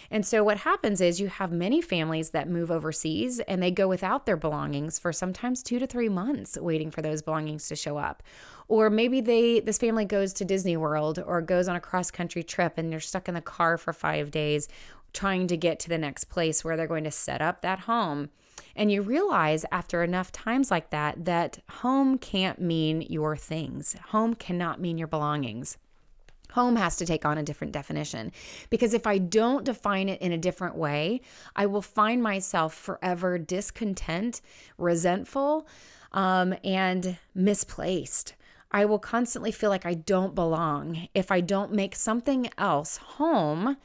And 0.10 0.26
so 0.26 0.44
what 0.44 0.58
happens 0.58 1.02
is 1.02 1.20
you 1.20 1.28
have 1.28 1.52
many 1.52 1.82
families 1.82 2.30
that 2.32 2.50
move 2.50 2.72
overseas 2.72 3.40
and 3.42 3.62
they 3.62 3.72
go 3.72 3.88
without 3.88 4.26
their 4.26 4.38
belongings 4.38 5.00
for 5.00 5.12
sometimes 5.12 5.64
2 5.64 5.80
to 5.80 5.88
3 5.88 6.10
months 6.10 6.58
waiting 6.58 6.92
for 6.92 7.02
those 7.02 7.22
belongings 7.22 7.68
to 7.68 7.76
show 7.76 7.98
up. 7.98 8.24
Or 8.68 8.90
maybe 8.90 9.22
they 9.22 9.60
this 9.60 9.78
family 9.78 10.06
goes 10.06 10.34
to 10.34 10.46
Disney 10.46 10.78
World 10.78 11.20
or 11.26 11.42
goes 11.42 11.68
on 11.68 11.76
a 11.76 11.82
cross 11.82 12.12
country 12.12 12.44
trip 12.44 12.78
and 12.78 12.92
they're 12.92 13.00
stuck 13.00 13.28
in 13.28 13.34
the 13.34 13.42
car 13.42 13.78
for 13.78 13.94
5 13.94 14.32
days 14.32 14.68
trying 15.14 15.48
to 15.48 15.58
get 15.58 15.80
to 15.80 15.90
the 15.90 15.98
next 15.98 16.26
place 16.26 16.64
where 16.64 16.78
they're 16.78 16.88
going 16.88 17.04
to 17.06 17.12
set 17.12 17.42
up 17.42 17.62
that 17.62 17.80
home. 17.80 18.30
And 18.76 18.92
you 18.92 19.02
realize 19.02 19.66
after 19.72 20.04
enough 20.04 20.32
times 20.32 20.70
like 20.70 20.92
that 20.92 21.26
that 21.26 21.60
home 21.70 22.18
can't 22.18 22.62
mean 22.62 23.02
your 23.02 23.36
things. 23.36 23.96
Home 24.10 24.36
cannot 24.36 24.80
mean 24.80 24.98
your 24.98 25.08
belongings. 25.08 25.78
Home 26.58 26.76
has 26.76 26.96
to 26.96 27.06
take 27.06 27.24
on 27.24 27.38
a 27.38 27.44
different 27.44 27.72
definition 27.72 28.32
because 28.72 28.96
if 28.96 29.06
I 29.06 29.20
don't 29.20 29.64
define 29.64 30.10
it 30.10 30.20
in 30.22 30.32
a 30.32 30.40
different 30.40 30.76
way, 30.76 31.22
I 31.56 31.68
will 31.68 31.84
find 31.84 32.24
myself 32.24 32.74
forever 32.74 33.38
discontent, 33.38 34.42
resentful, 34.80 35.68
um, 36.14 36.56
and 36.64 37.20
misplaced. 37.36 38.34
I 38.72 38.86
will 38.86 38.98
constantly 38.98 39.52
feel 39.52 39.70
like 39.70 39.86
I 39.86 39.94
don't 39.94 40.34
belong 40.34 41.10
if 41.14 41.32
I 41.32 41.42
don't 41.42 41.74
make 41.74 41.96
something 41.96 42.50
else 42.58 42.98
home 42.98 43.78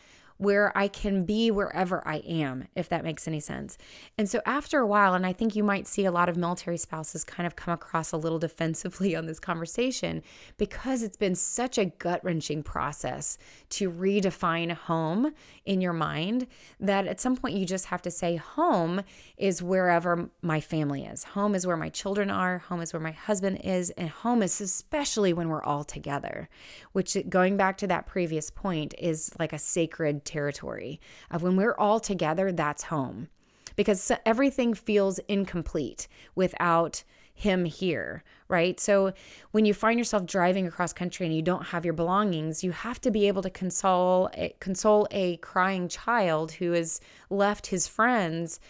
where 0.42 0.76
I 0.76 0.88
can 0.88 1.24
be 1.24 1.52
wherever 1.52 2.06
I 2.06 2.16
am, 2.16 2.66
if 2.74 2.88
that 2.88 3.04
makes 3.04 3.28
any 3.28 3.38
sense. 3.38 3.78
And 4.18 4.28
so 4.28 4.40
after 4.44 4.80
a 4.80 4.86
while, 4.86 5.14
and 5.14 5.24
I 5.24 5.32
think 5.32 5.54
you 5.54 5.62
might 5.62 5.86
see 5.86 6.04
a 6.04 6.10
lot 6.10 6.28
of 6.28 6.36
military 6.36 6.78
spouses 6.78 7.22
kind 7.22 7.46
of 7.46 7.54
come 7.54 7.72
across 7.72 8.10
a 8.10 8.16
little 8.16 8.38
defensively 8.40 9.14
on 9.14 9.26
this 9.26 9.38
conversation 9.38 10.20
because 10.58 11.04
it's 11.04 11.16
been 11.16 11.36
such 11.36 11.78
a 11.78 11.84
gut 11.84 12.24
wrenching 12.24 12.64
process 12.64 13.38
to 13.68 13.88
redefine 13.88 14.72
home 14.72 15.32
in 15.64 15.80
your 15.80 15.92
mind 15.92 16.48
that 16.80 17.06
at 17.06 17.20
some 17.20 17.36
point 17.36 17.54
you 17.54 17.64
just 17.64 17.86
have 17.86 18.02
to 18.02 18.10
say, 18.10 18.34
home 18.34 19.02
is 19.36 19.62
wherever 19.62 20.28
my 20.42 20.60
family 20.60 21.04
is. 21.04 21.22
Home 21.22 21.54
is 21.54 21.68
where 21.68 21.76
my 21.76 21.88
children 21.88 22.30
are. 22.30 22.58
Home 22.58 22.80
is 22.80 22.92
where 22.92 23.00
my 23.00 23.12
husband 23.12 23.60
is. 23.62 23.90
And 23.90 24.10
home 24.10 24.42
is 24.42 24.60
especially 24.60 25.32
when 25.32 25.48
we're 25.48 25.62
all 25.62 25.84
together, 25.84 26.48
which 26.90 27.16
going 27.28 27.56
back 27.56 27.78
to 27.78 27.86
that 27.86 28.06
previous 28.06 28.50
point 28.50 28.92
is 28.98 29.30
like 29.38 29.52
a 29.52 29.58
sacred 29.58 30.24
territory 30.32 31.00
of 31.30 31.42
when 31.42 31.56
we're 31.56 31.76
all 31.76 32.00
together, 32.00 32.50
that's 32.50 32.84
home 32.84 33.28
because 33.76 34.12
everything 34.24 34.74
feels 34.74 35.18
incomplete 35.28 36.08
without 36.34 37.04
him 37.34 37.64
here, 37.64 38.22
right? 38.48 38.78
So 38.78 39.12
when 39.52 39.64
you 39.64 39.74
find 39.74 39.98
yourself 39.98 40.26
driving 40.26 40.66
across 40.66 40.92
country 40.92 41.26
and 41.26 41.34
you 41.34 41.42
don't 41.42 41.66
have 41.66 41.84
your 41.84 41.94
belongings, 41.94 42.62
you 42.62 42.72
have 42.72 43.00
to 43.02 43.10
be 43.10 43.26
able 43.28 43.42
to 43.42 43.50
console 43.50 44.30
eh, 44.34 44.50
console 44.60 45.06
a 45.10 45.38
crying 45.38 45.88
child 45.88 46.52
who 46.52 46.72
has 46.72 47.00
left 47.30 47.68
his 47.68 47.88
friends 47.88 48.60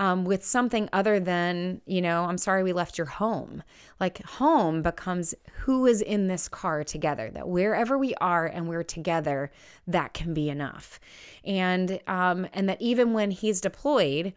um, 0.00 0.24
with 0.24 0.42
something 0.42 0.88
other 0.94 1.20
than, 1.20 1.82
you 1.84 2.00
know, 2.00 2.24
I'm 2.24 2.38
sorry 2.38 2.62
we 2.62 2.72
left 2.72 2.96
your 2.96 3.06
home. 3.06 3.62
Like 4.00 4.24
home 4.24 4.80
becomes 4.80 5.34
who 5.52 5.84
is 5.84 6.00
in 6.00 6.26
this 6.26 6.48
car 6.48 6.82
together, 6.82 7.30
that 7.34 7.46
wherever 7.46 7.98
we 7.98 8.14
are 8.14 8.46
and 8.46 8.66
we're 8.66 8.82
together, 8.82 9.52
that 9.86 10.14
can 10.14 10.32
be 10.32 10.48
enough. 10.48 10.98
And, 11.44 12.00
um, 12.06 12.48
and 12.54 12.66
that 12.70 12.80
even 12.80 13.12
when 13.12 13.30
he's 13.30 13.60
deployed, 13.60 14.32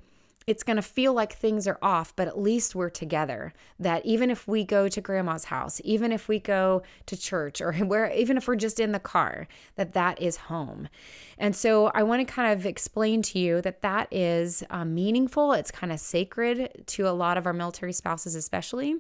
it's 0.48 0.64
going 0.64 0.76
to 0.76 0.82
feel 0.82 1.14
like 1.14 1.34
things 1.34 1.68
are 1.68 1.80
off, 1.82 2.16
but 2.16 2.28
at 2.28 2.40
least 2.40 2.76
we're 2.76 2.90
together. 2.90 3.54
That 3.80 4.06
even 4.06 4.30
if 4.30 4.48
we 4.48 4.64
go 4.64 4.88
to 4.88 5.02
grandma's 5.02 5.46
house, 5.46 5.82
even 5.84 6.12
if 6.12 6.28
we 6.28 6.40
go 6.40 6.84
to 7.06 7.18
church, 7.18 7.62
or 7.62 7.74
where, 7.74 8.12
even 8.12 8.38
if 8.38 8.48
we're 8.48 8.56
just 8.56 8.80
in 8.80 8.92
the 8.92 9.00
car, 9.00 9.48
that 9.76 9.94
that 9.94 10.22
is 10.22 10.38
home. 10.38 10.90
And 11.38 11.56
so 11.56 11.88
I 11.94 12.04
want 12.04 12.26
to 12.26 12.34
kind 12.34 12.54
of 12.54 12.66
explain 12.66 13.22
to 13.24 13.40
you 13.40 13.62
that 13.62 13.82
that 13.82 14.08
is 14.12 14.64
uh, 14.70 14.86
meaningful. 14.86 15.54
It's 15.54 15.72
kind 15.72 15.92
of 15.92 16.00
sacred 16.00 16.84
to 16.88 17.08
a 17.08 17.12
lot 17.12 17.38
of 17.38 17.46
our 17.46 17.54
military 17.54 17.94
spouses, 17.94 18.36
especially. 18.36 18.98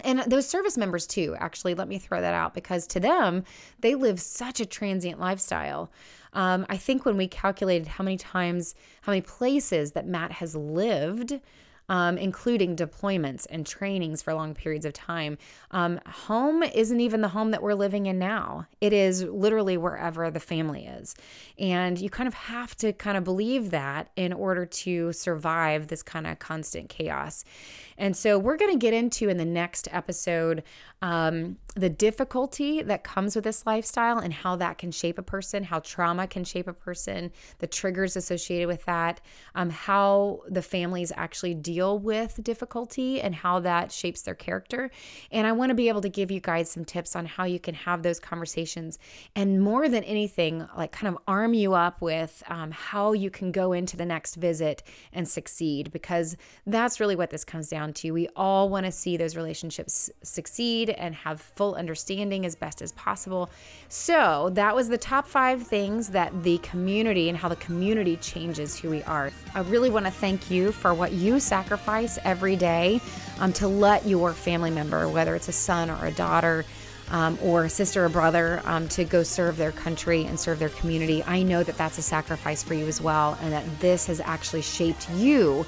And 0.00 0.20
those 0.20 0.48
service 0.48 0.78
members, 0.78 1.06
too, 1.06 1.36
actually, 1.38 1.74
let 1.74 1.86
me 1.86 1.98
throw 1.98 2.20
that 2.20 2.32
out 2.32 2.54
because 2.54 2.86
to 2.88 3.00
them, 3.00 3.44
they 3.80 3.94
live 3.94 4.20
such 4.20 4.58
a 4.58 4.66
transient 4.66 5.20
lifestyle. 5.20 5.90
Um, 6.32 6.66
I 6.68 6.76
think 6.76 7.04
when 7.04 7.16
we 7.16 7.28
calculated 7.28 7.88
how 7.88 8.04
many 8.04 8.16
times, 8.16 8.74
how 9.02 9.12
many 9.12 9.22
places 9.22 9.92
that 9.92 10.06
Matt 10.06 10.32
has 10.32 10.56
lived, 10.56 11.40
um, 11.88 12.16
including 12.16 12.76
deployments 12.76 13.46
and 13.50 13.66
trainings 13.66 14.22
for 14.22 14.32
long 14.32 14.54
periods 14.54 14.86
of 14.86 14.92
time. 14.92 15.36
Um, 15.72 16.00
home 16.06 16.62
isn't 16.62 17.00
even 17.00 17.20
the 17.20 17.28
home 17.28 17.50
that 17.50 17.62
we're 17.62 17.74
living 17.74 18.06
in 18.06 18.18
now. 18.18 18.66
It 18.80 18.92
is 18.92 19.24
literally 19.24 19.76
wherever 19.76 20.30
the 20.30 20.40
family 20.40 20.86
is. 20.86 21.14
And 21.58 21.98
you 22.00 22.08
kind 22.08 22.28
of 22.28 22.34
have 22.34 22.74
to 22.76 22.92
kind 22.92 23.18
of 23.18 23.24
believe 23.24 23.70
that 23.72 24.10
in 24.16 24.32
order 24.32 24.64
to 24.64 25.12
survive 25.12 25.88
this 25.88 26.02
kind 26.02 26.26
of 26.26 26.38
constant 26.38 26.88
chaos. 26.88 27.44
And 27.98 28.16
so 28.16 28.38
we're 28.38 28.56
going 28.56 28.72
to 28.72 28.78
get 28.78 28.94
into 28.94 29.28
in 29.28 29.36
the 29.36 29.44
next 29.44 29.88
episode 29.92 30.62
um, 31.02 31.58
the 31.74 31.88
difficulty 31.88 32.82
that 32.82 33.02
comes 33.02 33.34
with 33.34 33.44
this 33.44 33.64
lifestyle 33.64 34.18
and 34.18 34.32
how 34.32 34.56
that 34.56 34.76
can 34.76 34.90
shape 34.90 35.18
a 35.18 35.22
person, 35.22 35.64
how 35.64 35.80
trauma 35.80 36.26
can 36.26 36.44
shape 36.44 36.68
a 36.68 36.72
person, 36.72 37.32
the 37.58 37.66
triggers 37.66 38.14
associated 38.14 38.68
with 38.68 38.84
that, 38.84 39.20
um, 39.54 39.70
how 39.70 40.40
the 40.48 40.60
families 40.60 41.12
actually 41.16 41.54
deal 41.54 41.98
with 41.98 42.38
difficulty 42.42 43.20
and 43.22 43.34
how 43.34 43.58
that 43.60 43.90
shapes 43.90 44.22
their 44.22 44.34
character. 44.34 44.90
And 45.30 45.46
I 45.46 45.52
want 45.52 45.70
to 45.70 45.74
be 45.74 45.88
able 45.88 46.02
to 46.02 46.10
give 46.10 46.30
you 46.30 46.40
guys 46.40 46.70
some 46.70 46.84
tips 46.84 47.16
on 47.16 47.24
how 47.24 47.44
you 47.44 47.58
can 47.58 47.74
have 47.74 48.02
those 48.02 48.20
conversations 48.20 48.98
and 49.34 49.62
more 49.62 49.88
than 49.88 50.04
anything, 50.04 50.66
like 50.76 50.92
kind 50.92 51.14
of 51.14 51.22
arm 51.26 51.54
you 51.54 51.72
up 51.72 52.02
with 52.02 52.42
um, 52.48 52.70
how 52.70 53.12
you 53.12 53.30
can 53.30 53.50
go 53.50 53.72
into 53.72 53.96
the 53.96 54.04
next 54.04 54.34
visit 54.34 54.82
and 55.12 55.26
succeed 55.26 55.90
because 55.90 56.36
that's 56.66 57.00
really 57.00 57.16
what 57.16 57.30
this 57.30 57.44
comes 57.44 57.68
down 57.68 57.94
to. 57.94 58.10
We 58.10 58.28
all 58.36 58.68
want 58.68 58.84
to 58.84 58.92
see 58.92 59.16
those 59.16 59.36
relationships 59.36 60.10
succeed 60.22 60.90
and 60.90 61.14
have 61.14 61.40
full 61.62 61.74
understanding 61.76 62.44
as 62.44 62.56
best 62.56 62.82
as 62.82 62.90
possible. 62.92 63.48
So, 63.88 64.50
that 64.54 64.74
was 64.74 64.88
the 64.88 64.98
top 64.98 65.28
five 65.28 65.62
things 65.62 66.08
that 66.08 66.42
the 66.42 66.58
community 66.58 67.28
and 67.28 67.38
how 67.38 67.48
the 67.48 67.56
community 67.56 68.16
changes 68.16 68.76
who 68.76 68.90
we 68.90 69.02
are. 69.04 69.30
I 69.54 69.60
really 69.60 69.88
want 69.88 70.06
to 70.06 70.10
thank 70.10 70.50
you 70.50 70.72
for 70.72 70.92
what 70.92 71.12
you 71.12 71.38
sacrifice 71.38 72.18
every 72.24 72.56
day 72.56 73.00
um, 73.38 73.52
to 73.54 73.68
let 73.68 74.06
your 74.06 74.32
family 74.32 74.72
member, 74.72 75.08
whether 75.08 75.36
it's 75.36 75.48
a 75.48 75.52
son 75.52 75.88
or 75.88 76.06
a 76.06 76.10
daughter, 76.10 76.64
um, 77.10 77.38
or 77.42 77.64
a 77.64 77.70
sister 77.70 78.04
or 78.04 78.08
brother 78.08 78.60
um, 78.64 78.88
to 78.88 79.04
go 79.04 79.22
serve 79.22 79.56
their 79.56 79.72
country 79.72 80.24
and 80.24 80.40
serve 80.40 80.58
their 80.58 80.70
community. 80.70 81.22
I 81.24 81.42
know 81.44 81.62
that 81.62 81.76
that's 81.76 81.98
a 81.98 82.02
sacrifice 82.02 82.62
for 82.64 82.74
you 82.74 82.86
as 82.86 83.00
well, 83.00 83.38
and 83.42 83.52
that 83.52 83.64
this 83.78 84.06
has 84.06 84.18
actually 84.20 84.62
shaped 84.62 85.08
you 85.10 85.64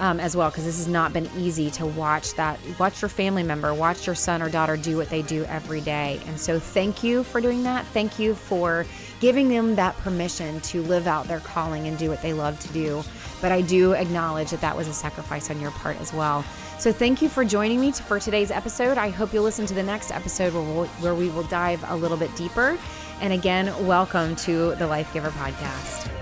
um, 0.00 0.18
as 0.18 0.34
well 0.34 0.50
because 0.50 0.64
this 0.64 0.78
has 0.78 0.88
not 0.88 1.12
been 1.12 1.28
easy 1.36 1.70
to 1.70 1.86
watch 1.86 2.34
that 2.34 2.58
watch 2.78 3.00
your 3.00 3.08
family 3.08 3.42
member 3.42 3.72
watch 3.72 4.06
your 4.06 4.16
son 4.16 4.42
or 4.42 4.48
daughter 4.48 4.76
do 4.76 4.96
what 4.96 5.08
they 5.10 5.22
do 5.22 5.44
every 5.44 5.80
day. 5.80 6.20
And 6.26 6.40
so 6.40 6.58
thank 6.58 7.04
you 7.04 7.22
for 7.22 7.40
doing 7.40 7.62
that. 7.62 7.86
Thank 7.88 8.18
you 8.18 8.34
for 8.34 8.86
giving 9.20 9.48
them 9.48 9.76
that 9.76 9.96
permission 9.98 10.60
to 10.62 10.82
live 10.82 11.06
out 11.06 11.28
their 11.28 11.40
calling 11.40 11.86
and 11.86 11.98
do 11.98 12.08
what 12.08 12.22
they 12.22 12.32
love 12.32 12.58
to 12.60 12.68
do. 12.72 13.02
But 13.40 13.52
i 13.52 13.60
do 13.62 13.92
acknowledge 13.92 14.50
that 14.50 14.60
that 14.60 14.76
was 14.76 14.88
a 14.88 14.92
sacrifice 14.92 15.50
on 15.50 15.60
your 15.60 15.70
part 15.70 16.00
as 16.00 16.12
well. 16.12 16.44
So 16.78 16.92
thank 16.92 17.22
you 17.22 17.28
for 17.28 17.44
joining 17.44 17.80
me 17.80 17.92
for 17.92 18.18
today's 18.18 18.50
episode. 18.50 18.98
I 18.98 19.10
hope 19.10 19.32
you'll 19.32 19.44
listen 19.44 19.66
to 19.66 19.74
the 19.74 19.82
next 19.82 20.10
episode 20.10 20.52
where, 20.54 20.62
we'll, 20.62 20.86
where 20.86 21.14
we 21.14 21.28
will 21.28 21.44
dive 21.44 21.84
a 21.88 21.96
little 21.96 22.16
bit 22.16 22.34
deeper. 22.36 22.78
And 23.20 23.32
again 23.32 23.66
welcome 23.86 24.34
to 24.36 24.74
the 24.76 24.86
Lifegiver 24.86 25.30
podcast 25.30 26.19